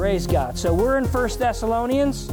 Praise 0.00 0.26
God. 0.26 0.58
So 0.58 0.72
we're 0.72 0.96
in 0.96 1.04
First 1.04 1.38
Thessalonians, 1.38 2.32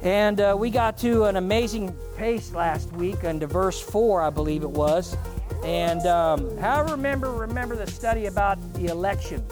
and 0.00 0.40
uh, 0.40 0.54
we 0.56 0.70
got 0.70 0.96
to 0.98 1.24
an 1.24 1.34
amazing 1.34 1.92
pace 2.16 2.52
last 2.52 2.92
week 2.92 3.24
into 3.24 3.48
verse 3.48 3.80
four, 3.80 4.22
I 4.22 4.30
believe 4.30 4.62
it 4.62 4.70
was. 4.70 5.16
And 5.64 6.06
um, 6.06 6.56
how 6.58 6.84
I 6.84 6.92
remember 6.92 7.32
remember 7.32 7.74
the 7.74 7.90
study 7.90 8.26
about 8.26 8.60
the 8.74 8.86
election, 8.86 9.44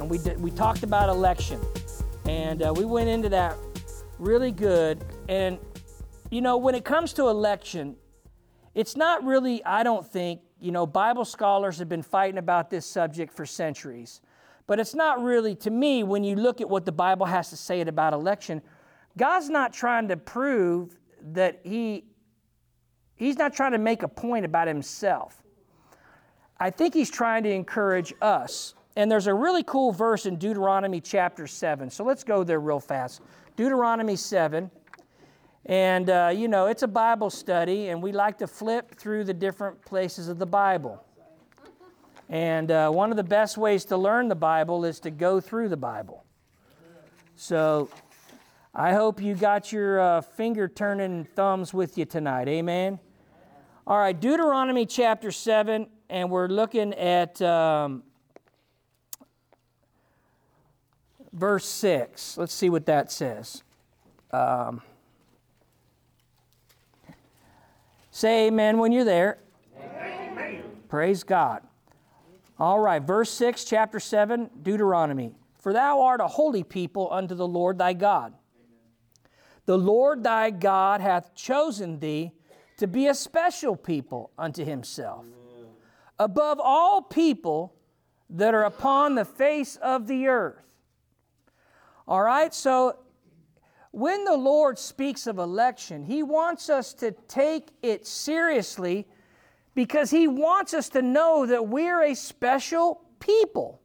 and 0.00 0.10
we 0.10 0.18
did, 0.18 0.42
we 0.42 0.50
talked 0.50 0.82
about 0.82 1.08
election, 1.08 1.60
and 2.26 2.64
uh, 2.64 2.74
we 2.76 2.84
went 2.84 3.08
into 3.08 3.28
that 3.28 3.56
really 4.18 4.50
good. 4.50 5.04
And 5.28 5.56
you 6.30 6.40
know, 6.40 6.56
when 6.56 6.74
it 6.74 6.84
comes 6.84 7.12
to 7.12 7.28
election, 7.28 7.94
it's 8.74 8.96
not 8.96 9.22
really, 9.22 9.64
I 9.64 9.84
don't 9.84 10.04
think, 10.04 10.40
you 10.60 10.72
know, 10.72 10.84
Bible 10.84 11.26
scholars 11.26 11.78
have 11.78 11.88
been 11.88 12.02
fighting 12.02 12.38
about 12.38 12.70
this 12.70 12.86
subject 12.86 13.32
for 13.32 13.46
centuries. 13.46 14.20
But 14.66 14.80
it's 14.80 14.94
not 14.94 15.22
really, 15.22 15.54
to 15.56 15.70
me, 15.70 16.02
when 16.02 16.24
you 16.24 16.36
look 16.36 16.60
at 16.60 16.68
what 16.68 16.84
the 16.84 16.92
Bible 16.92 17.26
has 17.26 17.50
to 17.50 17.56
say 17.56 17.80
about 17.80 18.14
election, 18.14 18.62
God's 19.16 19.50
not 19.50 19.72
trying 19.72 20.08
to 20.08 20.16
prove 20.16 20.98
that 21.32 21.60
He, 21.64 22.04
He's 23.14 23.36
not 23.36 23.54
trying 23.54 23.72
to 23.72 23.78
make 23.78 24.02
a 24.02 24.08
point 24.08 24.44
about 24.44 24.66
Himself. 24.66 25.42
I 26.58 26.70
think 26.70 26.94
He's 26.94 27.10
trying 27.10 27.42
to 27.44 27.50
encourage 27.50 28.14
us. 28.22 28.74
And 28.96 29.10
there's 29.10 29.26
a 29.26 29.34
really 29.34 29.64
cool 29.64 29.92
verse 29.92 30.24
in 30.24 30.36
Deuteronomy 30.36 31.00
chapter 31.00 31.46
7. 31.46 31.90
So 31.90 32.04
let's 32.04 32.24
go 32.24 32.44
there 32.44 32.60
real 32.60 32.80
fast. 32.80 33.20
Deuteronomy 33.56 34.16
7. 34.16 34.70
And, 35.66 36.10
uh, 36.10 36.30
you 36.34 36.48
know, 36.48 36.66
it's 36.66 36.82
a 36.82 36.88
Bible 36.88 37.30
study, 37.30 37.88
and 37.88 38.02
we 38.02 38.12
like 38.12 38.38
to 38.38 38.46
flip 38.46 38.94
through 38.96 39.24
the 39.24 39.34
different 39.34 39.82
places 39.84 40.28
of 40.28 40.38
the 40.38 40.46
Bible. 40.46 41.02
And 42.28 42.70
uh, 42.70 42.90
one 42.90 43.10
of 43.10 43.16
the 43.16 43.24
best 43.24 43.58
ways 43.58 43.84
to 43.86 43.96
learn 43.96 44.28
the 44.28 44.34
Bible 44.34 44.84
is 44.84 45.00
to 45.00 45.10
go 45.10 45.40
through 45.40 45.68
the 45.68 45.76
Bible. 45.76 46.24
So 47.36 47.90
I 48.74 48.92
hope 48.92 49.20
you 49.20 49.34
got 49.34 49.72
your 49.72 50.00
uh, 50.00 50.20
finger 50.20 50.68
turning 50.68 51.24
thumbs 51.36 51.74
with 51.74 51.98
you 51.98 52.04
tonight. 52.04 52.48
Amen. 52.48 52.98
All 53.86 53.98
right, 53.98 54.18
Deuteronomy 54.18 54.86
chapter 54.86 55.30
7, 55.30 55.86
and 56.08 56.30
we're 56.30 56.48
looking 56.48 56.94
at 56.94 57.40
um, 57.42 58.02
verse 61.32 61.66
6. 61.66 62.38
Let's 62.38 62.54
see 62.54 62.70
what 62.70 62.86
that 62.86 63.12
says. 63.12 63.62
Um, 64.30 64.80
say 68.10 68.46
amen 68.46 68.78
when 68.78 68.90
you're 68.90 69.04
there. 69.04 69.38
Amen. 69.78 70.62
Praise 70.88 71.22
God. 71.22 71.62
All 72.58 72.78
right, 72.78 73.02
verse 73.02 73.30
6, 73.30 73.64
chapter 73.64 73.98
7, 73.98 74.50
Deuteronomy. 74.62 75.32
For 75.58 75.72
thou 75.72 76.02
art 76.02 76.20
a 76.20 76.28
holy 76.28 76.62
people 76.62 77.08
unto 77.10 77.34
the 77.34 77.48
Lord 77.48 77.78
thy 77.78 77.94
God. 77.94 78.32
Amen. 78.32 79.30
The 79.66 79.78
Lord 79.78 80.22
thy 80.22 80.50
God 80.50 81.00
hath 81.00 81.34
chosen 81.34 81.98
thee 81.98 82.32
to 82.76 82.86
be 82.86 83.08
a 83.08 83.14
special 83.14 83.76
people 83.76 84.30
unto 84.38 84.64
himself, 84.64 85.24
Amen. 85.24 85.70
above 86.18 86.60
all 86.62 87.02
people 87.02 87.74
that 88.30 88.54
are 88.54 88.64
upon 88.64 89.14
the 89.14 89.24
face 89.24 89.76
of 89.76 90.06
the 90.06 90.28
earth. 90.28 90.62
All 92.06 92.22
right, 92.22 92.52
so 92.52 92.98
when 93.90 94.24
the 94.24 94.36
Lord 94.36 94.78
speaks 94.78 95.26
of 95.26 95.38
election, 95.38 96.04
he 96.04 96.22
wants 96.22 96.68
us 96.68 96.92
to 96.94 97.12
take 97.28 97.70
it 97.82 98.06
seriously 98.06 99.06
because 99.74 100.10
He 100.10 100.28
wants 100.28 100.74
us 100.74 100.88
to 100.90 101.02
know 101.02 101.46
that 101.46 101.66
we're 101.66 102.02
a 102.02 102.14
special 102.14 103.00
people. 103.20 103.80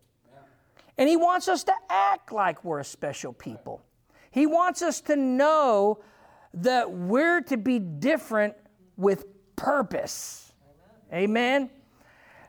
And 0.97 1.07
He 1.07 1.15
wants 1.15 1.47
us 1.47 1.63
to 1.65 1.73
act 1.89 2.31
like 2.31 2.63
we're 2.63 2.79
a 2.79 2.85
special 2.85 3.33
people. 3.33 3.81
He 4.31 4.45
wants 4.45 4.81
us 4.81 5.01
to 5.01 5.15
know 5.15 5.99
that 6.53 6.91
we're 6.91 7.41
to 7.41 7.57
be 7.57 7.79
different 7.79 8.55
with 8.97 9.25
purpose. 9.55 10.53
Amen. 11.13 11.69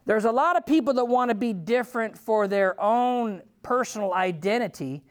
There's 0.07 0.25
a 0.25 0.33
lot 0.33 0.57
of 0.57 0.67
people 0.67 0.95
that 0.95 1.05
want 1.05 1.28
to 1.31 1.34
be 1.34 1.53
different 1.53 2.19
for 2.19 2.49
their 2.49 2.81
own 2.81 3.43
personal 3.62 4.12
identity, 4.12 5.03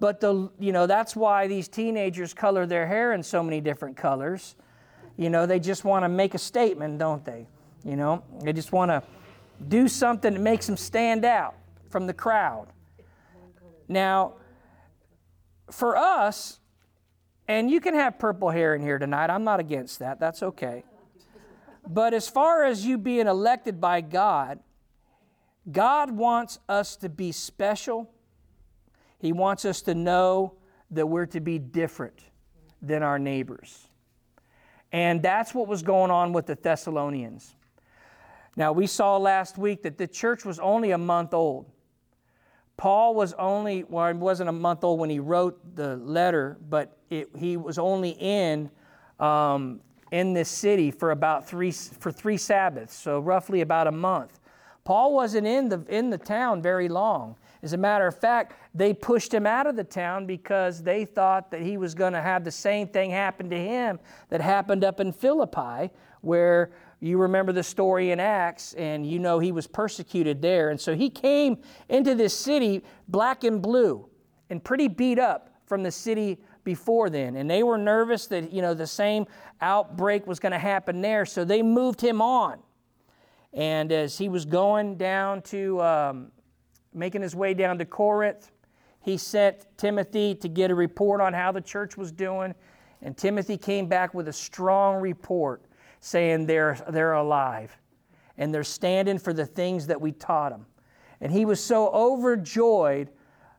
but 0.00 0.20
the 0.20 0.50
you 0.58 0.72
know 0.72 0.86
that's 0.86 1.14
why 1.14 1.46
these 1.46 1.68
teenagers 1.68 2.34
color 2.34 2.66
their 2.66 2.86
hair 2.86 3.12
in 3.12 3.22
so 3.22 3.42
many 3.42 3.60
different 3.60 3.96
colors. 3.96 4.56
You 5.16 5.30
know, 5.30 5.46
they 5.46 5.60
just 5.60 5.84
want 5.84 6.04
to 6.04 6.08
make 6.08 6.34
a 6.34 6.38
statement, 6.38 6.98
don't 6.98 7.24
they? 7.24 7.46
You 7.84 7.96
know, 7.96 8.22
they 8.42 8.52
just 8.52 8.72
want 8.72 8.90
to 8.90 9.02
do 9.68 9.88
something 9.88 10.34
that 10.34 10.40
makes 10.40 10.66
them 10.66 10.76
stand 10.76 11.24
out 11.24 11.54
from 11.90 12.06
the 12.06 12.14
crowd. 12.14 12.68
Now, 13.88 14.34
for 15.70 15.96
us, 15.96 16.60
and 17.48 17.70
you 17.70 17.80
can 17.80 17.94
have 17.94 18.18
purple 18.18 18.50
hair 18.50 18.74
in 18.74 18.82
here 18.82 18.98
tonight, 18.98 19.30
I'm 19.30 19.44
not 19.44 19.60
against 19.60 19.98
that, 19.98 20.20
that's 20.20 20.42
okay. 20.42 20.84
But 21.86 22.14
as 22.14 22.28
far 22.28 22.64
as 22.64 22.86
you 22.86 22.98
being 22.98 23.26
elected 23.26 23.80
by 23.80 24.00
God, 24.00 24.60
God 25.70 26.10
wants 26.10 26.58
us 26.68 26.96
to 26.96 27.08
be 27.08 27.32
special. 27.32 28.10
He 29.18 29.32
wants 29.32 29.64
us 29.64 29.82
to 29.82 29.94
know 29.94 30.54
that 30.90 31.06
we're 31.06 31.26
to 31.26 31.40
be 31.40 31.58
different 31.58 32.18
than 32.80 33.02
our 33.02 33.18
neighbors. 33.18 33.88
And 34.92 35.22
that's 35.22 35.54
what 35.54 35.68
was 35.68 35.82
going 35.82 36.10
on 36.10 36.32
with 36.32 36.46
the 36.46 36.54
Thessalonians. 36.54 37.54
Now, 38.56 38.72
we 38.72 38.86
saw 38.86 39.16
last 39.16 39.56
week 39.56 39.82
that 39.82 39.96
the 39.98 40.06
church 40.06 40.44
was 40.44 40.58
only 40.58 40.90
a 40.90 40.98
month 40.98 41.32
old. 41.32 41.66
Paul 42.76 43.14
was 43.14 43.32
only, 43.34 43.84
well, 43.84 44.08
he 44.08 44.14
wasn't 44.14 44.48
a 44.48 44.52
month 44.52 44.84
old 44.84 44.98
when 44.98 45.10
he 45.10 45.20
wrote 45.20 45.76
the 45.76 45.96
letter, 45.96 46.58
but 46.68 46.98
it, 47.10 47.30
he 47.36 47.56
was 47.56 47.78
only 47.78 48.10
in 48.10 48.70
um, 49.20 49.80
in 50.10 50.34
this 50.34 50.48
city 50.48 50.90
for 50.90 51.10
about 51.10 51.48
three 51.48 51.70
for 51.70 52.12
three 52.12 52.36
Sabbaths, 52.36 52.94
so 52.94 53.20
roughly 53.20 53.60
about 53.60 53.86
a 53.86 53.92
month. 53.92 54.40
Paul 54.84 55.14
wasn't 55.14 55.46
in 55.46 55.68
the 55.68 55.84
in 55.88 56.10
the 56.10 56.18
town 56.18 56.60
very 56.60 56.88
long. 56.88 57.36
As 57.62 57.72
a 57.72 57.76
matter 57.76 58.06
of 58.08 58.18
fact, 58.18 58.54
they 58.74 58.92
pushed 58.92 59.32
him 59.32 59.46
out 59.46 59.68
of 59.68 59.76
the 59.76 59.84
town 59.84 60.26
because 60.26 60.82
they 60.82 61.04
thought 61.04 61.50
that 61.52 61.62
he 61.62 61.76
was 61.76 61.94
going 61.94 62.12
to 62.12 62.20
have 62.20 62.42
the 62.42 62.50
same 62.50 62.88
thing 62.88 63.10
happen 63.10 63.48
to 63.50 63.56
him 63.56 64.00
that 64.30 64.40
happened 64.40 64.82
up 64.82 64.98
in 64.98 65.12
Philippi, 65.12 65.90
where 66.22 66.72
you 67.02 67.18
remember 67.18 67.50
the 67.50 67.64
story 67.64 68.12
in 68.12 68.20
Acts, 68.20 68.74
and 68.74 69.04
you 69.04 69.18
know 69.18 69.40
he 69.40 69.50
was 69.50 69.66
persecuted 69.66 70.40
there. 70.40 70.70
And 70.70 70.80
so 70.80 70.94
he 70.94 71.10
came 71.10 71.58
into 71.88 72.14
this 72.14 72.32
city 72.32 72.84
black 73.08 73.42
and 73.42 73.60
blue 73.60 74.08
and 74.50 74.62
pretty 74.62 74.86
beat 74.86 75.18
up 75.18 75.50
from 75.66 75.82
the 75.82 75.90
city 75.90 76.38
before 76.62 77.10
then. 77.10 77.34
And 77.34 77.50
they 77.50 77.64
were 77.64 77.76
nervous 77.76 78.28
that, 78.28 78.52
you 78.52 78.62
know, 78.62 78.72
the 78.72 78.86
same 78.86 79.26
outbreak 79.60 80.28
was 80.28 80.38
going 80.38 80.52
to 80.52 80.60
happen 80.60 81.00
there. 81.00 81.26
So 81.26 81.44
they 81.44 81.60
moved 81.60 82.00
him 82.00 82.22
on. 82.22 82.60
And 83.52 83.90
as 83.90 84.16
he 84.16 84.28
was 84.28 84.44
going 84.44 84.96
down 84.96 85.42
to, 85.42 85.82
um, 85.82 86.30
making 86.94 87.22
his 87.22 87.34
way 87.34 87.52
down 87.52 87.78
to 87.78 87.84
Corinth, 87.84 88.52
he 89.00 89.16
sent 89.16 89.66
Timothy 89.76 90.36
to 90.36 90.48
get 90.48 90.70
a 90.70 90.74
report 90.76 91.20
on 91.20 91.32
how 91.32 91.50
the 91.50 91.60
church 91.60 91.96
was 91.96 92.12
doing. 92.12 92.54
And 93.00 93.16
Timothy 93.16 93.56
came 93.56 93.88
back 93.88 94.14
with 94.14 94.28
a 94.28 94.32
strong 94.32 95.00
report 95.00 95.62
saying 96.02 96.46
they're, 96.46 96.76
they're 96.90 97.12
alive 97.12 97.78
and 98.36 98.52
they're 98.52 98.64
standing 98.64 99.18
for 99.18 99.32
the 99.32 99.46
things 99.46 99.86
that 99.86 100.00
we 100.00 100.10
taught 100.10 100.50
them. 100.50 100.66
And 101.20 101.32
he 101.32 101.44
was 101.44 101.62
so 101.62 101.88
overjoyed 101.90 103.08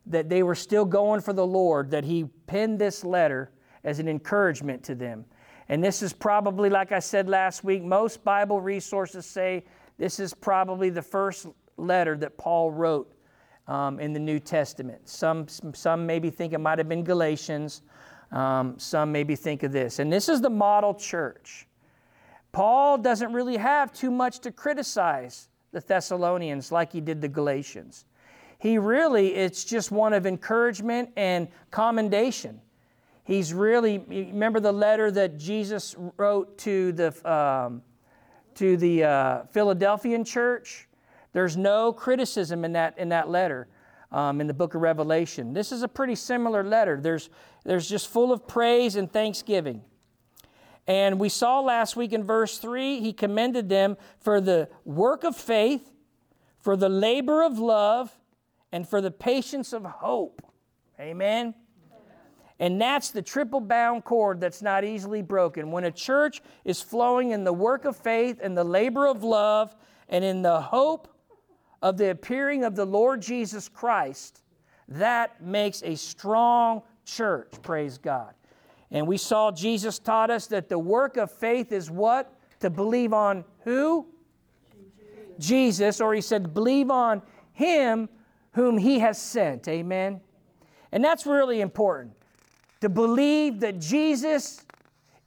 that 0.07 0.27
they 0.27 0.43
were 0.43 0.53
still 0.53 0.83
going 0.83 1.21
for 1.21 1.31
the 1.31 1.47
Lord 1.47 1.89
that 1.91 2.03
he 2.03 2.25
penned 2.45 2.77
this 2.77 3.05
letter 3.05 3.51
as 3.85 3.99
an 3.99 4.09
encouragement 4.09 4.83
to 4.83 4.93
them. 4.93 5.23
And 5.69 5.81
this 5.81 6.03
is 6.03 6.11
probably, 6.11 6.69
like 6.69 6.91
I 6.91 6.99
said 6.99 7.29
last 7.29 7.63
week, 7.63 7.81
most 7.81 8.25
Bible 8.25 8.59
resources 8.59 9.25
say 9.25 9.63
this 9.97 10.19
is 10.19 10.33
probably 10.33 10.89
the 10.89 11.01
first 11.01 11.47
letter 11.77 12.17
that 12.17 12.37
Paul 12.37 12.71
wrote 12.71 13.13
um, 13.69 14.01
in 14.01 14.11
the 14.11 14.19
New 14.19 14.41
Testament. 14.41 15.07
Some, 15.07 15.47
some 15.47 16.05
maybe 16.05 16.29
think 16.29 16.51
it 16.51 16.59
might 16.59 16.77
have 16.77 16.89
been 16.89 17.05
Galatians, 17.05 17.83
um, 18.33 18.77
some 18.77 19.13
maybe 19.13 19.37
think 19.37 19.63
of 19.63 19.71
this. 19.71 19.99
And 19.99 20.11
this 20.11 20.27
is 20.27 20.41
the 20.41 20.49
model 20.49 20.93
church. 20.93 21.67
Paul 22.53 22.99
doesn't 22.99 23.33
really 23.33 23.57
have 23.57 23.91
too 23.91 24.11
much 24.11 24.39
to 24.41 24.51
criticize 24.51 25.49
the 25.71 25.81
Thessalonians 25.81 26.71
like 26.71 26.93
he 26.93 27.01
did 27.01 27.19
the 27.19 27.27
Galatians. 27.27 28.05
He 28.59 28.77
really, 28.77 29.33
it's 29.35 29.65
just 29.65 29.91
one 29.91 30.13
of 30.13 30.25
encouragement 30.25 31.09
and 31.17 31.49
commendation. 31.71 32.61
He's 33.25 33.53
really, 33.53 33.97
remember 33.97 34.59
the 34.59 34.71
letter 34.71 35.09
that 35.11 35.37
Jesus 35.37 35.95
wrote 36.15 36.57
to 36.59 36.91
the, 36.93 37.29
um, 37.29 37.81
to 38.55 38.77
the 38.77 39.03
uh, 39.03 39.43
Philadelphian 39.51 40.23
church? 40.23 40.87
There's 41.33 41.57
no 41.57 41.91
criticism 41.91 42.63
in 42.63 42.73
that, 42.73 42.97
in 42.97 43.09
that 43.09 43.29
letter. 43.29 43.67
Um, 44.11 44.41
in 44.41 44.45
the 44.45 44.53
book 44.53 44.75
of 44.75 44.81
Revelation. 44.81 45.53
This 45.53 45.71
is 45.71 45.81
a 45.81 45.87
pretty 45.87 46.13
similar 46.13 46.63
letter. 46.63 47.01
There's, 47.01 47.31
there's 47.63 47.89
just 47.89 48.07
full 48.07 48.31
of 48.31 48.47
praise 48.47 48.95
and 48.95 49.11
thanksgiving. 49.11 49.81
And 50.87 51.19
we 51.19 51.29
saw 51.29 51.61
last 51.61 51.95
week 51.95 52.11
in 52.11 52.23
verse 52.23 52.57
3, 52.57 52.99
he 52.99 53.13
commended 53.13 53.69
them 53.69 53.97
for 54.19 54.41
the 54.41 54.69
work 54.83 55.23
of 55.23 55.35
faith, 55.35 55.89
for 56.59 56.75
the 56.75 56.89
labor 56.89 57.43
of 57.43 57.57
love, 57.57 58.17
and 58.71 58.87
for 58.87 58.99
the 58.99 59.11
patience 59.11 59.71
of 59.71 59.85
hope. 59.85 60.41
Amen? 60.99 61.53
And 62.59 62.79
that's 62.79 63.11
the 63.11 63.21
triple 63.21 63.59
bound 63.59 64.03
cord 64.03 64.39
that's 64.39 64.61
not 64.61 64.83
easily 64.83 65.21
broken. 65.21 65.71
When 65.71 65.85
a 65.85 65.91
church 65.91 66.41
is 66.65 66.81
flowing 66.81 67.31
in 67.31 67.43
the 67.43 67.53
work 67.53 67.85
of 67.85 67.95
faith 67.95 68.39
and 68.41 68.57
the 68.57 68.63
labor 68.63 69.07
of 69.07 69.23
love 69.23 69.75
and 70.09 70.23
in 70.23 70.41
the 70.41 70.61
hope 70.61 71.07
of 71.81 71.97
the 71.97 72.11
appearing 72.11 72.63
of 72.63 72.75
the 72.75 72.85
Lord 72.85 73.21
Jesus 73.21 73.67
Christ, 73.67 74.43
that 74.87 75.41
makes 75.41 75.81
a 75.83 75.95
strong 75.95 76.83
church, 77.05 77.51
praise 77.61 77.97
God. 77.97 78.33
And 78.93 79.07
we 79.07 79.17
saw 79.17 79.51
Jesus 79.51 79.99
taught 79.99 80.29
us 80.29 80.47
that 80.47 80.69
the 80.69 80.79
work 80.79 81.17
of 81.17 81.31
faith 81.31 81.71
is 81.71 81.91
what? 81.91 82.31
To 82.59 82.69
believe 82.69 83.11
on 83.11 83.43
who? 83.63 84.07
Jesus, 85.39 85.99
or 85.99 86.13
he 86.13 86.21
said, 86.21 86.53
believe 86.53 86.91
on 86.91 87.23
him 87.51 88.07
whom 88.53 88.77
he 88.77 88.99
has 88.99 89.19
sent. 89.19 89.67
Amen. 89.67 90.21
And 90.91 91.03
that's 91.03 91.25
really 91.25 91.59
important 91.59 92.13
to 92.81 92.89
believe 92.89 93.61
that 93.61 93.79
Jesus 93.79 94.63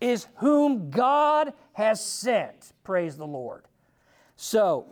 is 0.01 0.29
whom 0.37 0.91
God 0.91 1.53
has 1.73 2.05
sent. 2.05 2.73
Praise 2.85 3.17
the 3.17 3.27
Lord. 3.27 3.65
So, 4.37 4.87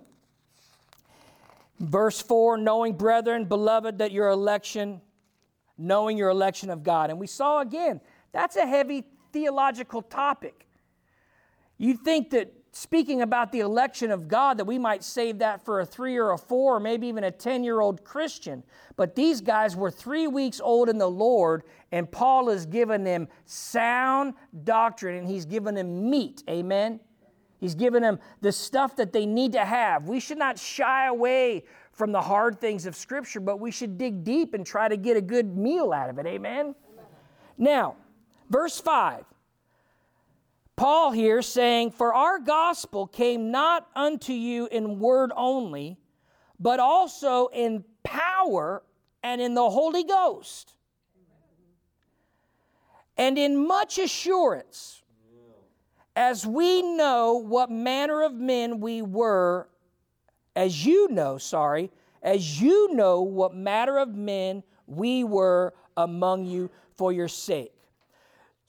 verse 1.79 2.21
4 2.21 2.57
knowing, 2.57 2.95
brethren, 2.95 3.45
beloved, 3.45 3.99
that 3.99 4.11
your 4.11 4.31
election, 4.31 5.01
knowing 5.79 6.17
your 6.17 6.31
election 6.31 6.71
of 6.71 6.83
God. 6.83 7.11
And 7.11 7.21
we 7.21 7.29
saw 7.29 7.61
again, 7.61 8.01
that's 8.35 8.57
a 8.57 8.67
heavy 8.67 9.05
theological 9.33 10.03
topic. 10.03 10.67
You'd 11.79 12.01
think 12.01 12.31
that 12.31 12.53
speaking 12.73 13.23
about 13.23 13.53
the 13.53 13.61
election 13.61 14.11
of 14.11 14.27
God, 14.27 14.59
that 14.59 14.65
we 14.65 14.77
might 14.77 15.05
save 15.05 15.39
that 15.39 15.65
for 15.65 15.81
a 15.81 15.87
three 15.87 16.17
or 16.17 16.33
a 16.33 16.39
four 16.39 16.77
or 16.77 16.81
maybe 16.81 17.07
even 17.07 17.23
a 17.23 17.31
10 17.31 17.63
year 17.63 17.81
old 17.81 18.05
Christian. 18.05 18.65
But 18.97 19.15
these 19.15 19.41
guys 19.41 19.77
were 19.77 19.91
three 19.91 20.27
weeks 20.27 20.61
old 20.61 20.89
in 20.89 20.99
the 20.99 21.09
Lord, 21.09 21.63
and 21.93 22.11
Paul 22.11 22.51
has 22.51 22.67
given 22.67 23.05
them 23.05 23.29
sound 23.45 24.35
doctrine 24.65 25.17
and 25.17 25.29
he's 25.29 25.45
given 25.45 25.77
them 25.77 26.11
meat. 26.11 26.43
Amen. 26.51 26.99
He's 27.61 27.77
given 27.77 28.03
them 28.03 28.19
the 28.41 28.51
stuff 28.51 28.97
that 28.97 29.13
they 29.13 29.27
need 29.27 29.53
to 29.53 29.65
have. 29.65 30.09
We 30.09 30.19
should 30.19 30.39
not 30.39 30.59
shy 30.59 31.07
away 31.07 31.65
from 31.93 32.11
the 32.11 32.21
hard 32.21 32.61
things 32.61 32.85
of 32.85 32.97
Scripture, 32.97 33.39
but 33.39 33.61
we 33.61 33.71
should 33.71 33.97
dig 33.97 34.25
deep 34.25 34.55
and 34.55 34.67
try 34.67 34.89
to 34.89 34.97
get 34.97 35.17
a 35.17 35.21
good 35.21 35.57
meal 35.57 35.93
out 35.93 36.11
of 36.11 36.19
it. 36.19 36.27
Amen. 36.27 36.75
Now, 37.57 37.95
verse 38.55 38.81
5 38.81 39.25
Paul 40.77 41.11
here 41.11 41.43
saying, 41.43 41.91
For 41.91 42.15
our 42.15 42.39
gospel 42.39 43.09
came 43.09 43.51
not 43.51 43.89
unto 43.97 44.33
you 44.33 44.69
in 44.71 45.01
word 45.01 45.33
only, 45.37 45.99
but 46.61 46.79
also 46.79 47.49
in 47.49 47.85
power 48.05 48.83
and 49.25 49.41
in 49.41 49.55
the 49.55 49.71
Holy 49.71 50.05
Ghost, 50.05 50.73
and 53.17 53.39
in 53.39 53.67
much 53.67 53.99
assurance, 53.99 55.03
as 56.17 56.47
we 56.47 56.83
know 56.83 57.35
what 57.35 57.71
manner 57.71 58.23
of 58.23 58.35
men 58.35 58.79
we 58.81 59.03
were, 59.03 59.69
as 60.55 60.85
you 60.85 61.09
know, 61.09 61.39
sorry, 61.39 61.91
as 62.23 62.61
you 62.61 62.95
know 62.95 63.23
what 63.23 63.55
manner 63.55 63.99
of 63.99 64.15
men 64.15 64.63
we 64.87 65.25
were 65.25 65.73
among 65.97 66.45
you 66.45 66.71
for 66.97 67.13
your 67.13 67.29
sake. 67.29 67.74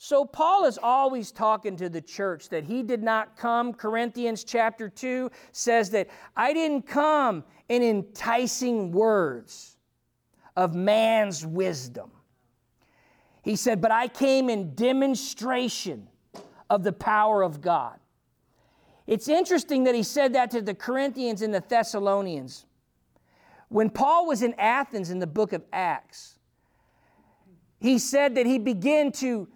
So 0.07 0.23
Paul 0.23 0.65
is 0.65 0.77
always 0.77 1.31
talking 1.31 1.75
to 1.77 1.89
the 1.89 1.99
church 1.99 2.49
that 2.49 2.63
he 2.63 2.83
did 2.83 3.01
not 3.01 3.35
come. 3.35 3.73
Corinthians 3.73 4.43
chapter 4.43 4.87
2 4.87 5.31
says 5.51 5.89
that 5.89 6.09
I 6.37 6.53
didn't 6.53 6.83
come 6.83 7.43
in 7.69 7.81
enticing 7.81 8.91
words 8.91 9.77
of 10.55 10.75
man's 10.75 11.43
wisdom. 11.43 12.11
He 13.41 13.55
said, 13.55 13.81
but 13.81 13.89
I 13.89 14.07
came 14.07 14.47
in 14.47 14.75
demonstration 14.75 16.07
of 16.69 16.83
the 16.83 16.93
power 16.93 17.41
of 17.41 17.59
God. 17.59 17.97
It's 19.07 19.27
interesting 19.27 19.85
that 19.85 19.95
he 19.95 20.03
said 20.03 20.33
that 20.33 20.51
to 20.51 20.61
the 20.61 20.75
Corinthians 20.75 21.41
and 21.41 21.51
the 21.51 21.63
Thessalonians. 21.67 22.67
When 23.69 23.89
Paul 23.89 24.27
was 24.27 24.43
in 24.43 24.53
Athens 24.59 25.09
in 25.09 25.17
the 25.17 25.25
book 25.25 25.51
of 25.51 25.63
Acts, 25.73 26.37
he 27.79 27.97
said 27.97 28.35
that 28.35 28.45
he 28.45 28.59
began 28.59 29.11
to 29.13 29.47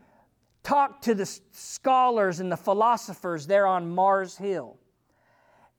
talked 0.63 1.03
to 1.05 1.15
the 1.15 1.25
scholars 1.51 2.39
and 2.39 2.51
the 2.51 2.57
philosophers 2.57 3.47
there 3.47 3.67
on 3.67 3.93
Mars 3.93 4.37
Hill. 4.37 4.77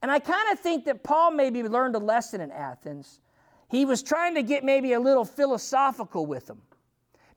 And 0.02 0.10
I 0.10 0.18
kind 0.18 0.52
of 0.52 0.58
think 0.58 0.86
that 0.86 1.04
Paul 1.04 1.32
maybe 1.32 1.62
learned 1.62 1.94
a 1.94 1.98
lesson 1.98 2.40
in 2.40 2.50
Athens. 2.50 3.20
He 3.68 3.84
was 3.84 4.02
trying 4.02 4.34
to 4.34 4.42
get 4.42 4.64
maybe 4.64 4.94
a 4.94 5.00
little 5.00 5.24
philosophical 5.24 6.26
with 6.26 6.46
them. 6.46 6.62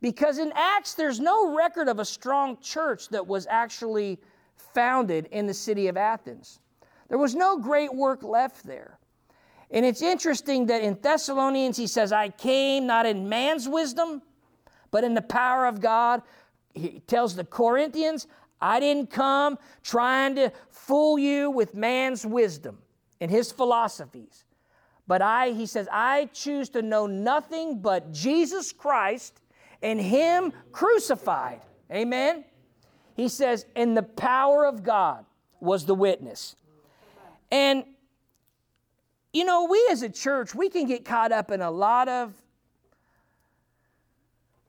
Because 0.02 0.38
in 0.38 0.52
Acts, 0.56 0.96
there's 0.96 1.20
no 1.20 1.56
record 1.56 1.88
of 1.88 2.00
a 2.00 2.06
strong 2.06 2.58
church 2.60 3.10
that 3.10 3.26
was 3.26 3.48
actually 3.50 4.20
founded 4.58 5.28
in 5.32 5.46
the 5.46 5.54
city 5.54 5.88
of 5.88 5.98
Athens. 5.98 6.60
There 7.10 7.18
was 7.18 7.36
no 7.36 7.58
great 7.58 7.94
work 7.94 8.24
left 8.24 8.66
there. 8.66 8.98
And 9.72 9.86
it's 9.86 10.02
interesting 10.02 10.68
that 10.68 10.84
in 10.84 10.98
Thessalonians, 11.02 11.78
he 11.78 11.88
says, 11.88 12.12
I 12.12 12.30
came 12.30 12.86
not 12.86 13.06
in 13.06 13.28
man's 13.28 13.68
wisdom, 13.68 14.22
but 14.92 15.04
in 15.04 15.14
the 15.14 15.22
power 15.22 15.66
of 15.66 15.82
God 15.82 16.22
he 16.74 17.02
tells 17.08 17.36
the 17.36 17.44
Corinthians, 17.44 18.28
I 18.62 18.80
didn't 18.80 19.10
come 19.10 19.58
trying 19.84 20.36
to 20.36 20.52
fool 20.70 21.20
you 21.20 21.52
with 21.52 21.76
man's 21.76 22.26
wisdom 22.26 22.80
and 23.20 23.30
his 23.30 23.52
philosophies. 23.52 24.46
But 25.06 25.22
I, 25.22 25.52
he 25.52 25.66
says, 25.66 25.88
I 25.92 26.30
choose 26.34 26.70
to 26.70 26.82
know 26.82 27.08
nothing 27.08 27.82
but 27.82 28.12
Jesus 28.14 28.72
Christ 28.72 29.42
and 29.82 30.00
him 30.00 30.54
crucified. 30.72 31.62
Amen. 31.92 32.46
He 33.16 33.28
says, 33.28 33.66
and 33.76 33.96
the 33.96 34.04
power 34.04 34.66
of 34.66 34.84
God 34.84 35.26
was 35.60 35.86
the 35.86 35.94
witness. 35.94 36.56
And, 37.52 37.84
you 39.34 39.46
know, 39.46 39.66
we 39.66 39.88
as 39.92 40.02
a 40.02 40.10
church, 40.10 40.56
we 40.56 40.70
can 40.70 40.88
get 40.88 41.06
caught 41.06 41.32
up 41.32 41.52
in 41.52 41.62
a 41.62 41.70
lot 41.70 42.08
of 42.08 42.34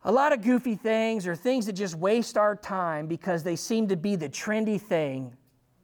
a 0.05 0.13
lot 0.13 0.33
of 0.33 0.43
goofy 0.43 0.75
things 0.75 1.27
or 1.27 1.35
things 1.35 1.67
that 1.67 1.73
just 1.73 1.95
waste 1.95 2.37
our 2.37 2.55
time 2.55 3.07
because 3.07 3.43
they 3.43 3.57
seem 3.57 3.89
to 3.89 3.97
be 3.97 4.17
the 4.17 4.29
trendy 4.29 4.81
thing 4.81 5.35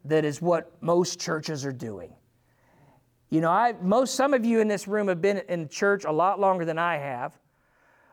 that 0.04 0.24
is 0.24 0.42
what 0.42 0.70
most 0.82 1.18
churches 1.18 1.64
are 1.64 1.72
doing. 1.72 2.12
You 3.30 3.40
know, 3.40 3.50
I 3.50 3.74
most 3.80 4.14
some 4.14 4.34
of 4.34 4.44
you 4.44 4.60
in 4.60 4.68
this 4.68 4.88
room 4.88 5.08
have 5.08 5.22
been 5.22 5.42
in 5.48 5.68
church 5.68 6.04
a 6.04 6.12
lot 6.12 6.40
longer 6.40 6.64
than 6.64 6.78
I 6.78 6.96
have. 6.96 7.38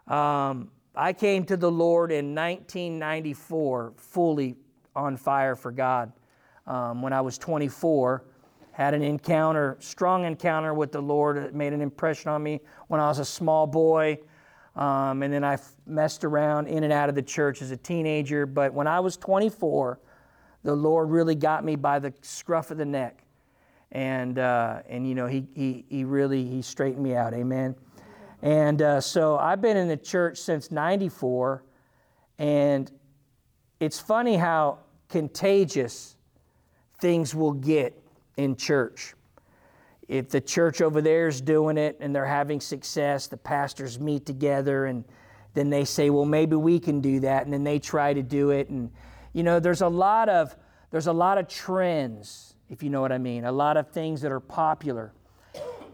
Um, 0.07 0.69
I 0.95 1.13
came 1.13 1.43
to 1.45 1.57
the 1.57 1.71
Lord 1.71 2.11
in 2.11 2.33
1994, 2.33 3.93
fully 3.97 4.55
on 4.95 5.17
fire 5.17 5.55
for 5.55 5.71
God. 5.71 6.11
Um, 6.65 7.01
when 7.01 7.13
I 7.13 7.21
was 7.21 7.37
24, 7.37 8.25
had 8.71 8.93
an 8.93 9.01
encounter, 9.01 9.77
strong 9.79 10.25
encounter 10.25 10.73
with 10.73 10.91
the 10.91 11.01
Lord. 11.01 11.37
It 11.37 11.55
made 11.55 11.73
an 11.73 11.81
impression 11.81 12.29
on 12.29 12.43
me 12.43 12.59
when 12.87 12.99
I 12.99 13.07
was 13.07 13.19
a 13.19 13.25
small 13.25 13.67
boy. 13.67 14.19
Um, 14.77 15.23
and 15.23 15.33
then 15.33 15.43
I 15.43 15.57
messed 15.87 16.23
around 16.23 16.67
in 16.67 16.83
and 16.83 16.93
out 16.93 17.09
of 17.09 17.15
the 17.15 17.23
church 17.23 17.63
as 17.63 17.71
a 17.71 17.77
teenager. 17.77 18.45
But 18.45 18.73
when 18.73 18.85
I 18.85 18.99
was 18.99 19.17
24, 19.17 19.99
the 20.63 20.75
Lord 20.75 21.09
really 21.09 21.33
got 21.33 21.65
me 21.65 21.75
by 21.75 21.97
the 21.97 22.13
scruff 22.21 22.69
of 22.69 22.77
the 22.77 22.85
neck. 22.85 23.23
And, 23.91 24.37
uh, 24.37 24.81
and 24.87 25.07
you 25.07 25.15
know, 25.15 25.25
he, 25.25 25.47
he, 25.55 25.83
he 25.89 26.03
really, 26.03 26.45
he 26.45 26.61
straightened 26.61 27.03
me 27.03 27.15
out. 27.15 27.33
Amen. 27.33 27.75
And 28.43 28.81
uh, 28.81 29.01
so 29.01 29.37
I've 29.37 29.61
been 29.61 29.77
in 29.77 29.87
the 29.87 29.97
church 29.97 30.37
since 30.37 30.71
94. 30.71 31.63
And 32.37 32.91
it's 33.79 33.99
funny 33.99 34.35
how 34.35 34.79
contagious 35.09 36.17
things 36.99 37.33
will 37.33 37.53
get 37.53 37.99
in 38.35 38.55
church 38.55 39.15
if 40.07 40.29
the 40.29 40.39
church 40.39 40.81
over 40.81 41.01
there 41.01 41.27
is 41.27 41.41
doing 41.41 41.77
it 41.77 41.97
and 41.99 42.15
they're 42.15 42.25
having 42.25 42.61
success, 42.61 43.27
the 43.27 43.37
pastors 43.37 43.99
meet 43.99 44.25
together 44.25 44.85
and 44.85 45.03
then 45.53 45.69
they 45.69 45.83
say, 45.83 46.09
well, 46.09 46.25
maybe 46.25 46.55
we 46.55 46.79
can 46.79 47.01
do 47.01 47.19
that. 47.21 47.43
And 47.43 47.51
then 47.51 47.63
they 47.63 47.79
try 47.79 48.13
to 48.13 48.23
do 48.23 48.51
it. 48.51 48.69
And, 48.69 48.91
you 49.33 49.43
know, 49.43 49.59
there's 49.59 49.81
a 49.81 49.87
lot 49.87 50.29
of, 50.29 50.55
there's 50.91 51.07
a 51.07 51.13
lot 51.13 51.37
of 51.37 51.47
trends, 51.47 52.55
if 52.69 52.83
you 52.83 52.89
know 52.89 53.01
what 53.01 53.11
I 53.11 53.17
mean, 53.17 53.43
a 53.43 53.51
lot 53.51 53.75
of 53.75 53.89
things 53.89 54.21
that 54.21 54.31
are 54.31 54.39
popular. 54.39 55.13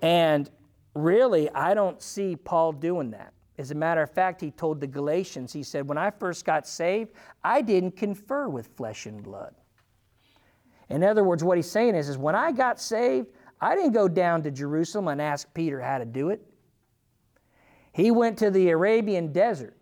And 0.01 0.50
really, 0.93 1.50
I 1.51 1.74
don't 1.74 2.01
see 2.01 2.36
Paul 2.36 2.74
doing 2.74 3.12
that. 3.12 3.34
As 3.58 3.72
a 3.72 3.75
matter 3.75 4.01
of 4.01 4.12
fact, 4.12 4.41
he 4.41 4.51
told 4.51 4.79
the 4.79 4.88
Galatians, 4.88 5.53
he 5.53 5.63
said, 5.63 5.88
When 5.88 5.98
I 5.98 6.10
first 6.12 6.43
got 6.43 6.67
saved, 6.67 7.12
I 7.43 7.62
didn't 7.62 7.96
confer 7.96 8.50
with 8.50 8.67
flesh 8.75 9.05
and 9.05 9.24
blood. 9.24 9.53
In 10.89 11.03
other 11.03 11.24
words, 11.24 11.43
what 11.43 11.58
he's 11.58 11.70
saying 11.70 11.96
is, 11.96 12.10
is 12.10 12.17
when 12.17 12.36
I 12.36 12.51
got 12.51 12.79
saved, 12.79 13.27
I 13.63 13.75
didn't 13.75 13.93
go 13.93 14.10
down 14.10 14.43
to 14.43 14.51
Jerusalem 14.51 15.08
and 15.08 15.22
ask 15.22 15.51
Peter 15.53 15.79
how 15.79 15.98
to 15.98 16.03
do 16.03 16.32
it. 16.32 16.41
He 17.93 18.12
went 18.12 18.38
to 18.39 18.51
the 18.51 18.72
Arabian 18.72 19.32
desert 19.32 19.77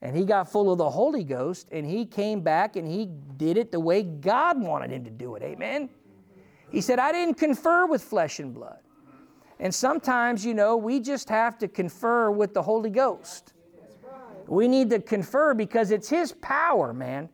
and 0.00 0.16
he 0.16 0.24
got 0.24 0.50
full 0.50 0.72
of 0.72 0.78
the 0.78 0.88
Holy 0.88 1.22
Ghost 1.22 1.68
and 1.70 1.84
he 1.84 2.06
came 2.06 2.40
back 2.40 2.76
and 2.76 2.88
he 2.88 3.10
did 3.36 3.58
it 3.58 3.72
the 3.72 3.78
way 3.78 4.02
God 4.02 4.58
wanted 4.62 4.90
him 4.90 5.04
to 5.04 5.10
do 5.10 5.34
it. 5.34 5.42
Amen. 5.42 5.90
He 6.70 6.80
said, 6.80 6.98
I 6.98 7.12
didn't 7.12 7.34
confer 7.34 7.84
with 7.84 8.02
flesh 8.02 8.38
and 8.38 8.54
blood. 8.54 8.78
And 9.60 9.74
sometimes, 9.74 10.46
you 10.46 10.54
know, 10.54 10.74
we 10.74 10.98
just 10.98 11.28
have 11.28 11.58
to 11.58 11.68
confer 11.68 12.30
with 12.30 12.54
the 12.54 12.62
Holy 12.62 12.90
Ghost. 12.90 13.52
We 14.46 14.66
need 14.66 14.88
to 14.90 14.98
confer 14.98 15.52
because 15.52 15.90
it's 15.90 16.08
His 16.08 16.32
power, 16.40 16.94
man, 16.94 17.28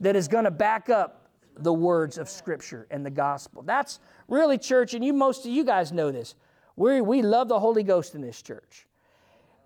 that 0.00 0.16
is 0.16 0.26
going 0.26 0.46
to 0.46 0.50
back 0.50 0.90
up 0.90 1.19
the 1.62 1.72
words 1.72 2.18
of 2.18 2.28
Scripture 2.28 2.86
and 2.90 3.04
the 3.04 3.10
gospel. 3.10 3.62
That's 3.62 4.00
really 4.28 4.58
church, 4.58 4.94
and 4.94 5.04
you 5.04 5.12
most 5.12 5.44
of 5.44 5.52
you 5.52 5.64
guys 5.64 5.92
know 5.92 6.10
this. 6.10 6.34
We 6.76 7.00
we 7.00 7.22
love 7.22 7.48
the 7.48 7.58
Holy 7.58 7.82
Ghost 7.82 8.14
in 8.14 8.20
this 8.20 8.40
church, 8.42 8.86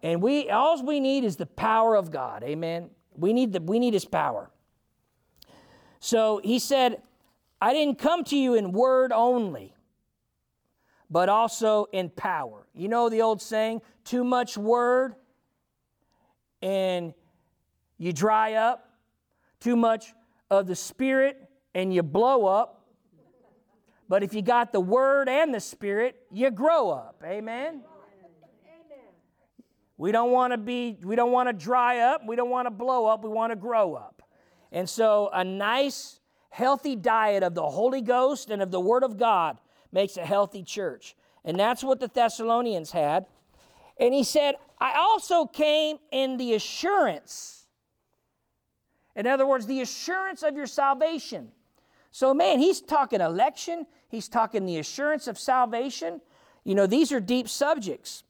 and 0.02 0.22
we 0.22 0.50
all 0.50 0.82
we 0.84 1.00
need 1.00 1.24
is 1.24 1.36
the 1.36 1.46
power 1.46 1.96
of 1.96 2.10
God. 2.10 2.42
Amen. 2.42 2.90
We 3.16 3.32
need 3.32 3.52
the 3.52 3.60
we 3.60 3.78
need 3.78 3.94
His 3.94 4.04
power. 4.04 4.50
So 6.00 6.40
He 6.42 6.58
said, 6.58 7.02
"I 7.60 7.72
didn't 7.72 7.98
come 7.98 8.24
to 8.24 8.36
you 8.36 8.54
in 8.54 8.72
word 8.72 9.12
only." 9.12 9.74
But 11.10 11.28
also 11.28 11.84
in 11.92 12.10
power. 12.10 12.66
You 12.74 12.88
know 12.88 13.08
the 13.08 13.22
old 13.22 13.40
saying, 13.40 13.82
too 14.04 14.24
much 14.24 14.56
word 14.56 15.14
and 16.60 17.14
you 17.98 18.12
dry 18.12 18.54
up, 18.54 18.88
too 19.60 19.76
much 19.76 20.12
of 20.50 20.66
the 20.66 20.74
Spirit 20.74 21.43
and 21.74 21.92
you 21.92 22.02
blow 22.02 22.46
up. 22.46 22.82
But 24.08 24.22
if 24.22 24.34
you 24.34 24.42
got 24.42 24.72
the 24.72 24.80
Word 24.80 25.28
and 25.28 25.52
the 25.52 25.60
Spirit, 25.60 26.16
you 26.30 26.50
grow 26.50 26.90
up. 26.90 27.22
Amen. 27.24 27.82
We 29.96 30.12
don't 30.12 30.32
want 30.32 30.52
to 30.52 30.58
be, 30.58 30.98
we 31.02 31.16
don't 31.16 31.30
want 31.30 31.48
to 31.48 31.52
dry 31.52 31.98
up, 31.98 32.22
we 32.26 32.36
don't 32.36 32.50
want 32.50 32.66
to 32.66 32.70
blow 32.70 33.06
up, 33.06 33.22
we 33.22 33.30
want 33.30 33.52
to 33.52 33.56
grow 33.56 33.94
up. 33.94 34.22
And 34.72 34.88
so, 34.90 35.30
a 35.32 35.44
nice, 35.44 36.18
healthy 36.50 36.96
diet 36.96 37.44
of 37.44 37.54
the 37.54 37.62
Holy 37.62 38.00
Ghost 38.00 38.50
and 38.50 38.60
of 38.60 38.72
the 38.72 38.80
Word 38.80 39.04
of 39.04 39.16
God 39.16 39.56
makes 39.92 40.16
a 40.16 40.26
healthy 40.26 40.64
church. 40.64 41.14
And 41.44 41.58
that's 41.58 41.84
what 41.84 42.00
the 42.00 42.08
Thessalonians 42.08 42.90
had. 42.90 43.26
And 43.98 44.12
he 44.12 44.24
said, 44.24 44.56
I 44.80 44.94
also 44.98 45.46
came 45.46 45.98
in 46.10 46.36
the 46.36 46.54
assurance. 46.54 47.66
In 49.14 49.28
other 49.28 49.46
words, 49.46 49.66
the 49.66 49.80
assurance 49.80 50.42
of 50.42 50.56
your 50.56 50.66
salvation. 50.66 51.52
So, 52.14 52.32
man, 52.32 52.60
he's 52.60 52.80
talking 52.80 53.20
election, 53.20 53.88
he's 54.06 54.28
talking 54.28 54.66
the 54.66 54.78
assurance 54.78 55.26
of 55.26 55.36
salvation. 55.36 56.20
You 56.62 56.76
know, 56.76 56.86
these 56.86 57.10
are 57.10 57.18
deep 57.18 57.48
subjects 57.48 58.22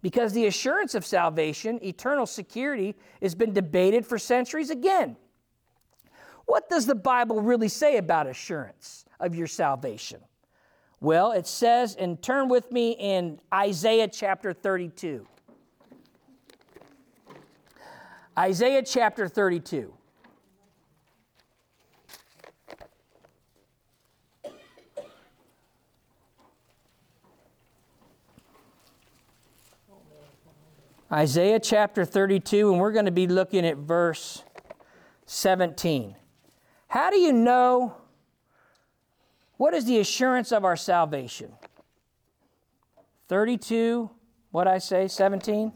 because 0.00 0.32
the 0.32 0.46
assurance 0.46 0.94
of 0.94 1.04
salvation, 1.04 1.78
eternal 1.84 2.24
security, 2.24 2.96
has 3.20 3.34
been 3.34 3.52
debated 3.52 4.06
for 4.06 4.18
centuries 4.18 4.70
again. 4.70 5.18
What 6.46 6.70
does 6.70 6.86
the 6.86 6.94
Bible 6.94 7.42
really 7.42 7.68
say 7.68 7.98
about 7.98 8.26
assurance 8.26 9.04
of 9.20 9.34
your 9.34 9.46
salvation? 9.46 10.22
Well, 11.02 11.32
it 11.32 11.46
says, 11.46 11.96
and 11.96 12.22
turn 12.22 12.48
with 12.48 12.72
me 12.72 12.92
in 12.92 13.40
Isaiah 13.52 14.08
chapter 14.08 14.54
32. 14.54 15.26
Isaiah 18.38 18.82
chapter 18.82 19.28
32. 19.28 19.92
Isaiah 31.12 31.58
chapter 31.58 32.04
32, 32.04 32.70
and 32.70 32.80
we're 32.80 32.92
going 32.92 33.06
to 33.06 33.10
be 33.10 33.26
looking 33.26 33.66
at 33.66 33.78
verse 33.78 34.44
17. 35.26 36.14
How 36.86 37.10
do 37.10 37.18
you 37.18 37.32
know 37.32 37.96
what 39.56 39.74
is 39.74 39.86
the 39.86 39.98
assurance 39.98 40.52
of 40.52 40.64
our 40.64 40.76
salvation? 40.76 41.52
32, 43.26 44.08
what 44.52 44.68
I 44.68 44.78
say, 44.78 45.08
17? 45.08 45.72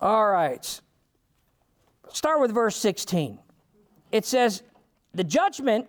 All 0.00 0.30
right. 0.30 0.80
Start 2.10 2.40
with 2.40 2.52
verse 2.52 2.76
16. 2.76 3.38
It 4.10 4.24
says, 4.24 4.62
The 5.14 5.24
judgment 5.24 5.88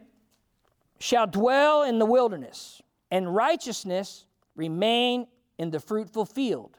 shall 1.00 1.28
dwell 1.28 1.84
in 1.84 1.98
the 1.98 2.06
wilderness, 2.06 2.82
and 3.10 3.34
righteousness 3.34 4.26
remain 4.56 5.28
in 5.64 5.72
the 5.72 5.80
fruitful 5.80 6.26
field. 6.26 6.78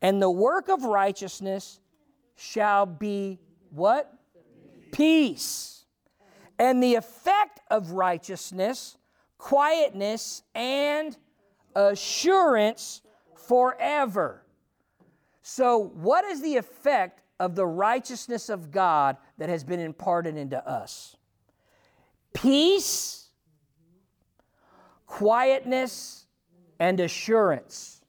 And 0.00 0.22
the 0.22 0.30
work 0.30 0.70
of 0.70 0.84
righteousness 0.84 1.80
shall 2.36 2.86
be 2.86 3.38
what? 3.70 4.10
Peace 4.92 5.78
and 6.58 6.82
the 6.82 6.96
effect 6.96 7.60
of 7.70 7.92
righteousness, 7.92 8.96
quietness, 9.38 10.42
and 10.54 11.16
assurance 11.74 13.02
forever. 13.36 14.44
So, 15.42 15.78
what 15.78 16.24
is 16.24 16.42
the 16.42 16.56
effect 16.56 17.22
of 17.38 17.54
the 17.54 17.66
righteousness 17.66 18.48
of 18.48 18.70
God 18.70 19.16
that 19.38 19.48
has 19.48 19.62
been 19.62 19.80
imparted 19.80 20.36
into 20.36 20.66
us? 20.68 21.16
Peace, 22.34 23.28
quietness, 25.06 26.26
and 26.78 27.00
assurance. 27.00 28.00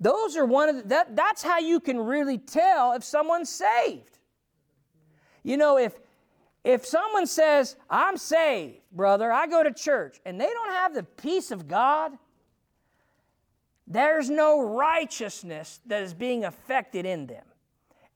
Those 0.00 0.36
are 0.36 0.44
one 0.44 0.68
of 0.68 0.76
the, 0.76 0.82
that, 0.88 1.16
that's 1.16 1.42
how 1.42 1.58
you 1.58 1.80
can 1.80 1.98
really 1.98 2.38
tell 2.38 2.92
if 2.92 3.02
someone's 3.02 3.50
saved. 3.50 4.18
You 5.42 5.56
know, 5.56 5.78
if 5.78 5.98
if 6.64 6.84
someone 6.84 7.26
says, 7.26 7.76
I'm 7.88 8.16
saved, 8.16 8.80
brother, 8.92 9.32
I 9.32 9.46
go 9.46 9.62
to 9.62 9.72
church, 9.72 10.20
and 10.26 10.40
they 10.40 10.48
don't 10.48 10.72
have 10.72 10.92
the 10.92 11.02
peace 11.02 11.50
of 11.50 11.66
God, 11.66 12.12
there's 13.86 14.28
no 14.28 14.60
righteousness 14.60 15.80
that 15.86 16.02
is 16.02 16.12
being 16.12 16.44
affected 16.44 17.06
in 17.06 17.26
them. 17.26 17.44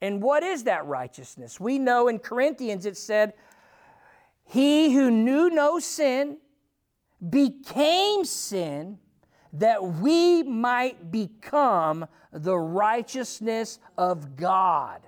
And 0.03 0.21
what 0.21 0.43
is 0.43 0.65
that 0.65 0.85
righteousness? 0.85 1.59
We 1.59 1.79
know 1.79 2.09
in 2.09 2.19
Corinthians 2.19 2.85
it 2.85 2.97
said, 2.97 3.33
He 4.45 4.93
who 4.93 5.11
knew 5.11 5.49
no 5.49 5.79
sin 5.79 6.37
became 7.31 8.25
sin 8.25 8.99
that 9.55 9.83
we 9.85 10.43
might 10.43 11.11
become 11.11 12.07
the 12.33 12.57
righteousness 12.57 13.79
of 13.99 14.37
God. 14.37 15.01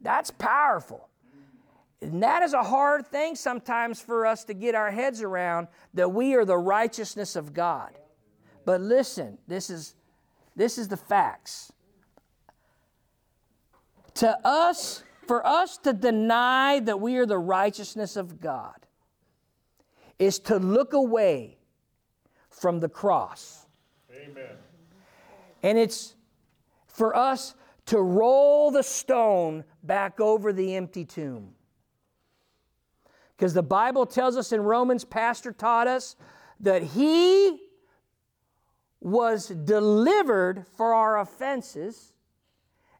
That's 0.00 0.30
powerful. 0.30 1.08
And 2.00 2.22
that 2.22 2.42
is 2.42 2.52
a 2.52 2.62
hard 2.62 3.06
thing 3.06 3.34
sometimes 3.34 4.00
for 4.00 4.26
us 4.26 4.44
to 4.44 4.54
get 4.54 4.74
our 4.74 4.90
heads 4.90 5.22
around 5.22 5.68
that 5.94 6.10
we 6.10 6.34
are 6.34 6.44
the 6.44 6.58
righteousness 6.58 7.36
of 7.36 7.54
God. 7.54 7.98
But 8.64 8.80
listen, 8.80 9.38
this 9.46 9.70
is 9.70 9.94
this 10.56 10.78
is 10.78 10.88
the 10.88 10.96
facts. 10.96 11.72
To 14.14 14.38
us, 14.46 15.02
for 15.26 15.44
us 15.44 15.78
to 15.78 15.92
deny 15.92 16.78
that 16.80 17.00
we 17.00 17.16
are 17.16 17.26
the 17.26 17.38
righteousness 17.38 18.16
of 18.16 18.40
God 18.40 18.86
is 20.18 20.38
to 20.40 20.58
look 20.58 20.92
away 20.92 21.58
from 22.58 22.80
the 22.80 22.88
cross. 22.88 23.66
Amen. 24.10 24.56
And 25.62 25.78
it's 25.78 26.14
for 26.86 27.16
us 27.16 27.54
to 27.86 28.00
roll 28.00 28.70
the 28.70 28.82
stone 28.82 29.64
back 29.82 30.20
over 30.20 30.52
the 30.52 30.74
empty 30.74 31.04
tomb. 31.04 31.50
Because 33.36 33.52
the 33.52 33.62
Bible 33.62 34.06
tells 34.06 34.36
us 34.36 34.52
in 34.52 34.60
Romans, 34.60 35.04
Pastor 35.04 35.52
taught 35.52 35.86
us 35.88 36.16
that 36.60 36.82
he 36.82 37.60
was 39.00 39.48
delivered 39.48 40.66
for 40.76 40.94
our 40.94 41.18
offenses 41.18 42.12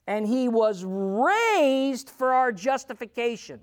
and 0.06 0.26
he 0.26 0.48
was 0.48 0.84
raised 0.84 2.10
for 2.10 2.32
our 2.32 2.52
justification. 2.52 3.60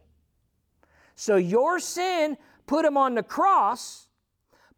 So 1.15 1.35
your 1.35 1.79
sin 1.79 2.37
put 2.65 2.83
him 2.83 2.97
on 2.97 3.13
the 3.13 3.21
cross, 3.21 4.07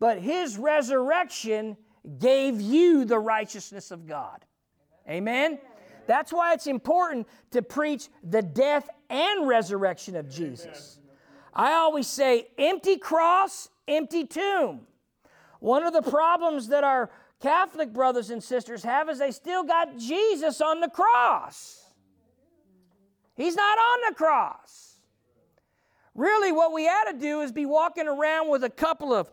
but 0.03 0.19
his 0.19 0.57
resurrection 0.57 1.77
gave 2.19 2.59
you 2.59 3.05
the 3.05 3.17
righteousness 3.17 3.89
of 3.89 4.05
God. 4.05 4.43
Amen? 5.09 5.59
That's 6.07 6.33
why 6.33 6.51
it's 6.51 6.67
important 6.67 7.25
to 7.51 7.61
preach 7.61 8.09
the 8.21 8.41
death 8.41 8.89
and 9.09 9.47
resurrection 9.47 10.17
of 10.17 10.29
Jesus. 10.29 10.99
I 11.53 11.75
always 11.75 12.07
say 12.07 12.47
empty 12.57 12.97
cross, 12.97 13.69
empty 13.87 14.25
tomb. 14.25 14.81
One 15.61 15.85
of 15.85 15.93
the 15.93 16.01
problems 16.01 16.67
that 16.67 16.83
our 16.83 17.09
Catholic 17.41 17.93
brothers 17.93 18.29
and 18.29 18.43
sisters 18.43 18.83
have 18.83 19.07
is 19.07 19.19
they 19.19 19.31
still 19.31 19.63
got 19.63 19.97
Jesus 19.97 20.59
on 20.59 20.81
the 20.81 20.89
cross. 20.89 21.93
He's 23.37 23.55
not 23.55 23.77
on 23.77 23.99
the 24.09 24.15
cross. 24.15 24.97
Really, 26.13 26.51
what 26.51 26.73
we 26.73 26.89
ought 26.89 27.09
to 27.09 27.17
do 27.17 27.39
is 27.39 27.53
be 27.53 27.65
walking 27.65 28.09
around 28.09 28.49
with 28.49 28.65
a 28.65 28.69
couple 28.69 29.13
of, 29.13 29.31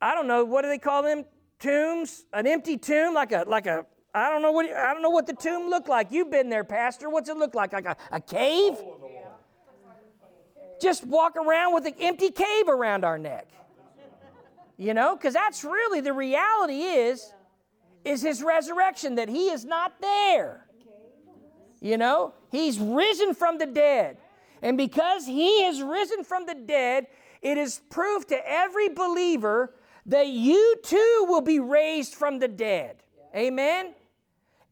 I 0.00 0.14
don't 0.14 0.26
know, 0.26 0.44
what 0.44 0.62
do 0.62 0.68
they 0.68 0.78
call 0.78 1.02
them? 1.02 1.24
Tombs? 1.58 2.24
An 2.32 2.46
empty 2.46 2.76
tomb, 2.76 3.14
like 3.14 3.32
a, 3.32 3.44
like 3.46 3.66
a, 3.66 3.86
I 4.14 4.30
don't 4.30 4.42
know 4.42 4.52
what, 4.52 4.70
I 4.70 4.92
don't 4.92 5.02
know 5.02 5.10
what 5.10 5.26
the 5.26 5.34
tomb 5.34 5.68
looked 5.68 5.88
like. 5.88 6.10
You've 6.10 6.30
been 6.30 6.48
there, 6.48 6.64
Pastor. 6.64 7.08
What's 7.10 7.28
it 7.28 7.36
look 7.36 7.54
like? 7.54 7.72
Like 7.72 7.86
a, 7.86 7.96
a 8.12 8.20
cave? 8.20 8.74
just 10.80 11.06
walk 11.06 11.36
around 11.36 11.74
with 11.74 11.86
an 11.86 11.94
empty 12.00 12.30
cave 12.30 12.68
around 12.68 13.04
our 13.04 13.18
neck. 13.18 13.48
You 14.76 14.92
know, 14.92 15.16
because 15.16 15.32
that's 15.32 15.64
really 15.64 16.00
the 16.00 16.12
reality 16.12 16.82
is 16.82 17.32
is 18.04 18.22
his 18.22 18.40
resurrection, 18.40 19.16
that 19.16 19.28
he 19.28 19.48
is 19.48 19.64
not 19.64 20.00
there. 20.00 20.66
You 21.80 21.96
know, 21.96 22.34
he's 22.52 22.78
risen 22.78 23.34
from 23.34 23.58
the 23.58 23.66
dead. 23.66 24.18
And 24.62 24.76
because 24.76 25.26
he 25.26 25.64
has 25.64 25.82
risen 25.82 26.22
from 26.22 26.46
the 26.46 26.54
dead, 26.54 27.08
it 27.42 27.58
is 27.58 27.80
proof 27.90 28.26
to 28.28 28.48
every 28.48 28.88
believer 28.90 29.74
that 30.06 30.28
you 30.28 30.76
too 30.82 31.26
will 31.28 31.40
be 31.40 31.60
raised 31.60 32.14
from 32.14 32.38
the 32.38 32.48
dead. 32.48 33.02
Amen? 33.34 33.94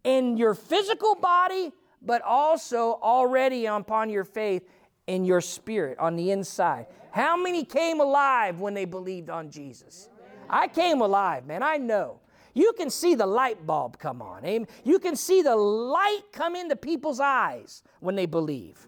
In 0.04 0.36
your 0.36 0.54
physical 0.54 1.14
body, 1.14 1.72
but 2.00 2.22
also 2.22 2.98
already 3.02 3.66
upon 3.66 4.10
your 4.10 4.24
faith 4.24 4.68
in 5.06 5.24
your 5.24 5.40
spirit 5.40 5.98
on 5.98 6.16
the 6.16 6.30
inside. 6.30 6.86
How 7.10 7.36
many 7.36 7.64
came 7.64 8.00
alive 8.00 8.60
when 8.60 8.74
they 8.74 8.84
believed 8.84 9.30
on 9.30 9.50
Jesus? 9.50 10.08
I 10.48 10.68
came 10.68 11.00
alive, 11.00 11.46
man. 11.46 11.62
I 11.62 11.76
know. 11.76 12.20
You 12.54 12.72
can 12.76 12.88
see 12.88 13.14
the 13.14 13.26
light 13.26 13.66
bulb 13.66 13.98
come 13.98 14.22
on. 14.22 14.44
Amen. 14.44 14.68
You 14.84 14.98
can 14.98 15.16
see 15.16 15.42
the 15.42 15.56
light 15.56 16.22
come 16.32 16.54
into 16.54 16.76
people's 16.76 17.20
eyes 17.20 17.82
when 18.00 18.14
they 18.14 18.26
believe. 18.26 18.86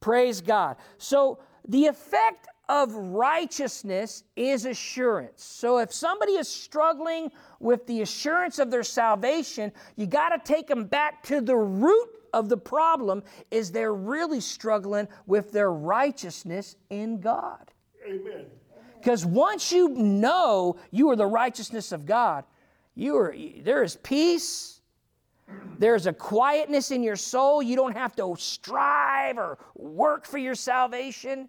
Praise 0.00 0.40
God. 0.40 0.76
So 0.98 1.38
the 1.66 1.86
effect 1.86 2.48
of 2.68 2.94
righteousness 2.94 4.24
is 4.36 4.64
assurance. 4.64 5.44
So 5.44 5.78
if 5.78 5.92
somebody 5.92 6.32
is 6.32 6.48
struggling 6.48 7.30
with 7.60 7.86
the 7.86 8.02
assurance 8.02 8.58
of 8.58 8.70
their 8.70 8.82
salvation, 8.82 9.72
you 9.96 10.06
got 10.06 10.30
to 10.30 10.52
take 10.52 10.66
them 10.66 10.84
back 10.84 11.22
to 11.24 11.40
the 11.40 11.56
root 11.56 12.08
of 12.32 12.48
the 12.48 12.56
problem 12.56 13.22
is 13.50 13.70
they're 13.70 13.94
really 13.94 14.40
struggling 14.40 15.08
with 15.26 15.52
their 15.52 15.72
righteousness 15.72 16.76
in 16.90 17.20
God. 17.20 17.70
Amen. 18.06 18.46
Because 18.98 19.24
once 19.24 19.70
you 19.70 19.90
know 19.90 20.76
you 20.90 21.10
are 21.10 21.16
the 21.16 21.26
righteousness 21.26 21.92
of 21.92 22.06
God, 22.06 22.44
you 22.94 23.16
are 23.16 23.34
there 23.62 23.82
is 23.82 23.96
peace. 23.96 24.80
There's 25.78 26.06
a 26.06 26.12
quietness 26.12 26.90
in 26.90 27.02
your 27.02 27.16
soul. 27.16 27.62
You 27.62 27.76
don't 27.76 27.96
have 27.96 28.16
to 28.16 28.34
strive 28.38 29.36
or 29.36 29.58
work 29.74 30.24
for 30.24 30.38
your 30.38 30.54
salvation. 30.54 31.48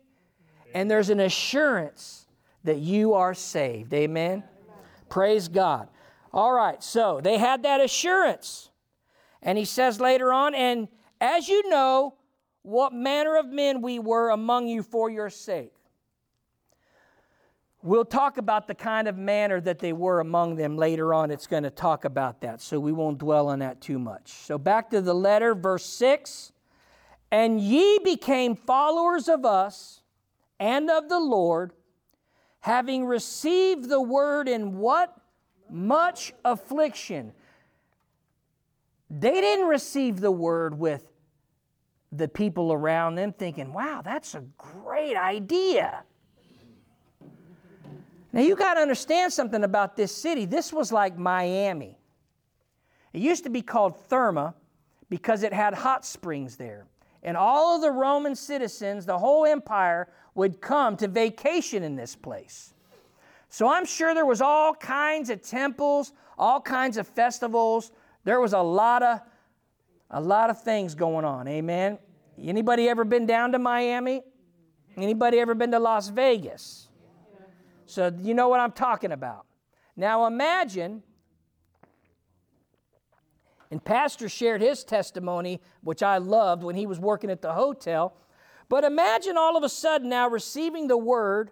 And 0.73 0.89
there's 0.89 1.09
an 1.09 1.19
assurance 1.19 2.25
that 2.63 2.79
you 2.79 3.13
are 3.13 3.33
saved. 3.33 3.93
Amen. 3.93 4.43
Praise 5.09 5.47
God. 5.47 5.87
All 6.33 6.51
right, 6.51 6.83
so 6.83 7.21
they 7.23 7.37
had 7.37 7.63
that 7.63 7.79
assurance. 7.79 8.69
And 9.41 9.57
he 9.57 9.65
says 9.65 10.01
later 10.01 10.33
on, 10.33 10.53
and 10.53 10.89
as 11.21 11.47
you 11.47 11.69
know, 11.69 12.15
what 12.65 12.93
manner 12.93 13.37
of 13.37 13.45
men 13.45 13.81
we 13.81 13.99
were 13.99 14.31
among 14.31 14.67
you 14.67 14.81
for 14.81 15.09
your 15.09 15.29
sake. 15.29 15.71
We'll 17.83 18.03
talk 18.03 18.39
about 18.39 18.67
the 18.67 18.73
kind 18.73 19.07
of 19.07 19.15
manner 19.15 19.61
that 19.61 19.77
they 19.77 19.93
were 19.93 20.19
among 20.19 20.55
them 20.55 20.75
later 20.75 21.13
on. 21.13 21.29
It's 21.29 21.45
going 21.45 21.61
to 21.63 21.69
talk 21.69 22.03
about 22.03 22.41
that, 22.41 22.59
so 22.59 22.79
we 22.79 22.91
won't 22.91 23.19
dwell 23.19 23.47
on 23.49 23.59
that 23.59 23.79
too 23.79 23.99
much. 23.99 24.31
So 24.31 24.57
back 24.57 24.89
to 24.89 25.01
the 25.01 25.13
letter, 25.13 25.53
verse 25.53 25.85
6 25.85 26.51
And 27.31 27.61
ye 27.61 27.99
became 28.03 28.55
followers 28.55 29.29
of 29.29 29.45
us 29.45 30.01
and 30.59 30.89
of 30.89 31.09
the 31.09 31.19
Lord, 31.19 31.71
having 32.59 33.05
received 33.05 33.89
the 33.89 34.01
word 34.01 34.47
in 34.47 34.77
what? 34.77 35.15
Much 35.69 36.33
affliction. 36.43 37.33
They 39.09 39.41
didn't 39.41 39.67
receive 39.67 40.19
the 40.19 40.31
word 40.31 40.77
with 40.77 41.03
the 42.11 42.27
people 42.27 42.71
around 42.71 43.15
them 43.15 43.33
thinking, 43.33 43.73
wow, 43.73 44.01
that's 44.03 44.35
a 44.35 44.43
great 44.57 45.17
idea. 45.17 46.03
Now, 48.31 48.41
you 48.41 48.55
got 48.55 48.73
to 48.73 48.81
understand 48.81 49.31
something 49.31 49.63
about 49.63 49.95
this 49.95 50.13
city. 50.13 50.45
This 50.45 50.73
was 50.73 50.91
like 50.91 51.17
Miami. 51.17 51.97
It 53.13 53.21
used 53.21 53.45
to 53.45 53.49
be 53.49 53.61
called 53.61 54.09
Therma 54.09 54.53
because 55.09 55.43
it 55.43 55.53
had 55.53 55.73
hot 55.73 56.05
springs 56.05 56.57
there. 56.57 56.85
And 57.23 57.37
all 57.37 57.75
of 57.75 57.81
the 57.81 57.91
Roman 57.91 58.35
citizens, 58.35 59.05
the 59.05 59.17
whole 59.17 59.45
empire, 59.45 60.09
would 60.35 60.61
come 60.61 60.97
to 60.97 61.07
vacation 61.07 61.81
in 61.81 61.95
this 61.95 62.15
place. 62.15 62.73
So 63.49 63.69
I'm 63.69 63.85
sure 63.85 64.13
there 64.13 64.25
was 64.25 64.41
all 64.41 64.75
kinds 64.75 65.29
of 65.29 65.41
temples, 65.41 66.11
all 66.37 66.61
kinds 66.61 66.97
of 66.97 67.07
festivals. 67.07 67.91
There 68.25 68.39
was 68.41 68.53
a 68.53 68.61
lot 68.61 69.01
of 69.01 69.21
a 70.11 70.21
lot 70.21 70.49
of 70.49 70.61
things 70.61 70.93
going 70.93 71.25
on. 71.25 71.47
Amen. 71.47 71.97
Anybody 72.41 72.87
ever 72.89 73.03
been 73.03 73.25
down 73.25 73.53
to 73.53 73.59
Miami? 73.59 74.21
Anybody 74.97 75.39
ever 75.39 75.55
been 75.55 75.71
to 75.71 75.79
Las 75.79 76.09
Vegas? 76.09 76.89
So 77.85 78.11
you 78.21 78.33
know 78.33 78.49
what 78.49 78.59
I'm 78.59 78.71
talking 78.71 79.11
about. 79.11 79.45
Now 79.95 80.25
imagine, 80.25 81.03
and 83.71 83.83
Pastor 83.83 84.27
shared 84.29 84.61
his 84.61 84.83
testimony, 84.83 85.61
which 85.81 86.03
I 86.03 86.17
loved 86.17 86.63
when 86.63 86.75
he 86.75 86.85
was 86.85 86.99
working 86.99 87.29
at 87.29 87.41
the 87.41 87.53
hotel. 87.53 88.15
But 88.69 88.83
imagine 88.83 89.37
all 89.37 89.57
of 89.57 89.63
a 89.63 89.69
sudden 89.69 90.09
now 90.09 90.27
receiving 90.27 90.87
the 90.87 90.97
word, 90.97 91.51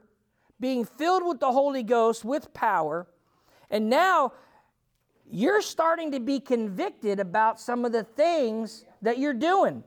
being 0.60 0.86
filled 0.86 1.26
with 1.26 1.40
the 1.40 1.52
Holy 1.52 1.84
Ghost 1.84 2.26
with 2.26 2.54
power, 2.54 3.08
and 3.70 3.90
now 3.90 4.34
you're 5.30 5.62
starting 5.62 6.12
to 6.12 6.20
be 6.20 6.40
convicted 6.40 7.20
about 7.20 7.60
some 7.60 7.86
of 7.86 7.92
the 7.92 8.04
things 8.04 8.86
that 9.02 9.18
you're 9.18 9.34
doing, 9.34 9.84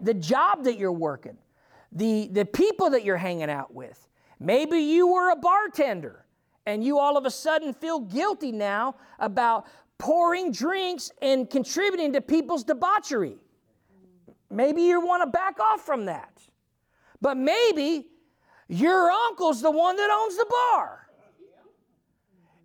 the 0.00 0.14
job 0.14 0.64
that 0.64 0.78
you're 0.78 0.92
working, 0.92 1.36
the, 1.92 2.28
the 2.32 2.44
people 2.44 2.90
that 2.90 3.04
you're 3.04 3.16
hanging 3.16 3.50
out 3.50 3.72
with. 3.72 4.08
Maybe 4.40 4.78
you 4.78 5.06
were 5.06 5.30
a 5.30 5.36
bartender 5.36 6.24
and 6.66 6.84
you 6.84 6.98
all 6.98 7.16
of 7.16 7.24
a 7.24 7.30
sudden 7.30 7.72
feel 7.72 8.00
guilty 8.00 8.52
now 8.52 8.96
about 9.18 9.66
pouring 9.98 10.52
drinks 10.52 11.10
and 11.22 11.48
contributing 11.48 12.12
to 12.12 12.20
people's 12.20 12.62
debauchery. 12.62 13.36
Maybe 14.50 14.82
you 14.82 15.00
want 15.00 15.22
to 15.22 15.30
back 15.30 15.58
off 15.60 15.84
from 15.84 16.06
that. 16.06 16.37
But 17.20 17.36
maybe 17.36 18.06
your 18.68 19.10
uncle's 19.10 19.62
the 19.62 19.70
one 19.70 19.96
that 19.96 20.10
owns 20.10 20.36
the 20.36 20.46
bar. 20.48 21.08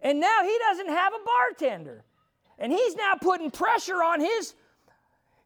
And 0.02 0.20
now 0.20 0.44
he 0.44 0.58
doesn't 0.70 0.90
have 0.90 1.14
a 1.14 1.20
bartender. 1.26 2.04
And 2.60 2.72
he's 2.72 2.96
now 2.96 3.14
putting 3.20 3.52
pressure 3.52 4.04
on 4.04 4.20
his, 4.20 4.54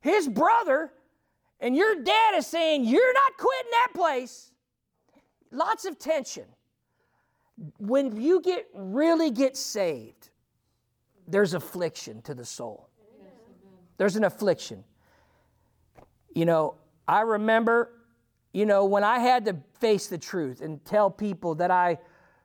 his 0.01 0.27
brother. 0.27 0.91
And 1.59 1.75
your 1.75 2.03
dad 2.03 2.35
is 2.35 2.47
saying, 2.47 2.85
You're 2.85 3.13
not 3.13 3.37
quitting 3.37 3.71
that 3.71 3.89
place 3.93 4.51
lots 5.51 5.85
of 5.85 5.97
tension. 5.99 6.45
When 7.79 8.21
you 8.21 8.41
get 8.41 8.67
really 8.73 9.31
get 9.31 9.57
saved, 9.57 10.29
there's 11.27 11.53
affliction 11.53 12.21
to 12.23 12.35
the 12.35 12.45
soul. 12.45 12.89
There's 13.97 14.15
an 14.15 14.23
affliction. 14.23 14.83
You 16.35 16.45
know, 16.45 16.75
I 17.07 17.21
remember, 17.21 17.91
you 18.57 18.65
know, 18.65 18.85
when 18.85 19.03
I 19.03 19.19
had 19.19 19.45
to 19.45 19.55
face 19.79 20.07
the 20.07 20.17
truth 20.17 20.61
and 20.61 20.83
tell 20.83 21.11
people 21.11 21.53
that 21.55 21.69
I 21.69 21.99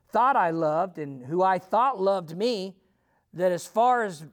thought 0.09 0.35
I 0.35 0.51
loved 0.51 0.99
and 0.99 1.25
who 1.25 1.41
I 1.41 1.57
thought 1.57 1.99
loved 1.99 2.37
me, 2.37 2.75
that 3.33 3.51
as 3.51 3.65
far 3.65 4.03
as 4.03 4.23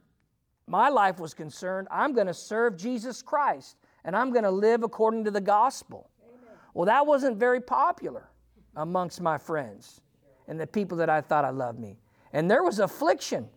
my 0.67 0.91
life 0.91 1.19
was 1.19 1.33
concerned, 1.33 1.89
I'm 1.91 2.13
going 2.13 2.27
to 2.27 2.35
serve 2.35 2.77
Jesus 2.77 3.23
Christ 3.23 3.79
and 4.05 4.15
I'm 4.15 4.31
going 4.31 4.45
to 4.45 4.51
live 4.51 4.83
according 4.83 5.25
to 5.25 5.31
the 5.31 5.41
gospel. 5.41 6.11
Amen. 6.23 6.55
Well, 6.75 6.85
that 6.85 7.07
wasn't 7.07 7.39
very 7.39 7.63
popular 7.63 8.29
amongst 8.77 9.23
my 9.23 9.39
friends 9.39 10.03
and 10.49 10.61
the 10.61 10.67
people 10.67 10.99
that 10.99 11.09
I 11.09 11.23
thought 11.23 11.47
I 11.47 11.51
loved 11.51 11.81
me. 11.81 11.97
And 12.35 12.51
there 12.51 12.63
was 12.63 12.79
affliction. 12.79 13.49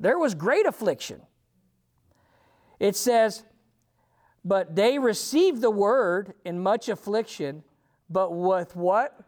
There 0.00 0.18
was 0.18 0.34
great 0.34 0.66
affliction. 0.66 1.22
It 2.80 2.96
says, 2.96 3.44
but 4.46 4.76
they 4.76 4.96
received 4.96 5.60
the 5.60 5.70
word 5.70 6.32
in 6.44 6.60
much 6.60 6.88
affliction, 6.88 7.64
but 8.08 8.32
with 8.32 8.76
what? 8.76 9.18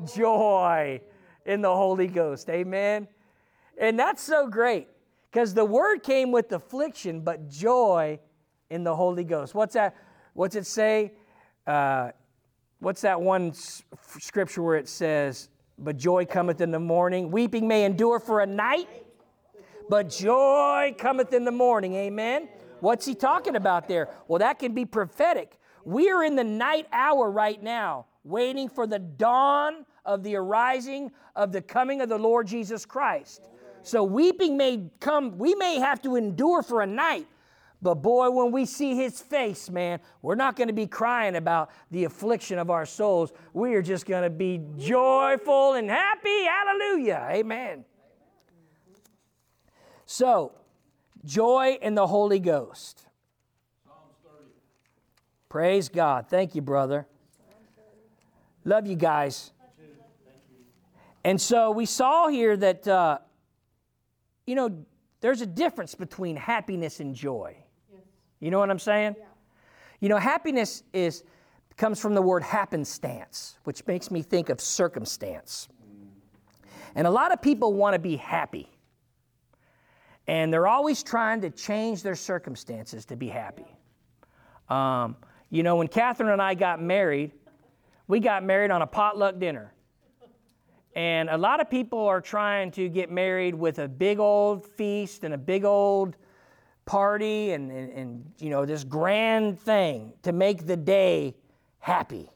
Joy, 0.00 0.16
Joy 0.16 1.00
in 1.44 1.60
the 1.60 1.76
Holy 1.76 2.06
Ghost. 2.06 2.48
Amen. 2.48 3.06
And 3.76 3.98
that's 3.98 4.22
so 4.22 4.46
great 4.46 4.88
because 5.30 5.52
the 5.52 5.64
word 5.64 6.02
came 6.02 6.32
with 6.32 6.50
affliction, 6.52 7.20
but 7.20 7.50
joy 7.50 8.18
in 8.70 8.82
the 8.82 8.96
Holy 8.96 9.24
Ghost. 9.24 9.54
What's 9.54 9.74
that? 9.74 9.94
What's 10.32 10.56
it 10.56 10.66
say? 10.66 11.12
Uh, 11.66 12.12
what's 12.78 13.02
that 13.02 13.20
one 13.20 13.52
scripture 13.52 14.62
where 14.62 14.76
it 14.78 14.88
says, 14.88 15.50
But 15.78 15.98
joy 15.98 16.24
cometh 16.24 16.62
in 16.62 16.70
the 16.70 16.80
morning? 16.80 17.30
Weeping 17.30 17.68
may 17.68 17.84
endure 17.84 18.18
for 18.18 18.40
a 18.40 18.46
night, 18.46 18.88
but 19.90 20.08
joy 20.08 20.94
cometh 20.96 21.34
in 21.34 21.44
the 21.44 21.52
morning. 21.52 21.94
Amen. 21.94 22.48
What's 22.82 23.06
he 23.06 23.14
talking 23.14 23.54
about 23.54 23.86
there? 23.86 24.08
Well, 24.26 24.40
that 24.40 24.58
can 24.58 24.74
be 24.74 24.84
prophetic. 24.84 25.56
We 25.84 26.10
are 26.10 26.24
in 26.24 26.34
the 26.34 26.42
night 26.42 26.88
hour 26.92 27.30
right 27.30 27.62
now, 27.62 28.06
waiting 28.24 28.68
for 28.68 28.88
the 28.88 28.98
dawn 28.98 29.86
of 30.04 30.24
the 30.24 30.34
arising 30.34 31.12
of 31.36 31.52
the 31.52 31.62
coming 31.62 32.00
of 32.00 32.08
the 32.08 32.18
Lord 32.18 32.48
Jesus 32.48 32.84
Christ. 32.84 33.48
So 33.84 34.02
weeping 34.02 34.56
may 34.56 34.90
come, 34.98 35.38
we 35.38 35.54
may 35.54 35.78
have 35.78 36.02
to 36.02 36.16
endure 36.16 36.60
for 36.64 36.82
a 36.82 36.86
night, 36.86 37.28
but 37.80 38.02
boy, 38.02 38.32
when 38.32 38.50
we 38.50 38.66
see 38.66 38.96
his 38.96 39.20
face, 39.20 39.70
man, 39.70 40.00
we're 40.20 40.34
not 40.34 40.56
going 40.56 40.66
to 40.66 40.74
be 40.74 40.88
crying 40.88 41.36
about 41.36 41.70
the 41.92 42.02
affliction 42.02 42.58
of 42.58 42.68
our 42.68 42.84
souls. 42.84 43.32
We 43.52 43.76
are 43.76 43.82
just 43.82 44.06
going 44.06 44.24
to 44.24 44.30
be 44.30 44.60
joyful 44.76 45.74
and 45.74 45.88
happy. 45.88 46.46
Hallelujah. 46.46 47.28
Amen. 47.30 47.84
So, 50.04 50.52
Joy 51.24 51.78
in 51.80 51.94
the 51.94 52.06
Holy 52.06 52.40
Ghost. 52.40 53.06
Praise 55.48 55.88
God. 55.88 56.28
Thank 56.28 56.54
you, 56.54 56.62
brother. 56.62 57.06
Love 58.64 58.86
you 58.86 58.96
guys. 58.96 59.52
And 61.24 61.40
so 61.40 61.70
we 61.70 61.86
saw 61.86 62.28
here 62.28 62.56
that, 62.56 62.88
uh, 62.88 63.18
you 64.46 64.54
know, 64.54 64.84
there's 65.20 65.40
a 65.40 65.46
difference 65.46 65.94
between 65.94 66.36
happiness 66.36 67.00
and 67.00 67.14
joy. 67.14 67.56
You 68.40 68.50
know 68.50 68.58
what 68.58 68.70
I'm 68.70 68.78
saying? 68.78 69.14
Yeah. 69.18 69.24
You 70.00 70.08
know, 70.08 70.16
happiness 70.16 70.82
is 70.92 71.22
comes 71.76 72.00
from 72.00 72.14
the 72.14 72.22
word 72.22 72.42
happenstance, 72.42 73.58
which 73.64 73.86
makes 73.86 74.10
me 74.10 74.22
think 74.22 74.48
of 74.48 74.60
circumstance. 74.60 75.68
And 76.94 77.06
a 77.06 77.10
lot 77.10 77.32
of 77.32 77.40
people 77.40 77.72
want 77.72 77.94
to 77.94 77.98
be 77.98 78.16
happy. 78.16 78.68
And 80.26 80.52
they're 80.52 80.68
always 80.68 81.02
trying 81.02 81.40
to 81.40 81.50
change 81.50 82.02
their 82.02 82.14
circumstances 82.14 83.04
to 83.06 83.16
be 83.16 83.28
happy. 83.28 83.66
Um, 84.68 85.16
you 85.50 85.62
know, 85.62 85.76
when 85.76 85.88
Catherine 85.88 86.30
and 86.30 86.40
I 86.40 86.54
got 86.54 86.80
married, 86.80 87.32
we 88.06 88.20
got 88.20 88.44
married 88.44 88.70
on 88.70 88.82
a 88.82 88.86
potluck 88.86 89.38
dinner. 89.38 89.72
And 90.94 91.30
a 91.30 91.36
lot 91.38 91.60
of 91.60 91.70
people 91.70 92.06
are 92.06 92.20
trying 92.20 92.70
to 92.72 92.88
get 92.88 93.10
married 93.10 93.54
with 93.54 93.78
a 93.78 93.88
big 93.88 94.18
old 94.18 94.66
feast 94.66 95.24
and 95.24 95.34
a 95.34 95.38
big 95.38 95.64
old 95.64 96.16
party 96.84 97.52
and, 97.52 97.70
and, 97.70 97.92
and, 97.92 98.32
you 98.38 98.50
know, 98.50 98.66
this 98.66 98.84
grand 98.84 99.58
thing 99.58 100.12
to 100.22 100.32
make 100.32 100.66
the 100.66 100.76
day 100.76 101.34
happy. 101.78 102.30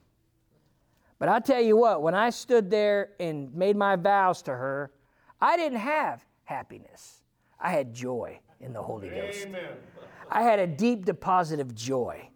But 1.19 1.29
I 1.29 1.39
tell 1.39 1.61
you 1.61 1.77
what, 1.77 2.01
when 2.01 2.15
I 2.15 2.29
stood 2.29 2.69
there 2.69 3.09
and 3.19 3.53
made 3.53 3.75
my 3.75 3.95
vows 3.95 4.41
to 4.43 4.51
her, 4.51 4.91
I 5.41 5.57
didn't 5.57 5.79
have 5.79 6.23
happiness. 6.43 7.16
I 7.59 7.71
had 7.71 7.93
joy 7.93 8.39
in 8.59 8.73
the 8.73 8.81
Holy 8.81 9.09
Ghost. 9.09 9.47
I 10.29 10.43
had 10.43 10.59
a 10.59 10.67
deep 10.67 11.05
deposit 11.05 11.59
of 11.59 11.73
joy. 11.73 12.29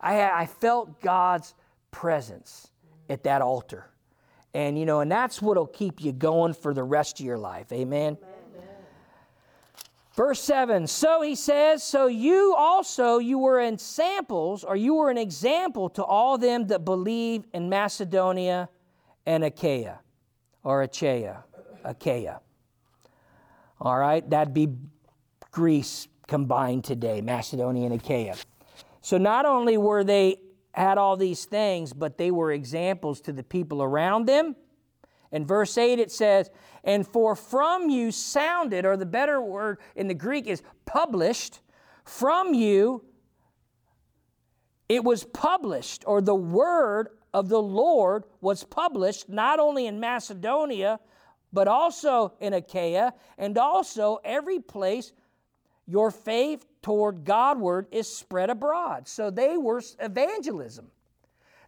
I, 0.00 0.14
had, 0.14 0.32
I 0.32 0.46
felt 0.46 1.00
God's 1.00 1.54
presence 1.90 2.70
at 3.08 3.24
that 3.24 3.42
altar. 3.42 3.88
And, 4.54 4.78
you 4.78 4.84
know, 4.84 5.00
and 5.00 5.10
that's 5.10 5.40
what'll 5.40 5.66
keep 5.66 6.02
you 6.02 6.12
going 6.12 6.52
for 6.52 6.74
the 6.74 6.82
rest 6.82 7.20
of 7.20 7.26
your 7.26 7.38
life. 7.38 7.72
Amen. 7.72 8.18
Amen. 8.20 8.42
Verse 10.14 10.40
7 10.42 10.86
So 10.86 11.22
he 11.22 11.34
says, 11.34 11.82
So 11.82 12.06
you 12.06 12.54
also, 12.56 13.18
you 13.18 13.38
were 13.38 13.60
in 13.60 13.78
samples, 13.78 14.62
or 14.62 14.76
you 14.76 14.94
were 14.94 15.10
an 15.10 15.18
example 15.18 15.88
to 15.90 16.04
all 16.04 16.36
them 16.36 16.66
that 16.66 16.84
believe 16.84 17.44
in 17.54 17.68
Macedonia 17.68 18.68
and 19.24 19.42
Achaia, 19.44 20.00
or 20.64 20.82
Achaia, 20.82 21.44
Achaia. 21.84 22.40
All 23.82 23.98
right, 23.98 24.28
that'd 24.30 24.54
be 24.54 24.68
Greece 25.50 26.06
combined 26.28 26.84
today, 26.84 27.20
Macedonia 27.20 27.86
and 27.86 27.94
Achaia. 27.94 28.36
So 29.00 29.18
not 29.18 29.44
only 29.44 29.76
were 29.76 30.04
they 30.04 30.36
had 30.72 30.98
all 30.98 31.16
these 31.16 31.46
things, 31.46 31.92
but 31.92 32.16
they 32.16 32.30
were 32.30 32.52
examples 32.52 33.20
to 33.22 33.32
the 33.32 33.42
people 33.42 33.82
around 33.82 34.26
them. 34.26 34.54
In 35.32 35.44
verse 35.44 35.76
8, 35.76 35.98
it 35.98 36.12
says, 36.12 36.48
And 36.84 37.04
for 37.04 37.34
from 37.34 37.90
you 37.90 38.12
sounded, 38.12 38.86
or 38.86 38.96
the 38.96 39.04
better 39.04 39.42
word 39.42 39.78
in 39.96 40.06
the 40.06 40.14
Greek 40.14 40.46
is 40.46 40.62
published, 40.84 41.58
from 42.04 42.54
you 42.54 43.04
it 44.88 45.02
was 45.02 45.24
published, 45.24 46.04
or 46.06 46.20
the 46.20 46.36
word 46.36 47.08
of 47.34 47.48
the 47.48 47.60
Lord 47.60 48.22
was 48.40 48.62
published 48.62 49.28
not 49.28 49.58
only 49.58 49.86
in 49.86 49.98
Macedonia, 49.98 51.00
but 51.52 51.68
also 51.68 52.32
in 52.40 52.54
Achaia, 52.54 53.12
and 53.38 53.56
also 53.58 54.18
every 54.24 54.58
place 54.58 55.12
your 55.86 56.10
faith 56.10 56.64
toward 56.80 57.24
Godward 57.24 57.86
is 57.90 58.08
spread 58.08 58.50
abroad. 58.50 59.06
So 59.08 59.30
they 59.30 59.56
were 59.56 59.82
evangelism. 59.98 60.90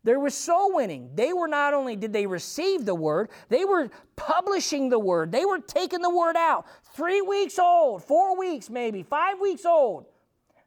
There 0.04 0.20
was 0.20 0.34
soul 0.34 0.74
winning. 0.74 1.10
They 1.14 1.32
were 1.32 1.48
not 1.48 1.72
only 1.72 1.96
did 1.96 2.12
they 2.12 2.26
receive 2.26 2.84
the 2.84 2.94
word, 2.94 3.30
they 3.48 3.64
were 3.64 3.90
publishing 4.16 4.90
the 4.90 4.98
word. 4.98 5.32
They 5.32 5.46
were 5.46 5.60
taking 5.60 6.02
the 6.02 6.14
word 6.14 6.36
out. 6.36 6.66
Three 6.94 7.22
weeks 7.22 7.58
old, 7.58 8.04
four 8.04 8.38
weeks 8.38 8.68
maybe, 8.68 9.02
five 9.02 9.40
weeks 9.40 9.64
old. 9.64 10.06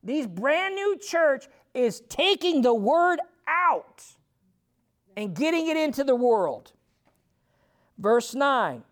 These 0.03 0.25
brand 0.25 0.75
new 0.75 0.97
church 0.97 1.47
is 1.73 2.01
taking 2.09 2.63
the 2.63 2.73
word 2.73 3.19
out 3.47 4.03
and 5.15 5.35
getting 5.35 5.67
it 5.67 5.77
into 5.77 6.03
the 6.03 6.15
world. 6.15 6.71
Verse 7.99 8.33
9 8.33 8.83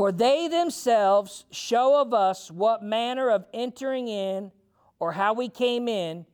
For 0.00 0.12
they 0.12 0.48
themselves 0.48 1.44
show 1.50 2.00
of 2.00 2.14
us 2.14 2.50
what 2.50 2.82
manner 2.82 3.28
of 3.28 3.44
entering 3.52 4.08
in 4.08 4.50
or 4.98 5.12
how 5.12 5.34
we 5.34 5.50
came 5.50 5.88
in 5.88 6.24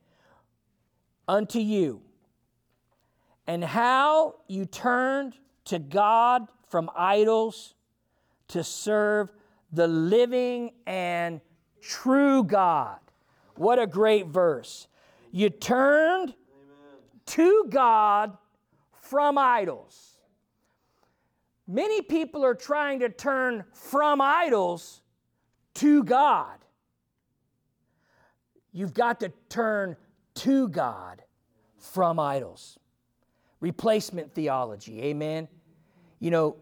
unto 1.27 1.59
you 1.59 2.01
and 3.45 3.65
how 3.65 4.37
you 4.47 4.67
turned 4.67 5.35
to 5.65 5.81
God 5.81 6.47
from 6.69 6.89
idols 6.95 7.75
to 8.51 8.63
serve 8.63 9.33
the 9.73 9.89
living 9.89 10.71
and 10.87 11.41
true 11.81 12.45
God. 12.45 13.01
What 13.57 13.81
a 13.81 13.87
great 13.89 14.29
verse. 14.29 14.87
You 15.33 15.51
turned 15.51 16.29
Amen. 16.29 17.01
to 17.27 17.67
God 17.69 18.39
from 19.01 19.37
idols. 19.37 20.16
Many 21.67 22.03
people 22.03 22.45
are 22.45 22.55
trying 22.55 23.01
to 23.01 23.09
turn 23.09 23.65
from 23.73 24.21
idols 24.21 25.03
to 25.75 26.05
God. 26.05 26.59
You've 28.73 28.95
got 28.95 29.21
to 29.21 29.33
turn 29.49 29.97
to 30.37 30.69
God 30.69 31.23
from 31.79 32.21
idols 32.21 32.79
replacement 33.61 34.35
theology. 34.35 35.03
Amen. 35.03 35.49
You 36.21 36.31
know, 36.31 36.57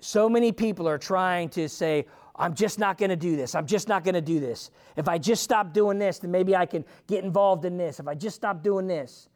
so 0.00 0.28
many 0.28 0.52
people 0.52 0.88
are 0.88 0.98
trying 0.98 1.48
to 1.50 1.68
say, 1.68 2.06
I'm 2.36 2.54
just 2.54 2.78
not 2.78 2.98
going 2.98 3.10
to 3.10 3.16
do 3.16 3.36
this. 3.36 3.54
I'm 3.54 3.66
just 3.66 3.88
not 3.88 4.04
going 4.04 4.14
to 4.14 4.20
do 4.20 4.38
this. 4.38 4.70
If 4.96 5.08
I 5.08 5.18
just 5.18 5.42
stop 5.42 5.72
doing 5.72 5.98
this, 5.98 6.20
then 6.20 6.30
maybe 6.30 6.54
I 6.54 6.66
can 6.66 6.84
get 7.06 7.24
involved 7.24 7.64
in 7.64 7.76
this. 7.76 7.98
If 7.98 8.06
I 8.06 8.14
just 8.14 8.36
stop 8.36 8.62
doing 8.62 8.86
this, 8.86 9.28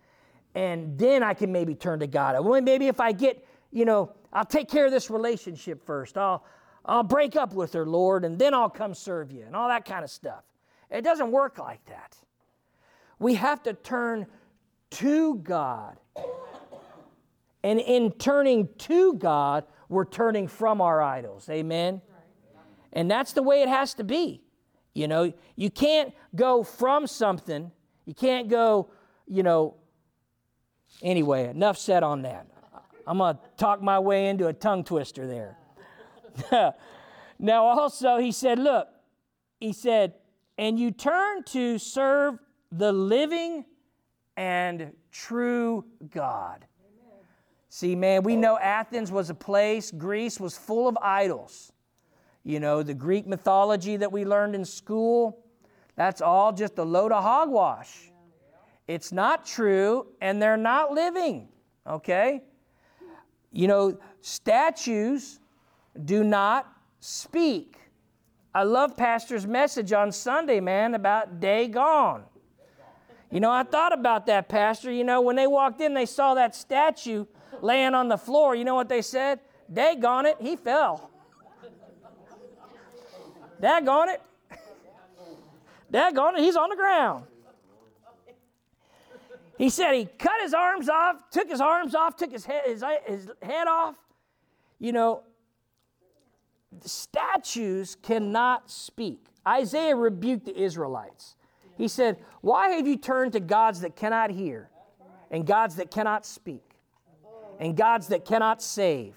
and 0.55 0.97
then 0.99 1.23
I 1.23 1.35
can 1.35 1.51
maybe 1.51 1.75
turn 1.75 2.01
to 2.01 2.07
God. 2.07 2.45
Well, 2.45 2.61
maybe 2.61 2.87
if 2.87 3.01
I 3.01 3.13
get, 3.13 3.45
you 3.71 3.85
know, 3.85 4.13
I'll 4.33 4.45
take 4.45 4.69
care 4.69 4.87
of 4.87 4.93
this 4.93 5.11
relationship 5.11 5.85
first. 5.85 6.17
I'll, 6.17 6.45
I'll 6.85 7.03
break 7.03 7.37
up 7.37 7.53
with 7.53 7.73
her, 7.75 7.87
Lord, 7.87 8.25
and 8.25 8.39
then 8.39 8.55
I'll 8.55 8.71
come 8.71 8.95
serve 8.95 9.31
you, 9.31 9.45
and 9.45 9.55
all 9.55 9.69
that 9.69 9.85
kind 9.85 10.05
of 10.05 10.11
stuff. 10.11 10.45
It 10.91 11.03
doesn't 11.03 11.31
work 11.31 11.59
like 11.59 11.85
that. 11.87 12.17
We 13.19 13.35
have 13.35 13.63
to 13.65 13.73
turn 13.73 14.27
to 14.91 15.37
God 15.37 15.99
and 17.65 17.81
in 17.81 18.13
turning 18.13 18.69
to 18.79 19.15
God, 19.15 19.65
we're 19.89 20.05
turning 20.05 20.49
from 20.49 20.81
our 20.81 21.01
idols. 21.01 21.49
Amen? 21.49 22.01
And 22.93 23.11
that's 23.11 23.33
the 23.33 23.43
way 23.43 23.63
it 23.63 23.69
has 23.69 23.95
to 23.95 24.05
be. 24.05 24.43
You 24.95 25.09
know, 25.09 25.33
you 25.57 25.71
can't 25.71 26.13
go 26.35 26.63
from 26.63 27.07
something, 27.07 27.71
you 28.05 28.15
can't 28.15 28.49
go, 28.49 28.91
you 29.27 29.43
know. 29.43 29.77
Anyway, 31.01 31.49
enough 31.49 31.79
said 31.79 32.03
on 32.03 32.23
that. 32.23 32.47
I'm 33.07 33.19
going 33.19 33.37
to 33.37 33.41
talk 33.57 33.83
my 33.83 33.99
way 33.99 34.29
into 34.29 34.47
a 34.47 34.53
tongue 34.53 34.85
twister 34.85 35.27
there. 35.27 35.57
now, 37.39 37.65
also, 37.65 38.19
he 38.19 38.33
said, 38.33 38.59
Look, 38.59 38.89
he 39.61 39.73
said, 39.73 40.15
and 40.59 40.79
you 40.79 40.91
turn 40.91 41.45
to 41.45 41.79
serve 41.79 42.39
the 42.71 42.93
living 42.93 43.65
and 44.37 44.93
true 45.11 45.85
God. 46.11 46.67
See, 47.69 47.95
man, 47.97 48.23
we 48.23 48.37
know 48.37 48.59
Athens 48.59 49.11
was 49.11 49.31
a 49.31 49.35
place, 49.35 49.91
Greece 49.91 50.39
was 50.39 50.59
full 50.59 50.89
of 50.89 50.99
idols. 51.01 51.73
You 52.45 52.61
know, 52.61 52.83
the 52.83 52.95
Greek 52.95 53.27
mythology 53.27 53.97
that 53.97 54.11
we 54.13 54.25
learned 54.25 54.55
in 54.55 54.65
school, 54.65 55.45
that's 55.97 56.21
all 56.21 56.53
just 56.53 56.79
a 56.79 56.83
load 56.83 57.13
of 57.13 57.23
hogwash. 57.23 58.11
It's 58.89 59.13
not 59.13 59.47
true, 59.47 60.09
and 60.21 60.43
they're 60.43 60.57
not 60.57 60.93
living, 60.93 61.49
okay? 61.87 62.43
You 63.53 63.69
know, 63.69 63.99
statues 64.21 65.39
do 66.05 66.25
not 66.25 66.73
speak. 67.01 67.77
I 68.55 68.65
love 68.65 68.97
Pastor's 68.97 69.47
message 69.47 69.93
on 69.93 70.11
Sunday, 70.11 70.61
man, 70.61 70.95
about 70.95 71.41
Dagon. 71.41 72.23
You 73.31 73.41
know, 73.41 73.51
I 73.51 73.63
thought 73.63 73.93
about 73.93 74.27
that, 74.27 74.49
Pastor. 74.49 74.91
You 74.91 75.05
know, 75.05 75.21
when 75.21 75.37
they 75.37 75.47
walked 75.47 75.81
in, 75.81 75.95
they 75.95 76.07
saw 76.07 76.35
that 76.35 76.55
statue 76.55 77.25
laying 77.63 77.95
on 77.95 78.09
the 78.09 78.19
floor, 78.19 78.55
you 78.55 78.65
know 78.65 78.75
what 78.75 78.89
they 78.89 79.03
said? 79.03 79.41
Daggone 79.73 80.25
it, 80.25 80.37
he 80.41 80.57
fell. 80.57 81.11
Daggone 83.61 84.15
it. 84.15 84.23
Daggone 85.93 86.35
it, 86.35 86.41
he's 86.41 86.57
on 86.57 86.69
the 86.71 86.77
ground. 86.77 87.25
He 89.63 89.71
said 89.71 89.93
he 89.93 90.07
cut 90.07 90.41
his 90.41 90.55
arms 90.55 90.89
off, 90.89 91.31
took 91.31 91.49
his 91.49 91.61
arms 91.61 91.95
off, 91.95 92.17
took 92.17 92.33
his 92.33 92.45
head, 92.45 92.63
his, 92.67 92.83
his 93.07 93.31
head 93.41 93.69
off. 93.69 93.95
You 94.81 94.91
know, 94.91 95.23
statues 96.81 97.97
cannot 98.03 98.69
speak. 98.69 99.25
Isaiah 99.47 99.95
rebuked 99.95 100.47
the 100.47 100.61
Israelites. 100.61 101.37
He 101.79 101.87
said, 101.87 102.19
Why 102.41 102.71
have 102.71 102.89
you 102.89 102.97
turned 102.97 103.35
to 103.35 103.41
gods 103.41 103.83
that 103.83 103.95
cannot 103.95 104.31
hear, 104.31 104.69
and 105.31 105.47
gods 105.47 105.77
that 105.77 105.93
cannot 105.93 106.27
speak, 106.27 106.69
and 107.61 107.77
gods 107.77 108.09
that 108.09 108.25
cannot 108.25 108.61
save, 108.61 109.15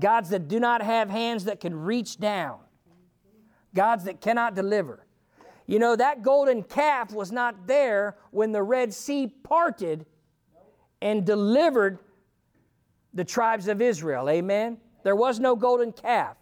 gods 0.00 0.30
that 0.30 0.48
do 0.48 0.58
not 0.58 0.82
have 0.82 1.08
hands 1.08 1.44
that 1.44 1.60
can 1.60 1.72
reach 1.72 2.18
down, 2.18 2.58
gods 3.76 4.02
that 4.06 4.20
cannot 4.20 4.56
deliver? 4.56 5.06
You 5.66 5.78
know, 5.78 5.96
that 5.96 6.22
golden 6.22 6.62
calf 6.62 7.12
was 7.12 7.30
not 7.32 7.66
there 7.66 8.16
when 8.30 8.52
the 8.52 8.62
Red 8.62 8.92
Sea 8.92 9.28
parted 9.28 10.06
and 11.00 11.24
delivered 11.24 11.98
the 13.14 13.24
tribes 13.24 13.68
of 13.68 13.80
Israel. 13.80 14.28
Amen? 14.28 14.78
There 15.02 15.16
was 15.16 15.40
no 15.40 15.56
golden 15.56 15.92
calf. 15.92 16.36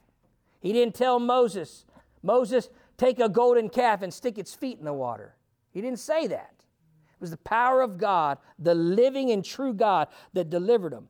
He 0.60 0.72
didn't 0.72 0.94
tell 0.94 1.18
Moses, 1.18 1.86
Moses, 2.22 2.68
take 2.96 3.18
a 3.18 3.28
golden 3.28 3.68
calf 3.68 4.02
and 4.02 4.12
stick 4.12 4.38
its 4.38 4.54
feet 4.54 4.78
in 4.78 4.84
the 4.84 4.92
water. 4.92 5.34
He 5.72 5.80
didn't 5.80 5.98
say 5.98 6.26
that. 6.26 6.54
It 6.58 7.20
was 7.20 7.30
the 7.30 7.38
power 7.38 7.80
of 7.80 7.98
God, 7.98 8.38
the 8.58 8.74
living 8.74 9.30
and 9.30 9.44
true 9.44 9.72
God, 9.72 10.08
that 10.32 10.50
delivered 10.50 10.92
them. 10.92 11.08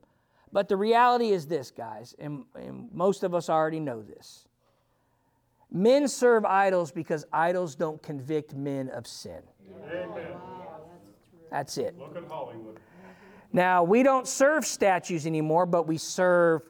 But 0.53 0.69
the 0.69 0.77
reality 0.77 1.31
is 1.31 1.47
this, 1.47 1.71
guys, 1.71 2.15
and, 2.19 2.45
and 2.55 2.89
most 2.93 3.23
of 3.23 3.35
us 3.35 3.49
already 3.49 3.81
know 3.81 4.03
this. 4.03 4.49
Men 5.73 6.09
serve 6.09 6.45
idols 6.45 6.91
because 6.91 7.25
idols 7.33 7.75
don't 7.75 8.03
convict 8.03 8.55
men 8.55 8.89
of 8.89 9.07
sin. 9.07 9.41
Amen. 9.89 10.37
That's 11.51 11.79
it. 11.79 11.99
Look 11.99 12.17
at 12.17 12.25
Hollywood. 12.25 12.79
Now, 13.53 13.83
we 13.83 14.03
don't 14.03 14.29
serve 14.29 14.65
statues 14.65 15.27
anymore, 15.27 15.67
but 15.67 15.87
we 15.87 15.99
serve 15.99 16.63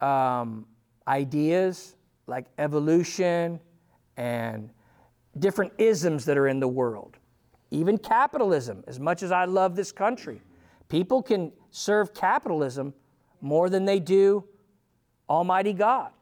um, 0.00 0.66
ideas 1.06 1.96
like 2.26 2.46
evolution 2.58 3.60
and 4.16 4.70
different 5.38 5.72
isms 5.78 6.24
that 6.26 6.38
are 6.38 6.46
in 6.46 6.60
the 6.60 6.68
world. 6.68 7.16
Even 7.70 7.98
capitalism, 7.98 8.84
as 8.86 9.00
much 9.00 9.22
as 9.22 9.32
I 9.32 9.46
love 9.46 9.74
this 9.74 9.90
country, 9.90 10.40
people 10.88 11.22
can 11.22 11.52
serve 11.70 12.14
capitalism 12.14 12.94
more 13.40 13.68
than 13.68 13.84
they 13.84 13.98
do 13.98 14.44
Almighty 15.28 15.72
God. 15.72 16.12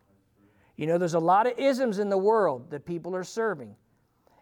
You 0.76 0.86
know, 0.86 0.98
there's 0.98 1.14
a 1.14 1.20
lot 1.20 1.46
of 1.46 1.58
isms 1.58 1.98
in 1.98 2.08
the 2.08 2.18
world 2.18 2.70
that 2.70 2.84
people 2.84 3.14
are 3.14 3.24
serving. 3.24 3.76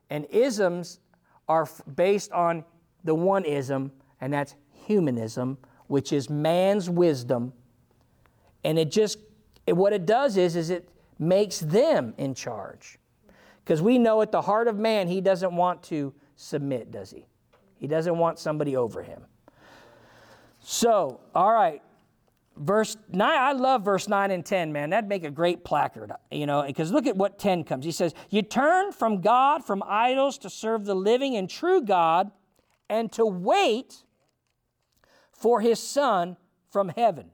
And 0.09 0.27
isms 0.31 1.01
are 1.49 1.69
based 1.95 2.33
on 2.33 2.65
the 3.05 3.15
one 3.15 3.45
ism, 3.45 3.93
and 4.21 4.33
that's 4.33 4.55
humanism, 4.73 5.59
which 5.87 6.13
is 6.13 6.31
man's 6.31 6.89
wisdom. 6.89 7.53
And 8.65 8.79
it 8.79 8.91
just, 8.91 9.19
what 9.67 9.93
it 9.93 10.07
does 10.07 10.37
is, 10.37 10.57
is 10.57 10.71
it 10.71 10.89
makes 11.19 11.61
them 11.61 12.15
in 12.17 12.35
charge. 12.35 12.99
Because 13.65 13.83
we 13.83 13.99
know 13.99 14.23
at 14.23 14.33
the 14.33 14.43
heart 14.43 14.69
of 14.69 14.79
man, 14.79 15.09
he 15.09 15.21
doesn't 15.21 15.55
want 15.55 15.83
to 15.85 16.13
submit, 16.37 16.91
does 16.91 17.11
he? 17.11 17.27
He 17.77 17.87
doesn't 17.87 18.19
want 18.19 18.39
somebody 18.39 18.77
over 18.77 19.03
him. 19.03 19.23
So, 20.61 21.21
all 21.35 21.53
right, 21.53 21.83
verse 22.61 22.97
9 23.09 23.39
i 23.39 23.53
love 23.53 23.85
verse 23.85 24.07
9 24.07 24.31
and 24.31 24.45
10 24.45 24.73
man. 24.73 24.91
That'd 24.91 25.09
make 25.09 25.25
a 25.25 25.31
great 25.31 25.65
placard 25.65 26.13
you 26.31 26.47
know 26.47 26.63
because 26.67 26.93
look 26.93 27.07
at 27.07 27.17
what 27.17 27.39
10 27.39 27.65
comes. 27.65 27.85
He 27.85 27.91
says 27.91 28.15
you 28.29 28.43
turn 28.43 28.93
from 28.93 29.21
god 29.21 29.65
from 29.65 29.83
idols 29.87 30.39
to 30.39 30.51
serve 30.51 30.85
the 30.85 30.95
living 30.95 31.37
and 31.37 31.49
true 31.49 31.83
god 31.83 32.31
and 32.89 33.11
to 33.13 33.25
wait 33.25 34.05
for 35.33 35.61
his 35.61 35.81
son 35.81 36.37
from 36.69 36.91
heaven. 36.91 37.31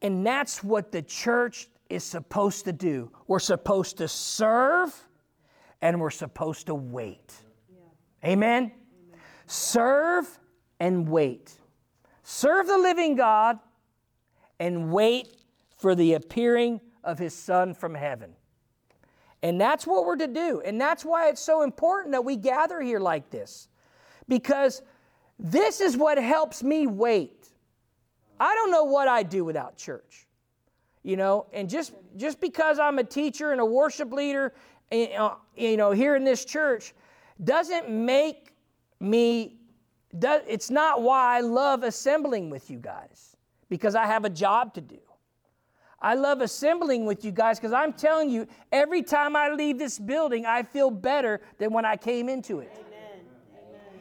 And 0.00 0.26
that's 0.26 0.64
what 0.64 0.92
the 0.92 1.02
church 1.02 1.68
is 1.90 2.04
supposed 2.04 2.64
to 2.64 2.72
do. 2.72 3.10
We're 3.26 3.38
supposed 3.38 3.98
to 3.98 4.08
serve 4.08 4.94
and 5.82 6.00
we're 6.00 6.10
supposed 6.10 6.66
to 6.66 6.74
wait. 6.74 7.34
Yeah. 7.70 8.30
amen? 8.30 8.64
amen? 8.64 9.20
Serve 9.46 10.38
and 10.80 11.08
wait 11.08 11.54
serve 12.24 12.66
the 12.66 12.78
living 12.78 13.14
God, 13.14 13.60
and 14.58 14.90
wait 14.90 15.36
for 15.76 15.94
the 15.94 16.14
appearing 16.14 16.80
of 17.04 17.18
his 17.18 17.34
Son 17.34 17.74
from 17.74 17.94
heaven. 17.94 18.32
And 19.42 19.60
that's 19.60 19.86
what 19.86 20.06
we're 20.06 20.16
to 20.16 20.26
do. 20.26 20.62
And 20.64 20.80
that's 20.80 21.04
why 21.04 21.28
it's 21.28 21.40
so 21.40 21.62
important 21.62 22.12
that 22.12 22.24
we 22.24 22.36
gather 22.36 22.80
here 22.80 22.98
like 22.98 23.30
this. 23.30 23.68
Because 24.26 24.80
this 25.38 25.82
is 25.82 25.96
what 25.96 26.16
helps 26.16 26.62
me 26.62 26.86
wait. 26.86 27.50
I 28.40 28.54
don't 28.54 28.70
know 28.70 28.84
what 28.84 29.06
I'd 29.06 29.28
do 29.28 29.44
without 29.44 29.76
church. 29.76 30.26
You 31.02 31.16
know, 31.16 31.46
and 31.52 31.68
just 31.68 31.92
just 32.16 32.40
because 32.40 32.78
I'm 32.78 32.98
a 32.98 33.04
teacher 33.04 33.52
and 33.52 33.60
a 33.60 33.66
worship 33.66 34.10
leader, 34.10 34.54
eh, 34.90 35.14
uh, 35.14 35.34
you 35.54 35.76
know, 35.76 35.90
here 35.90 36.16
in 36.16 36.24
this 36.24 36.46
church, 36.46 36.94
doesn't 37.42 37.90
make 37.90 38.54
me 39.00 39.58
it's 40.20 40.70
not 40.70 41.02
why 41.02 41.36
I 41.36 41.40
love 41.40 41.82
assembling 41.82 42.50
with 42.50 42.70
you 42.70 42.78
guys, 42.78 43.36
because 43.68 43.94
I 43.94 44.06
have 44.06 44.24
a 44.24 44.30
job 44.30 44.74
to 44.74 44.80
do. 44.80 44.98
I 46.00 46.14
love 46.14 46.42
assembling 46.42 47.06
with 47.06 47.24
you 47.24 47.32
guys 47.32 47.58
because 47.58 47.72
I'm 47.72 47.92
telling 47.92 48.28
you, 48.28 48.46
every 48.70 49.02
time 49.02 49.34
I 49.34 49.48
leave 49.48 49.78
this 49.78 49.98
building, 49.98 50.44
I 50.44 50.62
feel 50.62 50.90
better 50.90 51.40
than 51.58 51.72
when 51.72 51.86
I 51.86 51.96
came 51.96 52.28
into 52.28 52.60
it. 52.60 52.70
Amen. 52.74 53.24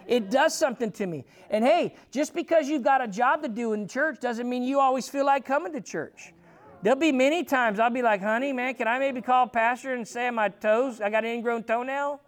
It 0.06 0.30
does 0.30 0.54
something 0.54 0.92
to 0.92 1.06
me. 1.06 1.24
And 1.50 1.64
hey, 1.64 1.96
just 2.12 2.34
because 2.34 2.68
you've 2.68 2.84
got 2.84 3.02
a 3.02 3.08
job 3.08 3.42
to 3.44 3.48
do 3.48 3.72
in 3.72 3.88
church 3.88 4.20
doesn't 4.20 4.50
mean 4.50 4.64
you 4.64 4.82
always 4.82 5.08
feel 5.08 5.26
like 5.26 5.46
coming 5.46 5.72
to 5.72 5.80
church. 5.80 6.34
There'll 6.82 7.00
be 7.00 7.14
many 7.14 7.46
times 7.46 7.80
I'll 7.80 7.90
be 7.90 8.02
like, 8.02 8.22
honey, 8.22 8.52
man, 8.52 8.74
can 8.74 8.90
I 8.90 9.00
maybe 9.00 9.22
call 9.22 9.48
pastor 9.48 9.94
and 9.94 10.06
say 10.06 10.30
my 10.30 10.50
toes, 10.50 11.00
I 11.00 11.10
got 11.10 11.24
an 11.24 11.32
ingrown 11.32 11.64
toenail? 11.64 12.20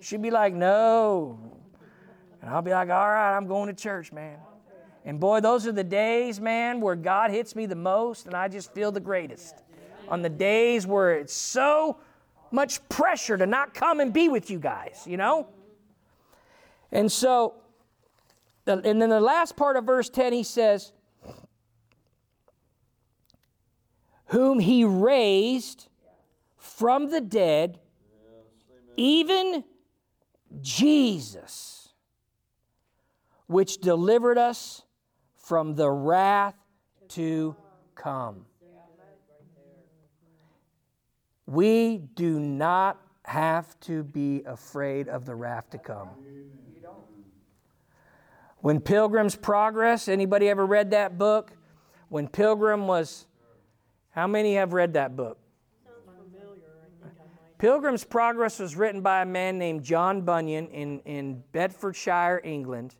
She'd 0.00 0.20
be 0.20 0.30
like, 0.30 0.52
no, 0.52 1.61
and 2.42 2.50
I'll 2.50 2.60
be 2.60 2.72
like, 2.72 2.90
all 2.90 3.08
right, 3.08 3.36
I'm 3.36 3.46
going 3.46 3.68
to 3.68 3.82
church, 3.82 4.12
man. 4.12 4.36
And 5.04 5.18
boy, 5.18 5.40
those 5.40 5.66
are 5.66 5.72
the 5.72 5.84
days, 5.84 6.40
man, 6.40 6.80
where 6.80 6.96
God 6.96 7.30
hits 7.30 7.56
me 7.56 7.66
the 7.66 7.76
most 7.76 8.26
and 8.26 8.34
I 8.34 8.48
just 8.48 8.74
feel 8.74 8.92
the 8.92 9.00
greatest. 9.00 9.62
On 10.08 10.22
the 10.22 10.28
days 10.28 10.86
where 10.86 11.14
it's 11.14 11.32
so 11.32 11.98
much 12.50 12.86
pressure 12.88 13.36
to 13.38 13.46
not 13.46 13.74
come 13.74 14.00
and 14.00 14.12
be 14.12 14.28
with 14.28 14.50
you 14.50 14.58
guys, 14.58 15.04
you 15.06 15.16
know? 15.16 15.48
And 16.90 17.10
so, 17.10 17.54
and 18.66 18.84
then 18.84 19.08
the 19.08 19.20
last 19.20 19.56
part 19.56 19.76
of 19.76 19.84
verse 19.84 20.10
10, 20.10 20.32
he 20.32 20.42
says, 20.42 20.92
Whom 24.26 24.58
he 24.58 24.84
raised 24.84 25.88
from 26.58 27.10
the 27.10 27.20
dead, 27.20 27.78
even 28.96 29.64
Jesus 30.60 31.81
which 33.52 33.78
delivered 33.78 34.38
us 34.38 34.82
from 35.36 35.74
the 35.74 35.90
wrath 35.90 36.56
to 37.08 37.54
come. 37.94 38.46
We 41.46 41.98
do 41.98 42.40
not 42.40 42.98
have 43.24 43.78
to 43.80 44.02
be 44.02 44.42
afraid 44.46 45.08
of 45.08 45.26
the 45.26 45.34
wrath 45.34 45.70
to 45.70 45.78
come. 45.78 46.08
When 48.58 48.80
Pilgrim's 48.80 49.36
Progress, 49.36 50.08
anybody 50.08 50.48
ever 50.48 50.64
read 50.64 50.92
that 50.92 51.18
book? 51.18 51.52
When 52.08 52.28
Pilgrim 52.28 52.86
was, 52.86 53.26
how 54.10 54.26
many 54.26 54.54
have 54.54 54.72
read 54.72 54.94
that 54.94 55.16
book? 55.16 55.38
Pilgrim's 57.58 58.04
Progress 58.04 58.58
was 58.58 58.76
written 58.76 59.02
by 59.02 59.22
a 59.22 59.26
man 59.26 59.58
named 59.58 59.82
John 59.82 60.22
Bunyan 60.22 60.68
in, 60.68 61.00
in 61.00 61.42
Bedfordshire, 61.52 62.40
England 62.44 62.96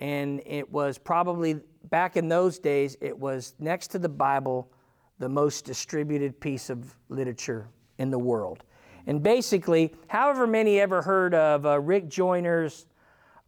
and 0.00 0.40
it 0.46 0.70
was 0.70 0.98
probably 0.98 1.60
back 1.90 2.16
in 2.16 2.28
those 2.28 2.58
days 2.58 2.96
it 3.00 3.16
was 3.16 3.54
next 3.58 3.88
to 3.88 3.98
the 3.98 4.08
bible 4.08 4.70
the 5.18 5.28
most 5.28 5.64
distributed 5.64 6.38
piece 6.40 6.70
of 6.70 6.94
literature 7.08 7.68
in 7.98 8.10
the 8.10 8.18
world. 8.18 8.62
And 9.06 9.22
basically 9.22 9.94
however 10.06 10.46
many 10.46 10.80
ever 10.80 11.02
heard 11.02 11.34
of 11.34 11.66
uh, 11.66 11.80
rick 11.80 12.08
joyner's 12.08 12.86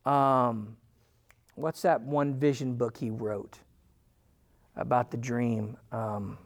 um, 0.05 0.77
what's 1.55 1.83
that 1.83 2.01
one 2.01 2.35
vision 2.35 2.75
book 2.75 2.97
he 2.97 3.11
wrote 3.11 3.59
about 4.77 5.11
the 5.11 5.17
dream? 5.19 5.77
Um, 5.93 6.39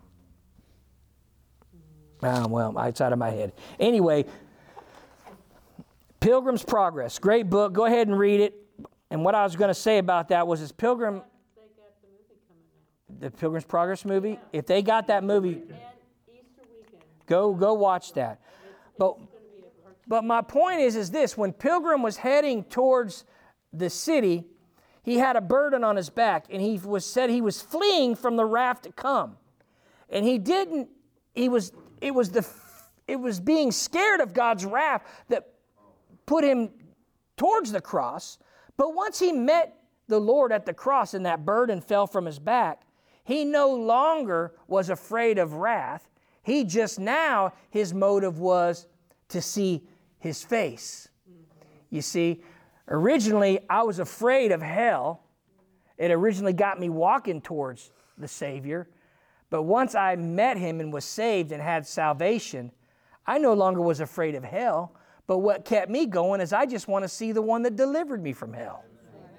oh, 2.23 2.49
well 2.49 2.79
it's 2.81 3.01
out 3.01 3.13
of 3.13 3.19
my 3.19 3.31
head. 3.31 3.53
Anyway 3.79 4.27
pilgrim's 6.21 6.65
progress 6.65 7.19
great 7.19 7.49
book. 7.49 7.73
Go 7.73 7.85
ahead 7.87 8.09
and 8.09 8.19
read 8.19 8.41
it 8.41 8.64
and 9.15 9.25
what 9.25 9.37
I 9.37 9.45
was 9.45 9.55
going 9.55 9.69
to 9.69 9.75
say 9.75 9.99
about 9.99 10.31
that 10.31 10.45
was, 10.45 10.61
is 10.61 10.73
Pilgrim, 10.73 11.23
the 13.21 13.31
Pilgrim's 13.31 13.65
Progress 13.65 14.05
movie. 14.05 14.41
If 14.53 14.67
they 14.67 14.83
got 14.83 15.07
that 15.07 15.23
movie, 15.23 15.63
go 17.27 17.55
go 17.55 17.75
watch 17.75 18.13
that. 18.15 18.41
But 18.99 19.19
but 20.09 20.25
my 20.25 20.43
point 20.43 20.81
is, 20.81 20.97
is 20.97 21.13
this: 21.13 21.39
when 21.39 21.53
Pilgrim 21.53 22.03
was 22.03 22.17
heading 22.17 22.65
towards 22.65 23.25
the 23.73 23.89
city, 23.89 24.47
he 25.05 25.19
had 25.19 25.37
a 25.37 25.41
burden 25.41 25.85
on 25.85 25.95
his 25.95 26.11
back, 26.11 26.47
and 26.51 26.61
he 26.61 26.77
was 26.79 27.07
said 27.07 27.31
he 27.31 27.41
was 27.41 27.63
fleeing 27.63 28.17
from 28.17 28.35
the 28.35 28.45
wrath 28.45 28.83
to 28.83 28.91
come, 28.91 29.37
and 30.11 30.25
he 30.25 30.39
didn't. 30.39 30.89
He 31.37 31.49
was 31.49 31.73
it 32.01 32.13
was 32.13 32.31
the 32.31 32.45
it 33.07 33.21
was 33.21 33.39
being 33.39 33.71
scared 33.71 34.19
of 34.19 34.35
God's 34.35 34.65
wrath 34.65 35.03
that 35.29 35.51
put 36.27 36.43
him 36.43 36.71
towards 37.37 37.71
the 37.71 37.81
cross. 37.81 38.39
But 38.77 38.95
once 38.95 39.19
he 39.19 39.33
met 39.33 39.77
the 40.09 40.19
Lord 40.19 40.53
at 40.53 40.67
the 40.67 40.75
cross 40.75 41.15
and 41.15 41.25
that 41.27 41.45
burden 41.45 41.81
fell 41.81 42.07
from 42.07 42.27
his 42.27 42.39
back, 42.39 42.83
he 43.25 43.45
no 43.45 43.73
longer 43.75 44.55
was 44.69 44.91
afraid 44.91 45.39
of 45.39 45.55
wrath. 45.55 46.11
He 46.43 46.65
just 46.65 46.99
now, 46.99 47.53
his 47.71 47.95
motive 47.95 48.39
was 48.39 48.87
to 49.29 49.41
see 49.41 49.83
his 50.19 50.45
face. 50.45 51.09
You 51.91 52.03
see, 52.03 52.43
originally 52.89 53.61
I 53.71 53.83
was 53.83 53.99
afraid 53.99 54.53
of 54.53 54.61
hell. 54.61 55.23
It 55.97 56.11
originally 56.11 56.53
got 56.53 56.79
me 56.79 56.89
walking 56.89 57.41
towards 57.41 57.93
the 58.19 58.29
Savior. 58.29 58.89
But 59.49 59.63
once 59.63 59.95
I 59.95 60.17
met 60.17 60.59
him 60.59 60.81
and 60.81 60.93
was 60.93 61.05
saved 61.05 61.53
and 61.53 61.63
had 61.63 61.87
salvation, 61.87 62.73
I 63.27 63.39
no 63.39 63.55
longer 63.55 63.81
was 63.81 64.01
afraid 64.01 64.35
of 64.35 64.45
hell. 64.45 64.95
But 65.27 65.39
what 65.39 65.65
kept 65.65 65.91
me 65.91 66.07
going 66.07 66.41
is 66.41 66.53
I 66.53 66.67
just 66.67 66.87
want 66.87 67.05
to 67.05 67.09
see 67.09 67.33
the 67.33 67.43
one 67.43 67.63
that 67.63 67.77
delivered 67.77 68.23
me 68.23 68.33
from 68.33 68.53
hell. 68.53 68.85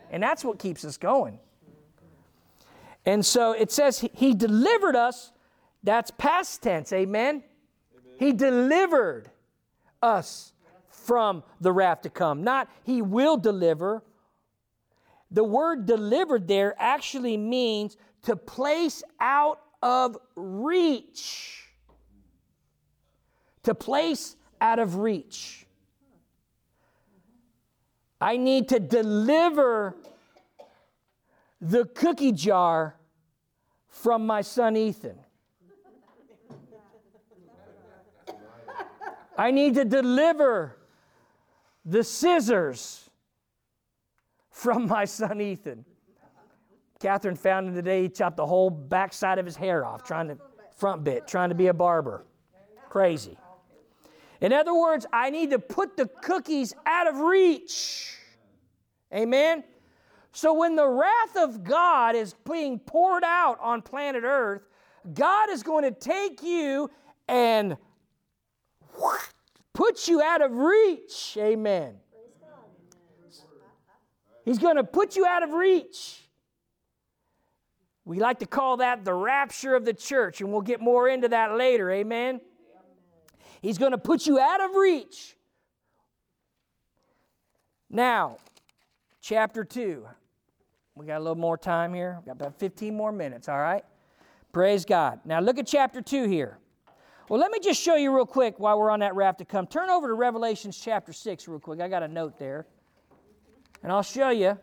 And 0.09 0.21
that's 0.21 0.43
what 0.43 0.59
keeps 0.59 0.83
us 0.85 0.97
going. 0.97 1.39
And 3.05 3.23
so 3.25 3.51
it 3.51 3.71
says 3.71 4.07
he 4.13 4.33
delivered 4.33 4.95
us. 4.95 5.31
That's 5.83 6.09
past 6.11 6.63
tense. 6.63 6.91
Amen. 6.91 7.35
Amen. 7.35 7.43
He 8.17 8.33
delivered 8.33 9.29
us 10.01 10.53
from 10.89 11.43
the 11.61 11.71
wrath 11.71 12.01
to 12.01 12.09
come. 12.09 12.43
Not 12.43 12.69
he 12.83 13.01
will 13.01 13.37
deliver. 13.37 14.03
The 15.29 15.43
word 15.43 15.85
delivered 15.85 16.47
there 16.47 16.73
actually 16.79 17.37
means 17.37 17.97
to 18.23 18.35
place 18.35 19.03
out 19.19 19.59
of 19.83 20.17
reach. 20.35 21.67
To 23.63 23.75
place 23.75 24.35
out 24.59 24.79
of 24.79 24.95
reach. 24.95 25.64
I 28.19 28.37
need 28.37 28.69
to 28.69 28.79
deliver 28.79 29.95
the 31.61 31.85
cookie 31.85 32.31
jar 32.31 32.95
from 33.89 34.25
my 34.25 34.41
son 34.41 34.75
Ethan. 34.77 35.17
I 39.37 39.51
need 39.51 39.75
to 39.75 39.85
deliver 39.85 40.77
the 41.83 42.03
scissors 42.03 43.09
from 44.49 44.87
my 44.87 45.05
son 45.05 45.41
Ethan. 45.41 45.85
Catherine 46.99 47.35
found 47.35 47.67
him 47.67 47.75
today. 47.75 48.03
He 48.03 48.09
chopped 48.09 48.37
the 48.37 48.45
whole 48.45 48.69
backside 48.69 49.37
of 49.37 49.45
his 49.45 49.57
hair 49.57 49.85
off, 49.85 50.03
trying 50.03 50.29
to, 50.29 50.37
front 50.75 51.03
bit, 51.03 51.27
trying 51.27 51.49
to 51.49 51.55
be 51.55 51.67
a 51.67 51.73
barber. 51.73 52.25
Crazy. 52.89 53.37
In 54.41 54.53
other 54.53 54.73
words, 54.73 55.05
I 55.13 55.29
need 55.29 55.51
to 55.51 55.59
put 55.59 55.97
the 55.97 56.07
cookies 56.07 56.73
out 56.85 57.07
of 57.07 57.19
reach. 57.19 58.17
Amen? 59.13 59.63
So 60.31 60.53
when 60.53 60.75
the 60.75 60.87
wrath 60.87 61.37
of 61.37 61.63
God 61.63 62.15
is 62.15 62.35
being 62.49 62.79
poured 62.79 63.23
out 63.23 63.57
on 63.61 63.81
planet 63.81 64.23
Earth, 64.25 64.63
God 65.13 65.49
is 65.49 65.63
going 65.63 65.83
to 65.83 65.91
take 65.91 66.43
you 66.43 66.91
and 67.27 67.77
put 69.73 70.07
you 70.07 70.21
out 70.21 70.41
of 70.41 70.51
reach. 70.51 71.37
Amen. 71.39 71.95
He's 74.43 74.59
going 74.59 74.75
to 74.75 74.83
put 74.83 75.15
you 75.15 75.25
out 75.25 75.41
of 75.41 75.51
reach. 75.51 76.21
We 78.03 78.19
like 78.19 78.39
to 78.39 78.45
call 78.45 78.77
that 78.77 79.03
the 79.03 79.13
rapture 79.13 79.75
of 79.75 79.85
the 79.85 79.93
church, 79.93 80.41
and 80.41 80.51
we'll 80.51 80.61
get 80.61 80.79
more 80.79 81.09
into 81.09 81.29
that 81.29 81.55
later. 81.57 81.89
Amen. 81.89 82.39
He's 83.65 83.79
going 83.79 83.93
to 83.93 83.97
put 83.97 84.27
you 84.27 84.37
out 84.37 84.63
of 84.63 84.75
reach. 84.75 85.35
Now, 87.89 88.37
chapter 89.21 89.63
2. 89.63 90.05
We 90.93 91.07
got 91.07 91.17
a 91.17 91.23
little 91.23 91.33
more 91.33 91.57
time 91.57 91.91
here. 91.91 92.19
We 92.21 92.27
got 92.27 92.33
about 92.33 92.59
15 92.59 92.95
more 92.95 93.11
minutes, 93.11 93.49
all 93.49 93.57
right? 93.57 93.83
Praise 94.51 94.85
God. 94.85 95.19
Now, 95.25 95.39
look 95.39 95.57
at 95.57 95.65
chapter 95.65 95.99
2 95.99 96.27
here. 96.27 96.59
Well, 97.27 97.39
let 97.39 97.49
me 97.49 97.57
just 97.59 97.81
show 97.81 97.95
you 97.95 98.15
real 98.15 98.27
quick 98.27 98.59
while 98.59 98.77
we're 98.77 98.91
on 98.91 98.99
that 98.99 99.15
wrath 99.15 99.37
to 99.37 99.45
come. 99.45 99.65
Turn 99.65 99.89
over 99.89 100.09
to 100.09 100.13
Revelations 100.13 100.79
chapter 100.79 101.11
6 101.11 101.47
real 101.47 101.59
quick. 101.59 101.81
I 101.81 101.87
got 101.87 102.03
a 102.03 102.07
note 102.07 102.37
there. 102.37 102.67
And 103.81 103.91
I'll 103.91 104.03
show 104.03 104.29
you 104.29 104.59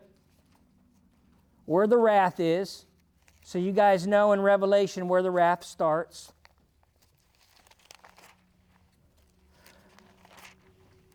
where 1.65 1.87
the 1.87 1.97
wrath 1.97 2.39
is. 2.39 2.85
So 3.43 3.59
you 3.59 3.73
guys 3.73 4.07
know 4.07 4.31
in 4.31 4.39
Revelation 4.39 5.09
where 5.09 5.21
the 5.21 5.31
wrath 5.31 5.65
starts. 5.65 6.32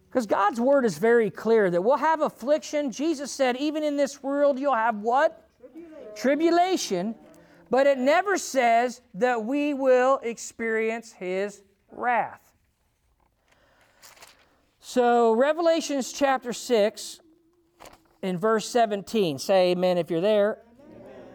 Because 0.08 0.26
God's 0.26 0.60
word 0.60 0.84
is 0.84 0.98
very 0.98 1.30
clear 1.30 1.70
that 1.70 1.82
we'll 1.82 1.96
have 1.96 2.22
affliction. 2.22 2.90
Jesus 2.90 3.30
said, 3.30 3.56
even 3.56 3.82
in 3.82 3.96
this 3.96 4.22
world, 4.22 4.58
you'll 4.58 4.74
have 4.74 4.96
what? 4.96 5.48
Tribulation. 5.60 6.16
Tribulation. 6.16 7.14
But 7.70 7.86
it 7.86 7.98
never 7.98 8.38
says 8.38 9.02
that 9.14 9.44
we 9.44 9.74
will 9.74 10.18
experience 10.22 11.12
his 11.12 11.62
wrath. 11.90 12.40
So, 14.80 15.32
Revelations 15.32 16.12
chapter 16.12 16.54
6, 16.54 17.20
in 18.22 18.38
verse 18.38 18.68
17. 18.68 19.38
Say 19.38 19.70
amen 19.70 19.98
if 19.98 20.10
you're 20.10 20.20
there. 20.20 20.58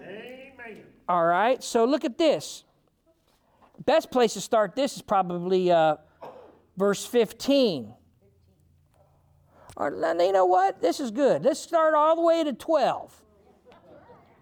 Amen. 0.01 0.83
All 1.07 1.25
right, 1.25 1.63
so 1.63 1.85
look 1.85 2.05
at 2.05 2.17
this. 2.17 2.63
Best 3.85 4.11
place 4.11 4.33
to 4.33 4.41
start 4.41 4.75
this 4.75 4.95
is 4.95 5.01
probably 5.01 5.71
uh, 5.71 5.97
verse 6.77 7.05
15. 7.05 7.93
Or, 9.75 9.89
you 9.91 10.31
know 10.31 10.45
what? 10.45 10.81
This 10.81 10.99
is 10.99 11.11
good. 11.11 11.43
Let's 11.43 11.59
start 11.59 11.95
all 11.95 12.15
the 12.15 12.21
way 12.21 12.43
to 12.43 12.53
12. 12.53 13.21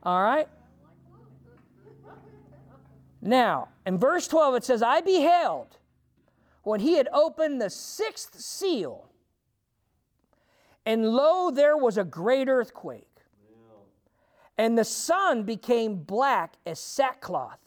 All 0.03 0.23
right? 0.23 0.47
Now, 3.21 3.69
in 3.85 3.97
verse 3.97 4.27
12, 4.27 4.55
it 4.55 4.63
says, 4.63 4.81
I 4.81 5.01
beheld 5.01 5.77
when 6.63 6.79
he 6.79 6.93
had 6.93 7.07
opened 7.13 7.61
the 7.61 7.69
sixth 7.69 8.39
seal, 8.39 9.09
and 10.85 11.05
lo, 11.05 11.51
there 11.51 11.77
was 11.77 11.97
a 11.97 12.03
great 12.03 12.49
earthquake. 12.49 13.07
And 14.57 14.77
the 14.77 14.85
sun 14.85 15.43
became 15.43 15.97
black 15.97 16.55
as 16.65 16.79
sackcloth 16.79 17.59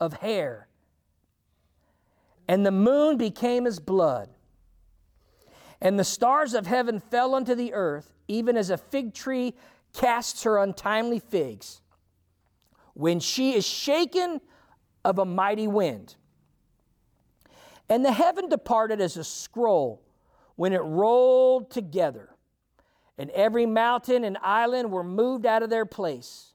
of 0.00 0.14
hair, 0.14 0.68
and 2.46 2.64
the 2.64 2.70
moon 2.70 3.16
became 3.16 3.66
as 3.66 3.80
blood. 3.80 4.33
And 5.84 5.98
the 5.98 6.04
stars 6.04 6.54
of 6.54 6.66
heaven 6.66 6.98
fell 6.98 7.34
unto 7.34 7.54
the 7.54 7.74
earth, 7.74 8.14
even 8.26 8.56
as 8.56 8.70
a 8.70 8.78
fig 8.78 9.12
tree 9.12 9.54
casts 9.92 10.42
her 10.42 10.58
untimely 10.58 11.20
figs 11.20 11.82
when 12.94 13.20
she 13.20 13.54
is 13.54 13.66
shaken 13.66 14.40
of 15.04 15.18
a 15.18 15.24
mighty 15.24 15.66
wind. 15.66 16.16
And 17.88 18.04
the 18.04 18.12
heaven 18.12 18.48
departed 18.48 19.00
as 19.00 19.16
a 19.16 19.24
scroll 19.24 20.00
when 20.56 20.72
it 20.72 20.80
rolled 20.80 21.70
together, 21.70 22.30
and 23.18 23.30
every 23.30 23.66
mountain 23.66 24.24
and 24.24 24.38
island 24.40 24.90
were 24.90 25.04
moved 25.04 25.44
out 25.44 25.62
of 25.62 25.68
their 25.68 25.84
place. 25.84 26.54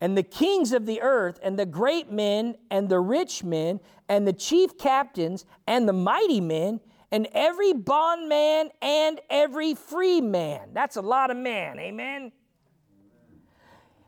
And 0.00 0.16
the 0.16 0.22
kings 0.22 0.72
of 0.72 0.86
the 0.86 1.02
earth, 1.02 1.38
and 1.42 1.58
the 1.58 1.66
great 1.66 2.10
men, 2.10 2.56
and 2.70 2.88
the 2.88 3.00
rich 3.00 3.44
men, 3.44 3.80
and 4.08 4.26
the 4.26 4.32
chief 4.32 4.78
captains, 4.78 5.44
and 5.66 5.86
the 5.86 5.92
mighty 5.92 6.40
men, 6.40 6.80
and 7.14 7.28
every 7.30 7.72
bondman 7.72 8.70
and 8.82 9.20
every 9.30 9.76
free 9.76 10.20
man. 10.20 10.70
That's 10.72 10.96
a 10.96 11.00
lot 11.00 11.30
of 11.30 11.36
man, 11.36 11.78
amen? 11.78 12.32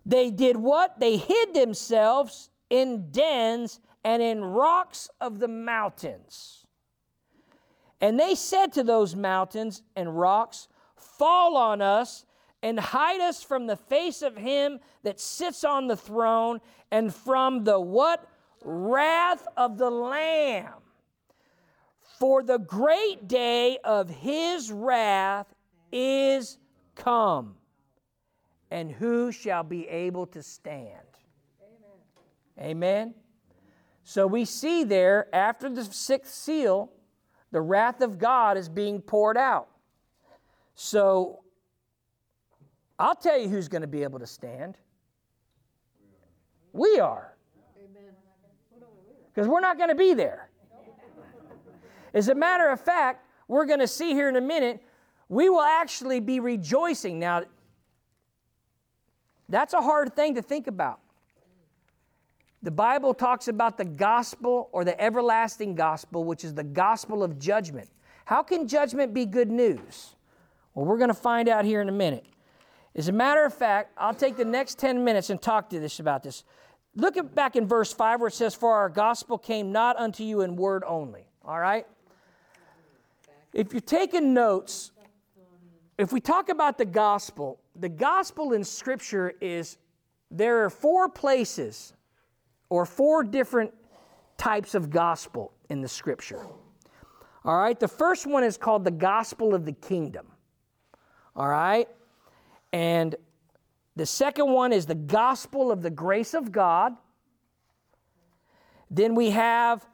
They 0.05 0.33
did 0.33 0.57
what? 0.57 0.99
They 0.99 1.17
hid 1.17 1.55
themselves 1.55 2.51
in 2.69 3.13
dens 3.13 3.79
and 4.03 4.21
in 4.21 4.45
rocks 4.45 5.09
of 5.21 5.39
the 5.39 5.47
mountains. 5.47 6.67
And 8.01 8.19
they 8.19 8.35
said 8.35 8.73
to 8.73 8.83
those 8.83 9.15
mountains 9.15 9.83
and 9.95 10.19
rocks, 10.19 10.67
Fall 10.97 11.57
on 11.57 11.81
us 11.81 12.25
and 12.61 12.81
hide 12.81 13.21
us 13.21 13.41
from 13.41 13.69
the 13.69 13.77
face 13.77 14.21
of 14.21 14.37
him 14.37 14.81
that 15.05 15.21
sits 15.21 15.63
on 15.63 15.87
the 15.87 15.97
throne 15.97 16.59
and 16.91 17.15
from 17.15 17.63
the 17.63 17.79
what? 17.79 18.29
Wrath 18.65 19.47
of 19.57 19.79
the 19.79 19.91
Lamb. 19.91 20.83
For 22.19 22.43
the 22.43 22.59
great 22.59 23.29
day 23.29 23.79
of 23.85 24.09
his 24.09 24.73
wrath 24.73 25.47
is 25.93 26.59
come 26.95 27.57
and 28.71 28.91
who 28.91 29.31
shall 29.33 29.63
be 29.63 29.87
able 29.89 30.27
to 30.29 30.43
stand? 30.43 30.91
Amen. 32.59 32.71
Amen. 32.71 33.15
So 34.05 34.27
we 34.27 34.45
see 34.45 34.85
there, 34.85 35.29
after 35.35 35.69
the 35.69 35.85
sixth 35.85 36.33
seal, 36.33 36.91
the 37.51 37.61
wrath 37.61 38.01
of 38.01 38.19
God 38.19 38.57
is 38.57 38.69
being 38.69 39.01
poured 39.01 39.37
out. 39.37 39.69
So 40.75 41.41
I'll 42.99 43.15
tell 43.15 43.39
you 43.39 43.49
who's 43.49 43.69
going 43.69 43.83
to 43.83 43.89
be 43.89 44.03
able 44.03 44.21
to 44.21 44.27
stand. 44.27 44.79
We 46.73 46.99
are. 46.99 47.35
Because 49.35 49.49
we're 49.49 49.61
not 49.61 49.77
going 49.77 49.91
to 49.91 49.95
be 49.95 50.15
there. 50.15 50.46
As 52.17 52.29
a 52.29 52.35
matter 52.35 52.71
of 52.71 52.81
fact, 52.81 53.27
we're 53.47 53.67
going 53.67 53.81
to 53.81 53.87
see 53.87 54.13
here 54.13 54.31
in 54.31 54.37
a 54.37 54.41
minute, 54.41 54.83
we 55.29 55.51
will 55.51 55.61
actually 55.61 56.19
be 56.19 56.41
rejoicing. 56.41 57.19
Now, 57.19 57.43
that's 59.51 59.75
a 59.75 59.83
hard 59.83 60.17
thing 60.17 60.35
to 60.37 60.41
think 60.43 60.67
about. 60.67 61.01
The 62.63 62.71
Bible 62.71 63.13
talks 63.13 63.49
about 63.49 63.77
the 63.77 63.85
gospel 63.85 64.71
or 64.73 64.83
the 64.83 64.99
everlasting 64.99 65.75
gospel, 65.75 66.25
which 66.25 66.43
is 66.43 66.55
the 66.55 66.65
gospel 66.65 67.23
of 67.23 67.39
judgment. 67.39 67.91
How 68.25 68.43
can 68.43 68.67
judgment 68.67 69.13
be 69.13 69.27
good 69.27 69.51
news? 69.51 70.17
Well, 70.73 70.87
we're 70.87 70.97
going 70.97 71.09
to 71.09 71.15
find 71.15 71.51
out 71.51 71.67
here 71.67 71.83
in 71.83 71.91
a 71.91 71.93
minute. 71.93 72.25
As 72.95 73.09
a 73.09 73.13
matter 73.13 73.45
of 73.45 73.53
fact, 73.53 73.93
I'll 73.99 74.15
take 74.15 74.39
the 74.39 74.45
next 74.47 74.79
10 74.79 75.05
minutes 75.05 75.29
and 75.29 75.41
talk 75.41 75.69
to 75.69 75.79
this 75.79 76.01
about 76.01 76.23
this. 76.23 76.45
Look 76.95 77.19
at 77.19 77.35
back 77.35 77.57
in 77.57 77.69
verse 77.69 77.93
5 77.93 78.21
where 78.21 78.29
it 78.29 78.33
says, 78.35 78.55
For 78.55 78.73
our 78.73 78.89
gospel 78.89 79.37
came 79.37 79.71
not 79.71 79.99
unto 79.99 80.25
you 80.25 80.41
in 80.41 80.57
word 80.57 80.83
only. 80.87 81.27
All 81.45 81.61
right? 81.61 81.87
If 83.57 83.73
you're 83.73 83.81
taking 83.81 84.35
notes, 84.35 84.93
if 85.97 86.13
we 86.13 86.21
talk 86.21 86.51
about 86.51 86.77
the 86.77 86.85
gospel, 86.85 87.59
the 87.75 87.89
gospel 87.89 88.53
in 88.53 88.63
Scripture 88.63 89.33
is 89.41 89.79
there 90.31 90.63
are 90.67 90.69
four 90.69 91.09
places 91.09 91.95
or 92.69 92.85
four 92.85 93.25
different 93.25 93.73
types 94.37 94.75
of 94.75 94.91
gospel 94.91 95.55
in 95.71 95.81
the 95.81 95.89
Scripture. 95.89 96.45
All 97.47 97.57
right, 97.57 97.81
the 97.81 97.89
first 97.89 98.27
one 98.27 98.45
is 98.45 98.59
called 98.59 98.85
the 98.85 98.91
gospel 98.91 99.55
of 99.55 99.65
the 99.65 99.73
kingdom. 99.73 100.27
All 101.35 101.49
right, 101.49 101.89
and 102.75 103.17
the 103.95 104.05
second 104.05 104.53
one 104.53 104.75
is 104.75 104.85
the 104.85 104.95
gospel 104.95 105.73
of 105.73 105.81
the 105.81 105.89
grace 105.89 106.35
of 106.35 106.53
God. 106.53 106.93
Then 108.91 109.15
we 109.15 109.31
have 109.31 109.87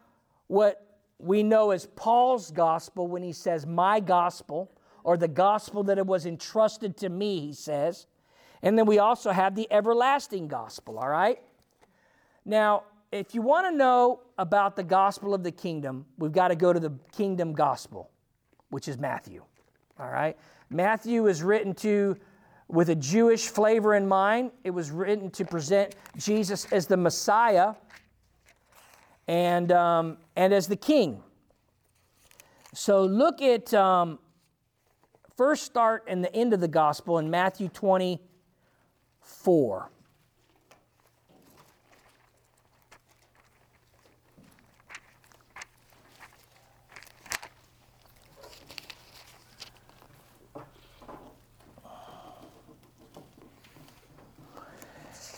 what 0.48 0.91
we 1.22 1.42
know 1.42 1.70
as 1.70 1.86
Paul's 1.86 2.50
gospel 2.50 3.06
when 3.06 3.22
he 3.22 3.32
says, 3.32 3.64
My 3.66 4.00
gospel, 4.00 4.70
or 5.04 5.16
the 5.16 5.28
gospel 5.28 5.84
that 5.84 5.98
it 5.98 6.06
was 6.06 6.26
entrusted 6.26 6.96
to 6.98 7.08
me, 7.08 7.40
he 7.40 7.52
says. 7.52 8.06
And 8.62 8.78
then 8.78 8.86
we 8.86 8.98
also 8.98 9.30
have 9.30 9.54
the 9.54 9.66
everlasting 9.72 10.48
gospel, 10.48 10.98
all 10.98 11.08
right? 11.08 11.40
Now, 12.44 12.84
if 13.10 13.34
you 13.34 13.42
want 13.42 13.66
to 13.66 13.76
know 13.76 14.20
about 14.38 14.76
the 14.76 14.82
gospel 14.82 15.34
of 15.34 15.42
the 15.42 15.50
kingdom, 15.50 16.06
we've 16.18 16.32
got 16.32 16.48
to 16.48 16.56
go 16.56 16.72
to 16.72 16.80
the 16.80 16.92
kingdom 17.12 17.52
gospel, 17.52 18.10
which 18.70 18.88
is 18.88 18.98
Matthew, 18.98 19.42
all 19.98 20.08
right? 20.08 20.36
Matthew 20.70 21.26
is 21.26 21.42
written 21.42 21.74
to 21.76 22.16
with 22.68 22.88
a 22.88 22.94
Jewish 22.94 23.48
flavor 23.48 23.94
in 23.94 24.08
mind. 24.08 24.50
It 24.64 24.70
was 24.70 24.90
written 24.90 25.30
to 25.32 25.44
present 25.44 25.94
Jesus 26.16 26.72
as 26.72 26.86
the 26.86 26.96
Messiah 26.96 27.74
and, 29.28 29.70
um, 29.72 30.18
and 30.36 30.52
as 30.52 30.68
the 30.68 30.76
king. 30.76 31.22
So 32.74 33.04
look 33.04 33.42
at, 33.42 33.74
um, 33.74 34.18
first 35.36 35.64
start 35.64 36.04
and 36.06 36.24
the 36.24 36.34
end 36.34 36.52
of 36.52 36.60
the 36.60 36.68
gospel 36.68 37.18
in 37.18 37.30
Matthew 37.30 37.68
24. 37.68 39.88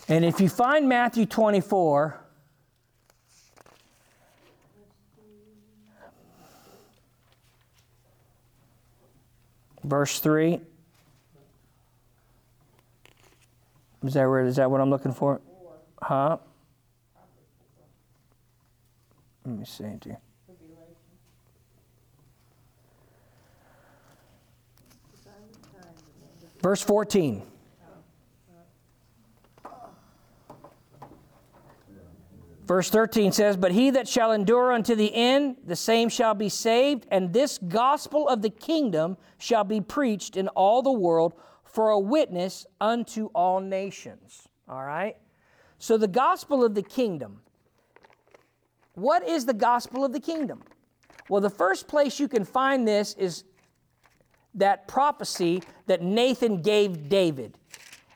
And 0.07 0.23
if 0.25 0.41
you 0.41 0.49
find 0.49 0.89
Matthew 0.89 1.27
24, 1.27 2.24
verse 9.85 10.19
3. 10.21 10.61
Is 14.05 14.15
that 14.15 14.27
where 14.27 14.45
is 14.45 14.57
that 14.57 14.71
what 14.71 14.81
I'm 14.81 14.91
looking 14.91 15.13
for? 15.13 15.41
Huh? 16.03 16.39
Let 19.47 19.59
me 19.59 19.65
see 19.65 19.85
it 19.85 20.07
Verse 26.61 26.81
14. 26.83 27.43
Verse 32.67 32.89
13 32.89 33.33
says, 33.33 33.57
But 33.57 33.73
he 33.73 33.91
that 33.91 34.09
shall 34.09 34.33
endure 34.33 34.73
unto 34.73 34.95
the 34.95 35.15
end, 35.15 35.57
the 35.67 35.77
same 35.77 36.09
shall 36.09 36.35
be 36.35 36.49
saved, 36.49 37.07
and 37.11 37.33
this 37.33 37.59
gospel 37.59 38.27
of 38.29 38.41
the 38.41 38.51
kingdom 38.51 39.19
shall 39.39 39.65
be 39.65 39.81
preached 39.81 40.37
in 40.37 40.49
all 40.49 40.81
the 40.81 40.93
world 40.93 41.35
for 41.63 41.91
a 41.91 41.99
witness 41.99 42.65
unto 42.81 43.27
all 43.35 43.61
nations. 43.61 44.49
All 44.69 44.85
right? 44.85 45.17
So, 45.79 45.99
the 45.99 46.09
gospel 46.09 46.65
of 46.65 46.75
the 46.75 46.83
kingdom. 46.83 47.41
What 48.95 49.29
is 49.29 49.45
the 49.45 49.55
gospel 49.55 50.05
of 50.05 50.13
the 50.13 50.21
kingdom? 50.21 50.63
Well, 51.29 51.41
the 51.41 51.51
first 51.51 51.89
place 51.89 52.21
you 52.21 52.29
can 52.29 52.45
find 52.45 52.87
this 52.87 53.15
is 53.15 53.45
that 54.55 54.87
prophecy 54.89 55.63
that 55.87 56.01
Nathan 56.01 56.63
gave 56.63 57.09
David. 57.09 57.59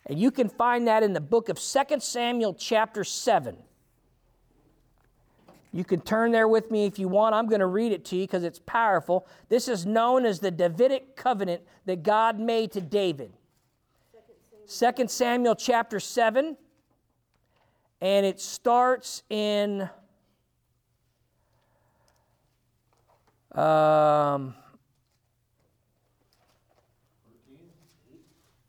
And 0.06 0.18
you 0.18 0.30
can 0.30 0.48
find 0.48 0.86
that 0.86 1.02
in 1.02 1.12
the 1.12 1.20
book 1.20 1.48
of 1.48 1.58
2 1.58 2.00
Samuel, 2.00 2.54
chapter 2.54 3.04
7. 3.04 3.56
You 5.72 5.84
can 5.84 6.00
turn 6.00 6.32
there 6.32 6.48
with 6.48 6.70
me 6.70 6.86
if 6.86 6.98
you 6.98 7.08
want. 7.08 7.34
I'm 7.34 7.46
going 7.46 7.60
to 7.60 7.66
read 7.66 7.92
it 7.92 8.04
to 8.06 8.16
you 8.16 8.22
because 8.22 8.42
it's 8.42 8.58
powerful. 8.58 9.26
This 9.48 9.68
is 9.68 9.84
known 9.84 10.24
as 10.24 10.40
the 10.40 10.50
Davidic 10.50 11.14
covenant 11.14 11.62
that 11.84 12.02
God 12.02 12.38
made 12.38 12.72
to 12.72 12.80
David. 12.80 13.32
2 14.66 15.08
Samuel 15.08 15.54
chapter 15.54 15.98
7, 15.98 16.56
and 18.00 18.26
it 18.26 18.38
starts 18.38 19.22
in 19.30 19.88
um, 23.52 24.54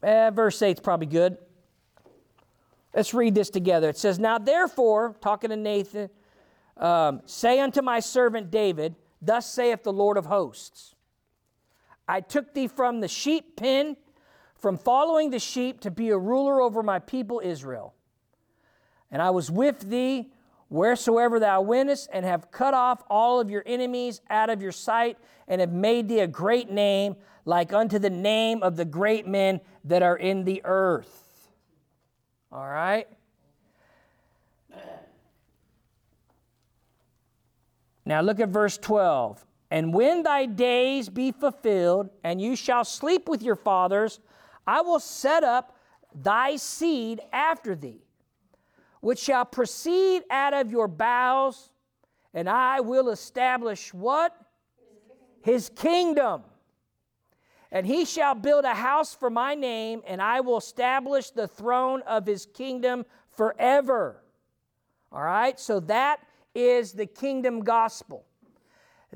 eh, 0.02 0.30
verse 0.30 0.62
8 0.62 0.78
is 0.78 0.80
probably 0.80 1.08
good. 1.08 1.38
Let's 2.94 3.14
read 3.14 3.36
this 3.36 3.50
together. 3.50 3.90
It 3.90 3.98
says, 3.98 4.20
Now 4.20 4.38
therefore, 4.38 5.16
talking 5.22 5.50
to 5.50 5.56
Nathan, 5.56 6.10
um, 6.80 7.22
Say 7.26 7.60
unto 7.60 7.82
my 7.82 8.00
servant 8.00 8.50
David, 8.50 8.96
Thus 9.22 9.46
saith 9.46 9.84
the 9.84 9.94
Lord 9.94 10.18
of 10.18 10.26
hosts 10.26 10.96
I 12.08 12.22
took 12.22 12.56
thee 12.56 12.68
from 12.68 13.02
the 13.02 13.08
sheep 13.08 13.56
pen, 13.56 13.96
from 14.56 14.78
following 14.78 15.30
the 15.30 15.40
sheep, 15.40 15.82
to 15.82 15.92
be 15.92 16.10
a 16.10 16.18
ruler 16.18 16.60
over 16.60 16.82
my 16.82 16.98
people 16.98 17.40
Israel. 17.44 17.94
And 19.12 19.22
I 19.22 19.30
was 19.30 19.52
with 19.52 19.90
thee 19.90 20.32
wheresoever 20.70 21.40
thou 21.40 21.62
wentest, 21.62 22.10
and 22.14 22.26
have 22.26 22.52
cut 22.52 22.74
off 22.74 23.04
all 23.10 23.40
of 23.40 23.50
your 23.50 23.64
enemies 23.66 24.22
out 24.30 24.50
of 24.50 24.62
your 24.62 24.72
sight, 24.72 25.18
and 25.48 25.62
have 25.62 25.72
made 25.72 26.08
thee 26.08 26.20
a 26.20 26.28
great 26.28 26.70
name, 26.70 27.16
like 27.46 27.74
unto 27.74 27.98
the 28.00 28.10
name 28.10 28.62
of 28.62 28.76
the 28.76 28.86
great 28.86 29.28
men 29.28 29.62
that 29.84 30.04
are 30.04 30.18
in 30.18 30.44
the 30.44 30.62
earth. 30.64 31.50
All 32.52 32.68
right? 32.68 33.08
Now 38.10 38.22
look 38.22 38.40
at 38.40 38.50
verse 38.50 38.76
12. 38.80 39.46
And 39.70 39.94
when 39.94 40.24
thy 40.24 40.48
days 40.48 41.10
be 41.10 41.32
fulfilled, 41.32 42.10
and 42.24 42.42
you 42.42 42.56
shall 42.56 42.84
sleep 42.84 43.30
with 43.30 43.44
your 43.44 43.56
fathers, 43.56 44.20
I 44.66 44.82
will 44.82 45.00
set 45.00 45.44
up 45.44 45.78
thy 46.16 46.56
seed 46.56 47.22
after 47.32 47.76
thee, 47.76 48.02
which 49.02 49.20
shall 49.20 49.46
proceed 49.46 50.24
out 50.32 50.56
of 50.56 50.72
your 50.72 50.88
bowels, 50.88 51.70
and 52.34 52.50
I 52.50 52.80
will 52.80 53.10
establish 53.10 53.94
what? 53.94 54.36
His 55.42 55.70
kingdom. 55.70 56.42
And 57.72 57.86
he 57.86 58.06
shall 58.06 58.34
build 58.34 58.66
a 58.66 58.74
house 58.74 59.14
for 59.14 59.30
my 59.30 59.54
name, 59.54 60.02
and 60.08 60.20
I 60.20 60.40
will 60.40 60.58
establish 60.58 61.30
the 61.30 61.48
throne 61.48 62.02
of 62.08 62.26
his 62.26 62.48
kingdom 62.48 63.06
forever. 63.38 64.24
All 65.12 65.22
right, 65.22 65.60
so 65.60 65.80
that 65.82 66.22
is 66.56 66.94
the 66.94 67.06
kingdom 67.06 67.62
gospel. 67.62 68.26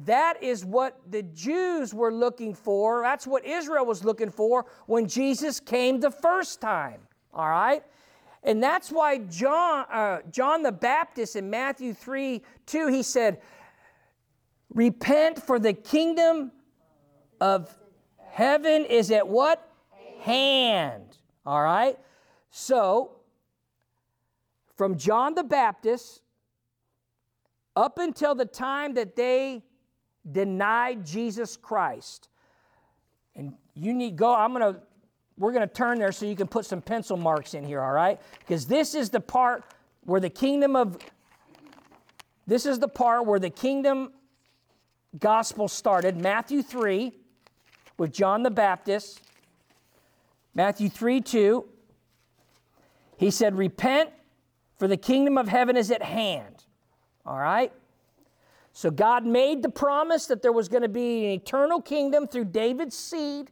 That 0.06 0.42
is 0.42 0.66
what 0.66 1.00
the 1.10 1.22
Jews 1.22 1.94
were 1.94 2.12
looking 2.12 2.56
for. 2.56 3.02
That's 3.04 3.28
what 3.28 3.46
Israel 3.46 3.86
was 3.86 4.04
looking 4.04 4.32
for 4.32 4.66
when 4.88 5.08
Jesus 5.08 5.60
came 5.60 6.00
the 6.00 6.12
first 6.12 6.62
time. 6.62 7.02
All 7.34 7.48
right? 7.48 7.84
And 8.44 8.62
that's 8.62 8.92
why 8.92 9.20
John, 9.20 9.86
uh, 9.92 10.20
John 10.32 10.64
the 10.64 10.72
Baptist 10.72 11.36
in 11.36 11.50
Matthew 11.50 11.94
3 11.94 12.42
2, 12.66 12.88
he 12.88 13.04
said, 13.04 13.40
Repent, 14.74 15.42
for 15.42 15.60
the 15.60 15.74
kingdom 15.74 16.52
of 17.40 17.74
heaven 18.32 18.86
is 18.86 19.12
at 19.12 19.28
what? 19.28 19.70
Hand. 20.22 21.18
All 21.46 21.62
right? 21.62 21.98
So, 22.50 23.12
from 24.76 24.98
John 24.98 25.36
the 25.36 25.44
Baptist 25.44 26.23
up 27.76 27.98
until 27.98 28.36
the 28.36 28.46
time 28.46 28.94
that 28.96 29.16
they 29.16 29.64
denied 30.30 31.06
Jesus 31.06 31.58
Christ. 31.58 32.30
And 33.36 33.54
you 33.74 33.94
need 33.94 34.16
go, 34.16 34.34
I'm 34.34 34.54
going 34.54 34.74
to 34.74 34.80
we're 35.38 35.52
going 35.52 35.68
to 35.68 35.74
turn 35.74 35.98
there 35.98 36.12
so 36.12 36.28
you 36.28 36.36
can 36.36 36.48
put 36.48 36.66
some 36.66 36.82
pencil 36.82 37.18
marks 37.18 37.56
in 37.56 37.66
here, 37.66 37.82
all 37.82 37.92
right? 37.92 38.22
Because 38.40 38.68
this 38.68 38.94
is 38.94 39.10
the 39.10 39.20
part 39.20 39.64
where 40.02 40.20
the 40.20 40.30
kingdom 40.30 40.76
of 40.76 40.98
this 42.46 42.66
is 42.66 42.80
the 42.80 42.88
part 42.88 43.26
where 43.26 43.40
the 43.40 43.50
kingdom 43.50 44.12
gospel 45.20 45.68
started. 45.68 46.18
Matthew 46.18 46.62
3 46.62 47.14
with 47.98 48.12
John 48.12 48.44
the 48.44 48.52
Baptist. 48.52 49.22
Matthew 50.54 50.90
3 50.90 51.22
2. 51.22 51.66
He 53.18 53.32
said, 53.32 53.58
Repent, 53.58 54.10
for 54.78 54.88
the 54.88 54.98
kingdom 54.98 55.38
of 55.38 55.48
heaven 55.48 55.78
is 55.78 55.90
at 55.92 56.04
hand. 56.04 56.66
All 57.26 57.38
right? 57.38 57.72
So 58.74 58.90
God 58.90 59.26
made 59.26 59.62
the 59.62 59.70
promise 59.70 60.26
that 60.28 60.42
there 60.42 60.52
was 60.52 60.68
going 60.68 60.82
to 60.82 60.90
be 60.90 61.26
an 61.26 61.32
eternal 61.32 61.82
kingdom 61.82 62.28
through 62.28 62.46
David's 62.46 62.98
seed. 62.98 63.52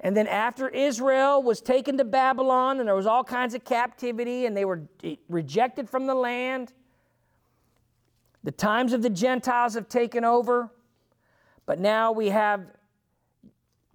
And 0.00 0.16
then 0.16 0.26
after 0.26 0.68
Israel 0.68 1.42
was 1.42 1.60
taken 1.60 1.98
to 1.98 2.04
Babylon 2.04 2.80
and 2.80 2.88
there 2.88 2.94
was 2.94 3.06
all 3.06 3.24
kinds 3.24 3.54
of 3.54 3.64
captivity 3.64 4.46
and 4.46 4.56
they 4.56 4.64
were 4.64 4.82
rejected 5.28 5.88
from 5.88 6.06
the 6.06 6.14
land, 6.14 6.72
the 8.42 8.52
times 8.52 8.92
of 8.92 9.02
the 9.02 9.10
Gentiles 9.10 9.74
have 9.74 9.88
taken 9.88 10.24
over. 10.24 10.70
But 11.66 11.80
now 11.80 12.12
we 12.12 12.28
have 12.28 12.66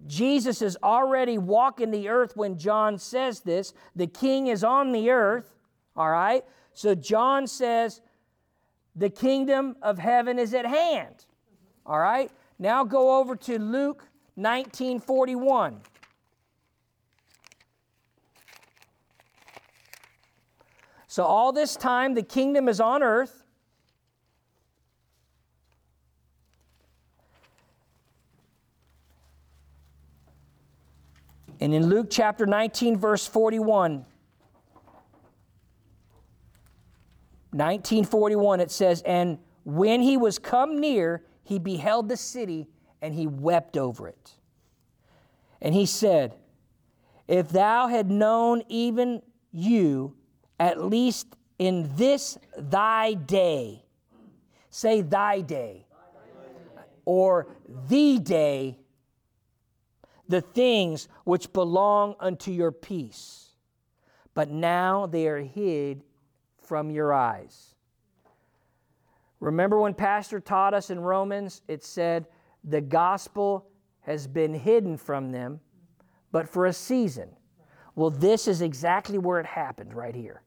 Jesus 0.06 0.62
is 0.62 0.76
already 0.82 1.38
walking 1.38 1.90
the 1.90 2.08
earth 2.08 2.36
when 2.36 2.58
John 2.58 2.98
says 2.98 3.40
this. 3.40 3.72
The 3.94 4.06
king 4.06 4.48
is 4.48 4.64
on 4.64 4.92
the 4.92 5.10
earth, 5.10 5.54
all 5.96 6.10
right? 6.10 6.44
So 6.74 6.94
John 6.94 7.46
says, 7.46 8.00
the 8.94 9.10
kingdom 9.10 9.76
of 9.82 9.98
heaven 9.98 10.38
is 10.38 10.54
at 10.54 10.66
hand. 10.66 11.24
All 11.86 11.98
right? 11.98 12.30
Now 12.58 12.84
go 12.84 13.18
over 13.18 13.36
to 13.36 13.58
Luke 13.58 14.04
1941. 14.34 15.80
So 21.08 21.24
all 21.24 21.52
this 21.52 21.76
time 21.76 22.14
the 22.14 22.22
kingdom 22.22 22.68
is 22.68 22.80
on 22.80 23.02
earth. 23.02 23.44
And 31.60 31.72
in 31.74 31.86
Luke 31.86 32.08
chapter 32.10 32.44
19, 32.44 32.96
verse 32.96 33.26
41, 33.26 34.04
1941, 37.52 38.60
it 38.60 38.70
says, 38.70 39.02
And 39.02 39.38
when 39.64 40.00
he 40.00 40.16
was 40.16 40.38
come 40.38 40.80
near, 40.80 41.22
he 41.42 41.58
beheld 41.58 42.08
the 42.08 42.16
city 42.16 42.68
and 43.00 43.14
he 43.14 43.26
wept 43.26 43.76
over 43.76 44.08
it. 44.08 44.32
And 45.60 45.74
he 45.74 45.86
said, 45.86 46.34
If 47.28 47.50
thou 47.50 47.88
had 47.88 48.10
known 48.10 48.62
even 48.68 49.22
you, 49.52 50.14
at 50.58 50.82
least 50.82 51.36
in 51.58 51.94
this 51.94 52.38
thy 52.56 53.14
day, 53.14 53.84
say 54.70 55.02
thy 55.02 55.42
day, 55.42 55.86
or 57.04 57.48
the 57.88 58.18
day, 58.18 58.78
the 60.28 60.40
things 60.40 61.08
which 61.24 61.52
belong 61.52 62.14
unto 62.18 62.50
your 62.50 62.72
peace. 62.72 63.50
But 64.34 64.50
now 64.50 65.06
they 65.06 65.26
are 65.26 65.40
hid 65.40 66.02
from 66.72 66.90
your 66.90 67.12
eyes. 67.12 67.74
Remember 69.40 69.78
when 69.78 69.92
Pastor 69.92 70.40
taught 70.40 70.72
us 70.72 70.88
in 70.88 70.98
Romans, 71.00 71.60
it 71.68 71.84
said, 71.84 72.24
the 72.64 72.80
gospel 72.80 73.68
has 74.00 74.26
been 74.26 74.54
hidden 74.54 74.96
from 74.96 75.32
them, 75.32 75.60
but 76.30 76.48
for 76.48 76.64
a 76.64 76.72
season. 76.72 77.28
Well, 77.94 78.08
this 78.08 78.48
is 78.48 78.62
exactly 78.62 79.18
where 79.18 79.38
it 79.38 79.44
happened 79.44 79.92
right 79.92 80.14
here. 80.14 80.40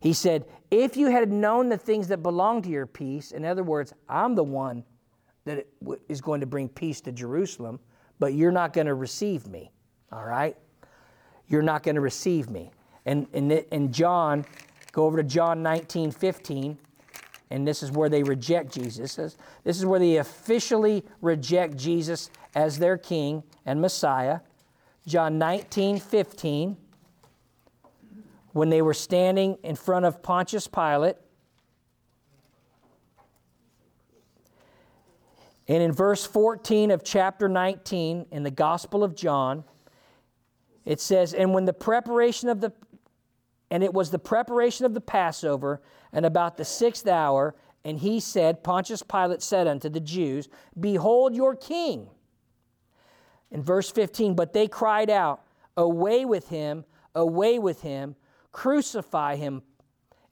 He 0.00 0.12
said, 0.12 0.44
If 0.72 0.96
you 0.96 1.06
had 1.06 1.30
known 1.30 1.68
the 1.68 1.78
things 1.78 2.08
that 2.08 2.20
belong 2.20 2.60
to 2.62 2.68
your 2.68 2.86
peace, 2.86 3.30
in 3.30 3.44
other 3.44 3.62
words, 3.62 3.92
I'm 4.08 4.34
the 4.34 4.42
one 4.42 4.82
that 5.44 5.68
is 6.08 6.20
going 6.20 6.40
to 6.40 6.46
bring 6.46 6.68
peace 6.68 7.00
to 7.02 7.12
Jerusalem, 7.12 7.78
but 8.18 8.34
you're 8.34 8.50
not 8.50 8.72
going 8.72 8.88
to 8.88 8.94
receive 8.94 9.46
me. 9.46 9.70
All 10.10 10.24
right? 10.24 10.56
You're 11.46 11.62
not 11.62 11.84
going 11.84 11.94
to 11.94 12.00
receive 12.00 12.50
me. 12.50 12.72
And, 13.06 13.28
and, 13.32 13.64
and 13.70 13.94
John 13.94 14.44
Go 14.92 15.04
over 15.04 15.18
to 15.18 15.22
John 15.22 15.62
19, 15.62 16.10
15, 16.10 16.78
and 17.50 17.66
this 17.66 17.82
is 17.82 17.90
where 17.90 18.08
they 18.08 18.22
reject 18.22 18.72
Jesus. 18.72 19.14
This 19.16 19.78
is 19.78 19.86
where 19.86 20.00
they 20.00 20.16
officially 20.16 21.04
reject 21.20 21.76
Jesus 21.76 22.30
as 22.54 22.78
their 22.78 22.98
king 22.98 23.42
and 23.66 23.80
Messiah. 23.80 24.40
John 25.06 25.38
19, 25.38 25.98
15, 26.00 26.76
when 28.52 28.70
they 28.70 28.82
were 28.82 28.94
standing 28.94 29.56
in 29.62 29.76
front 29.76 30.04
of 30.04 30.22
Pontius 30.22 30.66
Pilate. 30.66 31.16
And 35.68 35.82
in 35.82 35.92
verse 35.92 36.26
14 36.26 36.90
of 36.90 37.04
chapter 37.04 37.48
19 37.48 38.26
in 38.30 38.42
the 38.42 38.50
Gospel 38.50 39.04
of 39.04 39.14
John, 39.14 39.64
it 40.86 41.00
says, 41.00 41.34
And 41.34 41.52
when 41.52 41.66
the 41.66 41.74
preparation 41.74 42.48
of 42.48 42.62
the 42.62 42.72
and 43.70 43.82
it 43.82 43.92
was 43.92 44.10
the 44.10 44.18
preparation 44.18 44.86
of 44.86 44.94
the 44.94 45.00
Passover, 45.00 45.82
and 46.12 46.24
about 46.24 46.56
the 46.56 46.64
sixth 46.64 47.06
hour. 47.06 47.54
And 47.84 47.98
he 47.98 48.20
said, 48.20 48.62
Pontius 48.62 49.02
Pilate 49.02 49.42
said 49.42 49.66
unto 49.66 49.88
the 49.88 50.00
Jews, 50.00 50.48
Behold 50.78 51.34
your 51.34 51.54
king. 51.54 52.08
In 53.50 53.62
verse 53.62 53.90
15, 53.90 54.34
but 54.34 54.52
they 54.52 54.68
cried 54.68 55.10
out, 55.10 55.42
Away 55.76 56.24
with 56.24 56.48
him, 56.48 56.84
away 57.14 57.58
with 57.58 57.82
him, 57.82 58.16
crucify 58.52 59.36
him. 59.36 59.62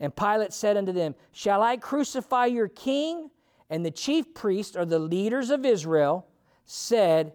And 0.01 0.14
Pilate 0.14 0.53
said 0.53 0.76
unto 0.76 0.93
them, 0.93 1.14
Shall 1.32 1.62
I 1.62 1.76
crucify 1.76 2.47
your 2.47 2.68
king? 2.68 3.30
And 3.70 3.84
the 3.84 3.91
chief 3.91 4.34
priests, 4.34 4.76
or 4.76 4.84
the 4.84 4.99
leaders 4.99 5.51
of 5.51 5.64
Israel, 5.64 6.26
said, 6.64 7.32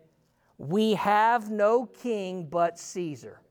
We 0.57 0.93
have 0.93 1.49
no 1.49 1.85
king 1.85 2.45
but 2.45 2.79
Caesar. 2.79 3.41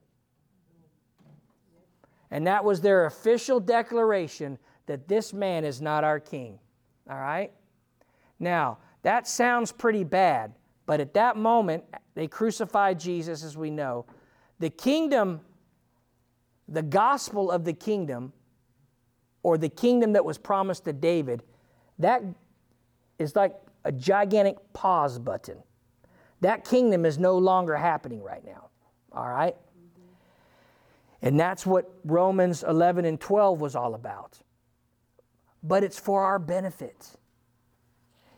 And 2.31 2.47
that 2.47 2.65
was 2.65 2.81
their 2.81 3.07
official 3.07 3.61
declaration 3.61 4.59
that 4.87 5.09
this 5.09 5.33
man 5.33 5.65
is 5.65 5.81
not 5.81 6.05
our 6.05 6.21
king. 6.21 6.59
All 7.09 7.19
right? 7.19 7.53
Now, 8.39 8.79
that 9.03 9.27
sounds 9.27 9.73
pretty 9.73 10.05
bad, 10.05 10.55
but 10.87 11.01
at 11.01 11.15
that 11.15 11.37
moment, 11.37 11.85
they 12.15 12.29
crucified 12.29 13.01
Jesus, 13.01 13.43
as 13.43 13.57
we 13.57 13.71
know. 13.71 14.07
The 14.59 14.71
kingdom, 14.71 15.41
the 16.69 16.83
gospel 16.83 17.51
of 17.51 17.65
the 17.65 17.73
kingdom, 17.73 18.33
or 19.43 19.57
the 19.57 19.69
kingdom 19.69 20.13
that 20.13 20.25
was 20.25 20.39
promised 20.39 20.85
to 20.85 20.93
David, 20.93 21.43
that 21.99 22.23
is 23.19 23.35
like 23.35 23.55
a 23.85 23.93
gigantic 23.93 24.57
pause 24.73 25.19
button. 25.19 25.59
That 26.41 26.65
kingdom 26.65 27.05
is 27.05 27.19
no 27.19 27.37
longer 27.39 27.77
happening 27.77 28.23
right 28.23 28.45
now. 28.45 28.69
All 29.13 29.29
right? 29.29 29.57
And 31.23 31.39
that's 31.39 31.67
what 31.67 31.93
Romans 32.05 32.63
11 32.63 33.05
and 33.05 33.21
12 33.21 33.61
was 33.61 33.77
all 33.77 33.95
about. 33.95 34.39
But 35.63 35.85
it's 35.85 35.99
for 35.99 36.25
our 36.25 36.39
benefit. 36.39 37.17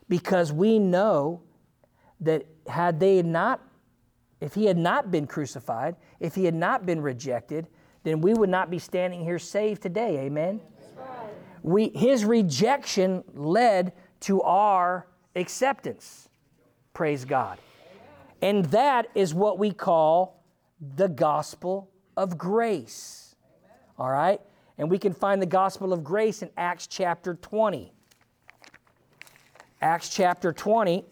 Because 0.09 0.53
we 0.53 0.79
know 0.79 1.43
that 2.21 2.47
had 2.67 2.99
they 2.99 3.23
not, 3.23 3.61
if 4.41 4.55
he 4.55 4.67
had 4.67 4.77
not 4.77 5.11
been 5.11 5.27
crucified, 5.27 5.97
if 6.19 6.35
he 6.35 6.45
had 6.45 6.55
not 6.55 6.85
been 6.85 7.01
rejected, 7.01 7.69
then 8.03 8.21
we 8.21 8.35
would 8.35 8.51
not 8.51 8.71
be 8.71 8.79
standing 8.79 9.23
here 9.23 9.39
saved 9.39 9.83
today. 9.83 10.19
Amen? 10.21 10.61
We, 11.63 11.91
his 11.91 12.25
rejection 12.25 13.23
led 13.33 13.93
to 14.21 14.43
our 14.43 15.07
acceptance. 15.37 16.29
Praise 16.93 17.25
God. 17.25 17.59
And 18.41 18.65
that 18.67 19.07
is 19.15 19.33
what 19.33 19.59
we 19.59 19.73
call 19.73 20.45
the 20.97 21.09
gospel 21.09 21.92
of 22.17 22.39
grace. 22.39 23.35
All 23.99 24.11
right? 24.11 24.41
And 24.79 24.91
we 24.91 24.99
can 24.99 25.13
find 25.13 25.41
the 25.41 25.47
gospel 25.47 25.93
of 25.93 26.03
grace 26.03 26.43
in 26.43 26.51
Acts 26.57 26.87
chapter 26.87 27.35
20. 27.35 27.93
Acts 29.81 30.09
chapter 30.09 30.53
20. 30.53 31.05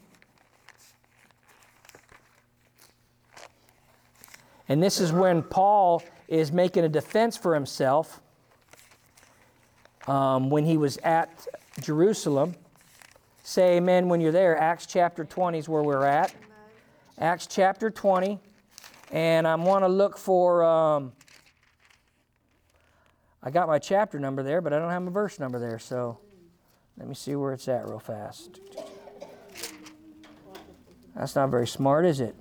And 4.68 4.82
this 4.82 5.01
is 5.01 5.12
when 5.12 5.42
Paul 5.42 6.03
is 6.28 6.53
making 6.53 6.84
a 6.84 6.88
defense 6.88 7.36
for 7.36 7.55
himself 7.55 8.20
um, 10.07 10.48
when 10.48 10.64
he 10.64 10.76
was 10.76 10.96
at 10.98 11.46
Jerusalem. 11.80 12.55
Say 13.42 13.78
amen 13.78 14.09
when 14.09 14.20
you're 14.20 14.30
there. 14.30 14.57
Acts 14.57 14.86
chapter 14.86 15.24
20 15.24 15.59
is 15.59 15.68
where 15.68 15.82
we're 15.82 16.05
at. 16.05 16.32
Acts 17.18 17.48
chapter 17.48 17.90
20. 17.90 18.38
And 19.11 19.46
I 19.46 19.54
want 19.56 19.84
to 19.84 19.88
look 19.88 20.16
for, 20.16 20.62
um, 20.64 21.12
I 23.42 23.50
got 23.50 23.66
my 23.66 23.78
chapter 23.78 24.20
number 24.20 24.42
there, 24.42 24.61
but 24.61 24.72
I 24.72 24.78
don't 24.78 24.90
have 24.90 25.02
my 25.02 25.11
verse 25.11 25.40
number 25.40 25.58
there. 25.58 25.78
So 25.78 26.18
Let 27.00 27.08
me 27.08 27.14
see 27.14 27.34
where 27.34 27.54
it's 27.54 27.66
at 27.66 27.88
real 27.88 27.98
fast. 27.98 28.61
That's 31.16 31.34
not 31.34 31.50
very 31.50 31.66
smart, 31.66 32.04
is 32.04 32.20
it? 32.20 32.36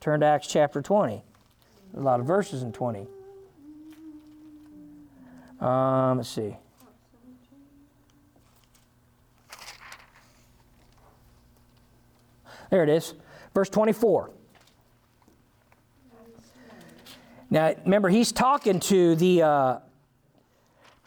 Turn 0.00 0.20
to 0.20 0.26
Acts 0.26 0.48
chapter 0.48 0.82
20. 0.82 1.22
A 1.96 2.00
lot 2.00 2.18
of 2.18 2.26
verses 2.26 2.62
in 2.64 2.72
20. 2.72 3.06
Um, 5.60 6.18
let's 6.18 6.28
see. 6.28 6.56
There 12.70 12.82
it 12.82 12.88
is. 12.88 13.14
Verse 13.54 13.70
24. 13.70 14.32
Now, 17.50 17.74
remember, 17.84 18.10
he's 18.10 18.30
talking 18.30 18.78
to 18.80 19.16
the 19.16 19.42
uh, 19.42 19.78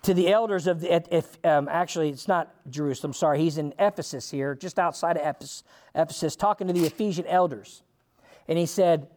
to 0.01 0.13
the 0.15 0.29
elders 0.29 0.65
of 0.65 0.81
the. 0.81 1.15
If, 1.15 1.37
um, 1.45 1.67
actually, 1.69 2.09
it's 2.09 2.27
not 2.27 2.51
Jerusalem. 2.69 3.13
Sorry, 3.13 3.39
he's 3.39 3.59
in 3.59 3.73
Ephesus 3.77 4.31
here, 4.31 4.55
just 4.55 4.79
outside 4.79 5.17
of 5.17 5.23
Ephesus, 5.25 5.63
Ephesus, 5.93 6.35
talking 6.35 6.65
to 6.65 6.73
the 6.73 6.85
Ephesian 6.85 7.27
elders, 7.27 7.83
and 8.47 8.57
he 8.57 8.65
said, 8.65 9.07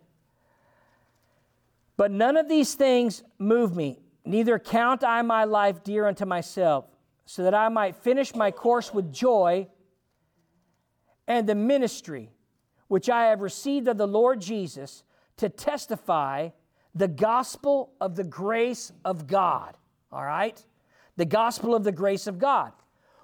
"But 1.96 2.10
none 2.10 2.36
of 2.36 2.46
these 2.48 2.74
things 2.74 3.22
move 3.38 3.74
me. 3.74 4.00
Neither 4.26 4.58
count 4.58 5.02
I 5.02 5.22
my 5.22 5.44
life 5.44 5.82
dear 5.82 6.06
unto 6.06 6.26
myself, 6.26 6.84
so 7.24 7.42
that 7.42 7.54
I 7.54 7.70
might 7.70 7.96
finish 7.96 8.34
my 8.34 8.50
course 8.50 8.92
with 8.92 9.10
joy, 9.10 9.68
and 11.26 11.48
the 11.48 11.54
ministry 11.54 12.32
which 12.88 13.08
I 13.08 13.26
have 13.26 13.40
received 13.40 13.88
of 13.88 13.96
the 13.96 14.06
Lord 14.06 14.42
Jesus 14.42 15.04
to 15.38 15.48
testify." 15.48 16.50
The 16.94 17.08
gospel 17.08 17.92
of 18.00 18.16
the 18.16 18.24
grace 18.24 18.92
of 19.04 19.26
God. 19.26 19.76
All 20.12 20.24
right? 20.24 20.62
The 21.16 21.24
gospel 21.24 21.74
of 21.74 21.84
the 21.84 21.92
grace 21.92 22.26
of 22.26 22.38
God. 22.38 22.72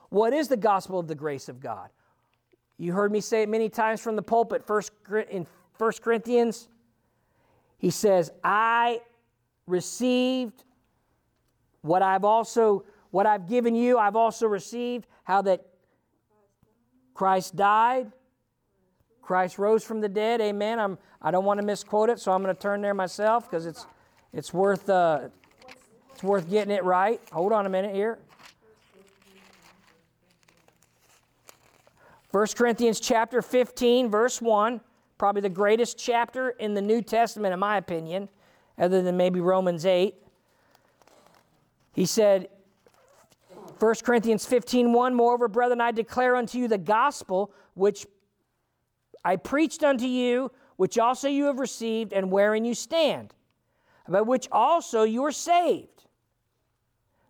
What 0.08 0.32
is 0.32 0.48
the 0.48 0.56
gospel 0.56 0.98
of 0.98 1.06
the 1.06 1.14
grace 1.14 1.48
of 1.48 1.60
God? 1.60 1.90
You 2.78 2.92
heard 2.92 3.12
me 3.12 3.20
say 3.20 3.42
it 3.42 3.48
many 3.48 3.68
times 3.68 4.00
from 4.00 4.16
the 4.16 4.22
pulpit 4.22 4.66
first, 4.66 4.92
in 5.30 5.46
1 5.78 5.92
Corinthians. 6.02 6.68
He 7.78 7.90
says, 7.90 8.30
I 8.42 9.00
received 9.66 10.64
what 11.82 12.02
I've 12.02 12.24
also 12.24 12.84
what 13.10 13.26
I've 13.26 13.48
given 13.48 13.74
you, 13.74 13.98
I've 13.98 14.16
also 14.16 14.46
received 14.46 15.06
how 15.24 15.42
that 15.42 15.66
Christ 17.12 17.56
died, 17.56 18.12
Christ 19.30 19.60
rose 19.60 19.84
from 19.84 20.00
the 20.00 20.08
dead. 20.08 20.40
Amen. 20.40 20.80
I'm, 20.80 20.98
I 21.22 21.30
don't 21.30 21.44
want 21.44 21.60
to 21.60 21.64
misquote 21.64 22.10
it, 22.10 22.18
so 22.18 22.32
I'm 22.32 22.42
going 22.42 22.52
to 22.52 22.60
turn 22.60 22.80
there 22.80 22.94
myself 22.94 23.48
because 23.48 23.64
it's, 23.64 23.86
it's, 24.32 24.52
worth, 24.52 24.90
uh, 24.90 25.28
it's 26.12 26.24
worth 26.24 26.50
getting 26.50 26.74
it 26.74 26.82
right. 26.82 27.20
Hold 27.30 27.52
on 27.52 27.64
a 27.64 27.68
minute 27.68 27.94
here. 27.94 28.18
1 32.32 32.46
Corinthians 32.56 32.98
chapter 32.98 33.40
15, 33.40 34.10
verse 34.10 34.42
1, 34.42 34.80
probably 35.16 35.42
the 35.42 35.48
greatest 35.48 35.96
chapter 35.96 36.50
in 36.50 36.74
the 36.74 36.82
New 36.82 37.00
Testament, 37.00 37.54
in 37.54 37.60
my 37.60 37.76
opinion, 37.76 38.28
other 38.78 39.00
than 39.00 39.16
maybe 39.16 39.38
Romans 39.38 39.86
8. 39.86 40.12
He 41.92 42.04
said, 42.04 42.48
1 43.78 43.94
Corinthians 44.02 44.44
15, 44.44 44.92
1, 44.92 45.14
Moreover, 45.14 45.46
brethren, 45.46 45.80
I 45.80 45.92
declare 45.92 46.34
unto 46.34 46.58
you 46.58 46.66
the 46.66 46.78
gospel 46.78 47.52
which 47.74 48.06
I 49.24 49.36
preached 49.36 49.82
unto 49.82 50.06
you, 50.06 50.50
which 50.76 50.98
also 50.98 51.28
you 51.28 51.44
have 51.46 51.58
received, 51.58 52.12
and 52.12 52.30
wherein 52.30 52.64
you 52.64 52.74
stand, 52.74 53.34
by 54.08 54.22
which 54.22 54.48
also 54.50 55.02
you 55.02 55.24
are 55.24 55.32
saved. 55.32 56.04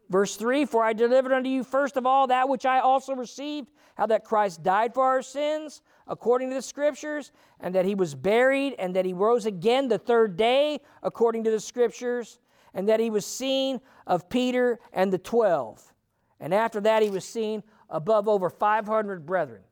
Verse 0.08 0.36
3 0.36 0.64
For 0.64 0.82
I 0.84 0.92
delivered 0.92 1.32
unto 1.32 1.48
you 1.48 1.64
first 1.64 1.96
of 1.96 2.06
all 2.06 2.26
that 2.28 2.48
which 2.48 2.66
I 2.66 2.80
also 2.80 3.14
received, 3.14 3.70
how 3.94 4.06
that 4.06 4.24
Christ 4.24 4.62
died 4.62 4.94
for 4.94 5.04
our 5.04 5.22
sins, 5.22 5.82
according 6.06 6.50
to 6.50 6.56
the 6.56 6.62
Scriptures, 6.62 7.32
and 7.60 7.74
that 7.74 7.84
he 7.84 7.94
was 7.94 8.14
buried, 8.14 8.74
and 8.78 8.94
that 8.96 9.04
he 9.04 9.12
rose 9.12 9.46
again 9.46 9.88
the 9.88 9.98
third 9.98 10.36
day, 10.36 10.80
according 11.02 11.44
to 11.44 11.50
the 11.50 11.60
Scriptures, 11.60 12.38
and 12.74 12.88
that 12.88 13.00
he 13.00 13.10
was 13.10 13.26
seen 13.26 13.80
of 14.06 14.28
Peter 14.28 14.78
and 14.92 15.12
the 15.12 15.18
twelve. 15.18 15.92
And 16.40 16.54
after 16.54 16.80
that, 16.80 17.02
he 17.02 17.10
was 17.10 17.24
seen 17.24 17.62
above 17.88 18.28
over 18.28 18.48
500 18.48 19.26
brethren. 19.26 19.62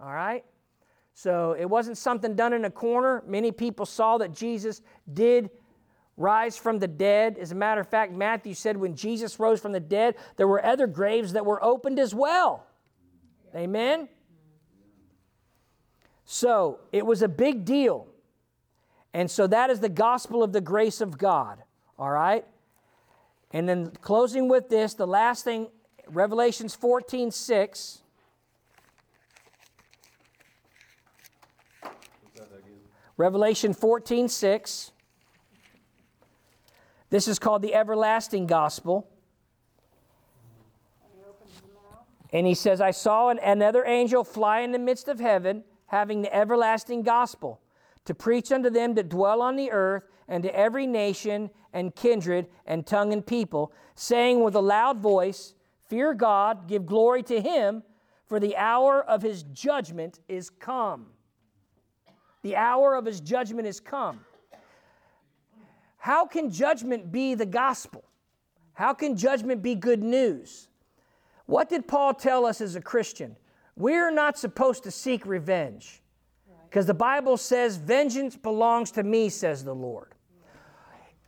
All 0.00 0.12
right? 0.12 0.44
So 1.18 1.56
it 1.58 1.64
wasn't 1.64 1.98
something 1.98 2.36
done 2.36 2.52
in 2.52 2.64
a 2.64 2.70
corner. 2.70 3.24
Many 3.26 3.50
people 3.50 3.86
saw 3.86 4.18
that 4.18 4.32
Jesus 4.32 4.82
did 5.12 5.50
rise 6.16 6.56
from 6.56 6.78
the 6.78 6.86
dead. 6.86 7.38
As 7.38 7.50
a 7.50 7.56
matter 7.56 7.80
of 7.80 7.88
fact, 7.88 8.12
Matthew 8.12 8.54
said 8.54 8.76
when 8.76 8.94
Jesus 8.94 9.40
rose 9.40 9.58
from 9.58 9.72
the 9.72 9.80
dead, 9.80 10.14
there 10.36 10.46
were 10.46 10.64
other 10.64 10.86
graves 10.86 11.32
that 11.32 11.44
were 11.44 11.60
opened 11.60 11.98
as 11.98 12.14
well. 12.14 12.66
Amen? 13.52 14.08
So 16.24 16.78
it 16.92 17.04
was 17.04 17.20
a 17.20 17.28
big 17.28 17.64
deal. 17.64 18.06
And 19.12 19.28
so 19.28 19.48
that 19.48 19.70
is 19.70 19.80
the 19.80 19.88
gospel 19.88 20.44
of 20.44 20.52
the 20.52 20.60
grace 20.60 21.00
of 21.00 21.18
God. 21.18 21.58
All 21.98 22.10
right? 22.10 22.46
And 23.50 23.68
then 23.68 23.90
closing 24.02 24.48
with 24.48 24.68
this, 24.68 24.94
the 24.94 25.08
last 25.08 25.42
thing, 25.42 25.66
Revelations 26.06 26.76
14 26.76 27.32
6. 27.32 28.02
Revelation 33.18 33.74
14 33.74 34.28
6. 34.28 34.92
This 37.10 37.26
is 37.26 37.38
called 37.38 37.62
the 37.62 37.74
everlasting 37.74 38.46
gospel. 38.46 39.08
And 42.32 42.46
he 42.46 42.54
says, 42.54 42.80
I 42.80 42.92
saw 42.92 43.30
an, 43.30 43.40
another 43.42 43.84
angel 43.84 44.22
fly 44.22 44.60
in 44.60 44.70
the 44.70 44.78
midst 44.78 45.08
of 45.08 45.18
heaven, 45.18 45.64
having 45.86 46.22
the 46.22 46.34
everlasting 46.34 47.02
gospel, 47.02 47.60
to 48.04 48.14
preach 48.14 48.52
unto 48.52 48.70
them 48.70 48.94
that 48.94 49.08
dwell 49.08 49.42
on 49.42 49.56
the 49.56 49.72
earth, 49.72 50.04
and 50.28 50.42
to 50.44 50.54
every 50.54 50.86
nation 50.86 51.50
and 51.72 51.96
kindred 51.96 52.46
and 52.66 52.86
tongue 52.86 53.12
and 53.12 53.26
people, 53.26 53.72
saying 53.94 54.44
with 54.44 54.54
a 54.54 54.60
loud 54.60 54.98
voice, 54.98 55.54
Fear 55.88 56.14
God, 56.14 56.68
give 56.68 56.86
glory 56.86 57.22
to 57.24 57.40
him, 57.40 57.82
for 58.26 58.38
the 58.38 58.56
hour 58.56 59.02
of 59.02 59.22
his 59.22 59.42
judgment 59.42 60.20
is 60.28 60.50
come. 60.50 61.06
The 62.42 62.56
hour 62.56 62.94
of 62.94 63.04
his 63.04 63.20
judgment 63.20 63.66
is 63.66 63.80
come. 63.80 64.20
How 65.98 66.26
can 66.26 66.50
judgment 66.50 67.10
be 67.10 67.34
the 67.34 67.46
gospel? 67.46 68.04
How 68.72 68.94
can 68.94 69.16
judgment 69.16 69.62
be 69.62 69.74
good 69.74 70.02
news? 70.02 70.68
What 71.46 71.68
did 71.68 71.88
Paul 71.88 72.14
tell 72.14 72.46
us 72.46 72.60
as 72.60 72.76
a 72.76 72.80
Christian? 72.80 73.36
We're 73.76 74.10
not 74.10 74.38
supposed 74.38 74.84
to 74.84 74.90
seek 74.90 75.26
revenge 75.26 76.00
because 76.68 76.86
the 76.86 76.94
Bible 76.94 77.36
says, 77.36 77.76
Vengeance 77.76 78.36
belongs 78.36 78.90
to 78.92 79.02
me, 79.02 79.28
says 79.28 79.64
the 79.64 79.74
Lord. 79.74 80.14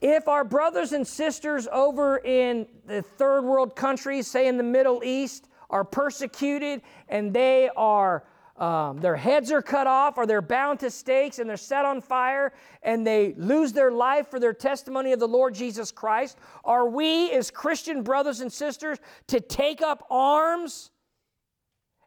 If 0.00 0.28
our 0.28 0.44
brothers 0.44 0.92
and 0.92 1.06
sisters 1.06 1.68
over 1.70 2.18
in 2.18 2.66
the 2.86 3.02
third 3.02 3.42
world 3.42 3.76
countries, 3.76 4.26
say 4.26 4.46
in 4.46 4.56
the 4.56 4.62
Middle 4.62 5.02
East, 5.04 5.48
are 5.68 5.84
persecuted 5.84 6.82
and 7.08 7.32
they 7.32 7.70
are 7.76 8.24
um, 8.60 8.98
their 8.98 9.16
heads 9.16 9.50
are 9.50 9.62
cut 9.62 9.86
off 9.86 10.18
or 10.18 10.26
they're 10.26 10.42
bound 10.42 10.80
to 10.80 10.90
stakes 10.90 11.38
and 11.38 11.48
they're 11.48 11.56
set 11.56 11.86
on 11.86 12.02
fire 12.02 12.52
and 12.82 13.06
they 13.06 13.32
lose 13.38 13.72
their 13.72 13.90
life 13.90 14.28
for 14.28 14.38
their 14.38 14.52
testimony 14.52 15.12
of 15.12 15.18
the 15.18 15.26
Lord 15.26 15.54
Jesus 15.54 15.90
Christ, 15.90 16.36
are 16.62 16.86
we 16.86 17.32
as 17.32 17.50
Christian 17.50 18.02
brothers 18.02 18.40
and 18.40 18.52
sisters 18.52 18.98
to 19.28 19.40
take 19.40 19.80
up 19.80 20.06
arms 20.10 20.90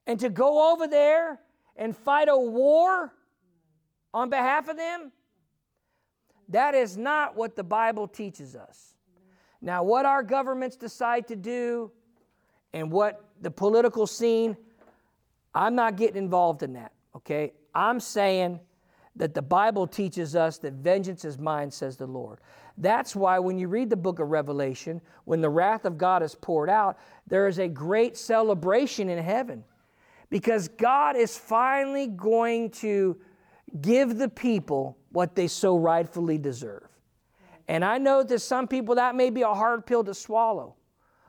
and 0.06 0.20
to 0.20 0.30
go 0.30 0.72
over 0.72 0.88
there 0.88 1.40
and 1.76 1.98
fight 1.98 2.28
a 2.30 2.38
war 2.38 3.12
on 4.14 4.30
behalf 4.30 4.68
of 4.68 4.78
them? 4.78 5.12
That 6.50 6.76
is 6.76 6.98
not 6.98 7.36
what 7.36 7.56
the 7.56 7.64
Bible 7.64 8.08
teaches 8.08 8.56
us. 8.56 8.94
Now, 9.60 9.82
what 9.82 10.06
our 10.06 10.22
governments 10.22 10.76
decide 10.76 11.28
to 11.30 11.36
do 11.36 11.90
and 12.74 12.92
what 12.92 13.26
the 13.42 13.50
political 13.50 14.06
scene 14.06 14.56
I'm 15.56 15.76
not 15.76 15.98
getting 15.98 16.18
involved 16.18 16.64
in 16.64 16.74
that, 16.74 16.94
okay? 17.16 17.54
I'm 17.76 18.00
saying 18.00 18.60
that 19.16 19.34
the 19.34 19.42
Bible 19.42 19.86
teaches 19.86 20.36
us 20.36 20.58
that 20.60 20.74
vengeance 20.74 21.24
is 21.26 21.38
mine, 21.38 21.70
says 21.70 21.98
the 21.98 22.08
Lord. 22.08 22.40
That's 22.78 23.16
why 23.16 23.38
when 23.38 23.60
you 23.60 23.68
read 23.68 23.90
the 23.90 23.96
book 23.96 24.20
of 24.20 24.30
Revelation, 24.30 25.02
when 25.26 25.42
the 25.42 25.50
wrath 25.50 25.86
of 25.86 25.98
God 25.98 26.24
is 26.24 26.34
poured 26.34 26.70
out, 26.70 26.98
there 27.28 27.48
is 27.48 27.60
a 27.60 27.68
great 27.68 28.18
celebration 28.18 29.10
in 29.10 29.24
heaven 29.24 29.64
because 30.32 30.68
God 30.68 31.16
is 31.16 31.38
finally 31.38 32.08
going 32.08 32.72
to 32.72 33.16
give 33.82 34.18
the 34.18 34.30
people 34.30 34.98
what 35.12 35.36
they 35.36 35.48
so 35.48 35.78
rightfully 35.78 36.40
deserve. 36.40 36.88
And 37.68 37.86
I 37.86 38.00
know 38.00 38.24
that 38.24 38.40
some 38.40 38.68
people 38.68 38.96
that 38.96 39.16
may 39.16 39.30
be 39.30 39.44
a 39.44 39.54
hard 39.54 39.86
pill 39.86 40.04
to 40.04 40.14
swallow, 40.14 40.76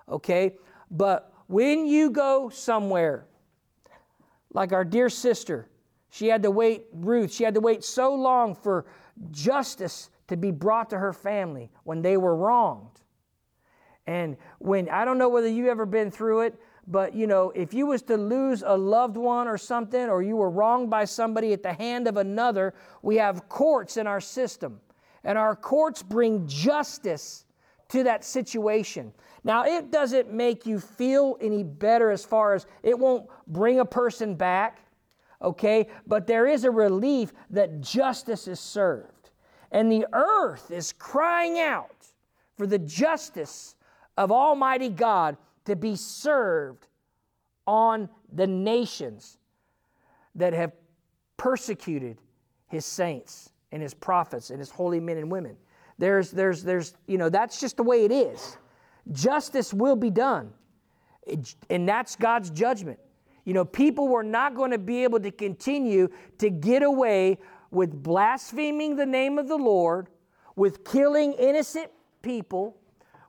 okay? 0.09 0.55
But 0.91 1.33
when 1.47 1.87
you 1.87 2.11
go 2.11 2.49
somewhere 2.49 3.27
like 4.55 4.73
our 4.73 4.85
dear 4.85 5.11
sister, 5.11 5.69
she 6.09 6.29
had 6.29 6.45
to 6.45 6.51
wait, 6.51 6.87
Ruth, 6.93 7.33
she 7.33 7.45
had 7.45 7.55
to 7.55 7.61
wait 7.61 7.85
so 7.85 8.15
long 8.15 8.55
for 8.55 8.87
justice 9.31 10.11
to 10.29 10.37
be 10.37 10.51
brought 10.51 10.91
to 10.91 10.99
her 10.99 11.13
family 11.13 11.71
when 11.83 12.01
they 12.01 12.17
were 12.17 12.35
wronged. 12.35 13.01
And 14.07 14.37
when, 14.59 14.89
I 14.89 15.05
don't 15.05 15.19
know 15.19 15.29
whether 15.29 15.49
you've 15.49 15.67
ever 15.67 15.87
been 15.87 16.11
through 16.11 16.43
it, 16.43 16.61
but 16.87 17.15
you 17.15 17.27
know, 17.27 17.51
if 17.55 17.75
you 17.75 17.87
was 17.87 18.03
to 18.03 18.17
lose 18.17 18.63
a 18.65 18.77
loved 18.77 19.17
one 19.17 19.49
or 19.49 19.59
something, 19.59 20.09
or 20.09 20.23
you 20.23 20.37
were 20.37 20.51
wronged 20.51 20.91
by 20.91 21.05
somebody 21.05 21.53
at 21.53 21.63
the 21.63 21.73
hand 21.73 22.07
of 22.07 22.17
another, 22.17 22.75
we 23.03 23.17
have 23.17 23.49
courts 23.49 23.97
in 23.97 24.07
our 24.07 24.21
system. 24.21 24.81
And 25.25 25.39
our 25.39 25.57
courts 25.57 26.03
bring 26.03 26.47
justice 26.47 27.47
to 27.89 28.03
that 28.05 28.25
situation. 28.25 29.13
Now, 29.45 29.64
it 29.64 29.90
doesn't 29.90 30.32
make 30.32 30.64
you 30.64 30.80
feel 30.80 31.36
any 31.40 31.62
better 31.62 32.11
as 32.11 32.24
far 32.24 32.55
as 32.55 32.66
it 32.82 32.99
won't 32.99 33.26
bring 33.47 33.78
a 33.78 33.84
person 33.84 34.34
back, 34.34 34.80
okay? 35.42 35.88
But 36.07 36.26
there 36.26 36.47
is 36.47 36.64
a 36.64 36.70
relief 36.70 37.32
that 37.51 37.82
justice 37.82 38.49
is 38.49 38.59
served. 38.59 39.30
And 39.70 39.92
the 39.92 40.07
earth 40.14 40.70
is 40.70 40.92
crying 40.92 41.59
out 41.59 42.07
for 42.57 42.66
the 42.66 42.78
justice 42.78 43.76
of 44.16 44.32
Almighty 44.32 44.88
God 44.88 45.36
to 45.66 45.76
be 45.76 45.95
served 45.95 46.86
on 47.66 48.09
the 48.32 48.47
nations 48.47 49.38
that 50.36 50.53
have 50.55 50.72
persecuted 51.36 52.18
his 52.68 52.86
saints 52.86 53.51
and 53.72 53.82
his 53.82 53.92
prophets 53.92 54.51
and 54.51 54.59
his 54.59 54.70
holy 54.70 55.01
men 55.01 55.18
and 55.18 55.30
women. 55.30 55.57
There's, 55.99 56.30
there's, 56.30 56.62
there's, 56.62 56.95
you 57.07 57.18
know, 57.18 57.28
that's 57.28 57.61
just 57.61 57.76
the 57.76 57.82
way 57.82 58.05
it 58.05 58.12
is. 58.12 58.57
Justice 59.13 59.73
will 59.73 59.97
be 59.97 60.11
done. 60.11 60.53
And 61.71 61.89
that's 61.89 62.17
God's 62.17 62.51
judgment. 62.51 62.99
You 63.45 63.55
know, 63.55 63.65
people 63.65 64.09
were 64.09 64.23
not 64.23 64.55
going 64.55 64.71
to 64.71 64.79
be 64.79 65.05
able 65.05 65.21
to 65.21 65.31
continue 65.31 66.09
to 66.39 66.51
get 66.51 66.83
away 66.83 67.39
with 67.71 68.03
blaspheming 68.03 68.97
the 68.97 69.07
name 69.07 69.39
of 69.39 69.49
the 69.49 69.57
Lord, 69.57 70.09
with 70.57 70.85
killing 70.85 71.33
innocent 71.35 71.91
people, 72.23 72.77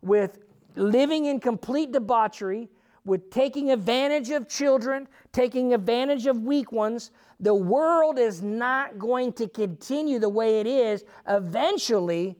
with 0.01 0.39
living 0.75 1.25
in 1.25 1.39
complete 1.39 1.91
debauchery, 1.91 2.69
with 3.05 3.29
taking 3.29 3.71
advantage 3.71 4.29
of 4.29 4.47
children, 4.47 5.07
taking 5.31 5.73
advantage 5.73 6.27
of 6.27 6.41
weak 6.43 6.71
ones. 6.71 7.11
The 7.39 7.53
world 7.53 8.17
is 8.17 8.41
not 8.41 8.97
going 8.97 9.33
to 9.33 9.47
continue 9.47 10.19
the 10.19 10.29
way 10.29 10.59
it 10.59 10.67
is. 10.67 11.03
Eventually, 11.27 12.37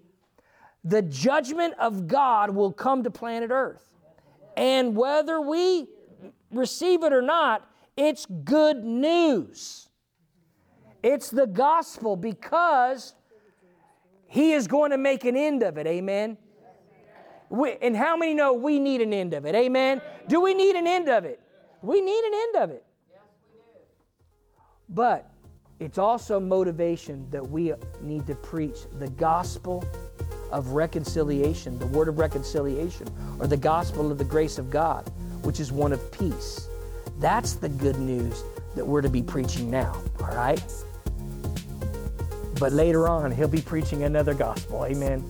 the 0.86 1.02
judgment 1.02 1.74
of 1.80 2.08
God 2.08 2.52
will 2.52 2.72
come 2.72 3.04
to 3.04 3.12
planet 3.12 3.50
Earth. 3.52 3.84
And 4.56 4.96
whether 4.96 5.42
we 5.42 5.88
receive 6.52 7.04
it 7.04 7.12
or 7.12 7.24
not, 7.24 7.68
it's 7.98 8.28
good 8.44 8.86
news. 8.86 9.90
It's 11.02 11.30
the 11.30 11.48
gospel 11.48 12.16
because 12.16 13.16
He 14.28 14.54
is 14.54 14.68
going 14.68 14.92
to 14.92 14.98
make 14.98 15.26
an 15.26 15.36
end 15.36 15.64
of 15.64 15.78
it. 15.78 15.88
Amen. 15.88 16.38
We, 17.50 17.76
and 17.82 17.96
how 17.96 18.16
many 18.16 18.34
know 18.34 18.54
we 18.54 18.80
need 18.80 19.02
an 19.02 19.14
end 19.14 19.34
of 19.34 19.46
it? 19.46 19.56
Amen. 19.56 20.02
Do 20.28 20.42
we 20.42 20.54
need 20.54 20.76
an 20.76 20.88
end 20.88 21.10
of 21.10 21.26
it? 21.26 21.40
We 21.82 22.02
need 22.02 22.24
an 22.26 22.34
end 22.34 22.64
of 22.64 22.70
it. 22.72 22.86
But 24.90 25.32
it's 25.80 25.98
also 25.98 26.40
motivation 26.40 27.28
that 27.32 27.48
we 27.48 27.74
need 28.02 28.28
to 28.28 28.36
preach 28.36 28.78
the 29.00 29.10
gospel 29.10 29.84
of 30.52 30.70
reconciliation, 30.70 31.78
the 31.80 31.88
word 31.88 32.08
of 32.08 32.18
reconciliation, 32.18 33.08
or 33.40 33.48
the 33.48 33.58
gospel 33.58 34.12
of 34.12 34.18
the 34.18 34.24
grace 34.24 34.58
of 34.58 34.70
God, 34.70 35.10
which 35.44 35.60
is 35.60 35.72
one 35.72 35.94
of 35.94 36.12
peace. 36.12 36.68
That's 37.20 37.54
the 37.54 37.70
good 37.70 37.98
news 37.98 38.44
that 38.76 38.86
we're 38.86 39.02
to 39.02 39.10
be 39.10 39.22
preaching 39.24 39.70
now, 39.72 40.02
all 40.22 40.36
right? 40.36 40.62
But 42.60 42.72
later 42.72 43.08
on, 43.08 43.32
he'll 43.32 43.48
be 43.48 43.62
preaching 43.62 44.04
another 44.04 44.34
gospel. 44.34 44.86
Amen. 44.86 45.24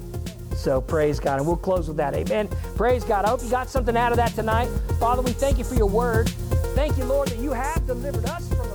So 0.56 0.82
praise 0.82 1.20
God. 1.20 1.40
And 1.40 1.48
we'll 1.48 1.58
close 1.58 1.88
with 1.88 1.98
that. 1.98 2.14
Amen. 2.14 2.48
Praise 2.76 3.04
God. 3.04 3.26
I 3.26 3.30
hope 3.30 3.44
you 3.44 3.50
got 3.50 3.70
something 3.70 3.98
out 3.98 4.12
of 4.12 4.18
that 4.18 4.34
tonight. 4.34 4.68
Father, 5.00 5.22
we 5.22 5.32
thank 5.32 5.58
you 5.58 5.64
for 5.64 5.76
your 5.76 5.88
word. 5.88 6.30
Thank 6.76 6.98
you, 6.98 7.06
Lord, 7.06 7.30
that 7.30 7.40
you 7.40 7.52
have 7.52 7.86
delivered 7.88 8.26
us 8.26 8.48
from 8.54 8.68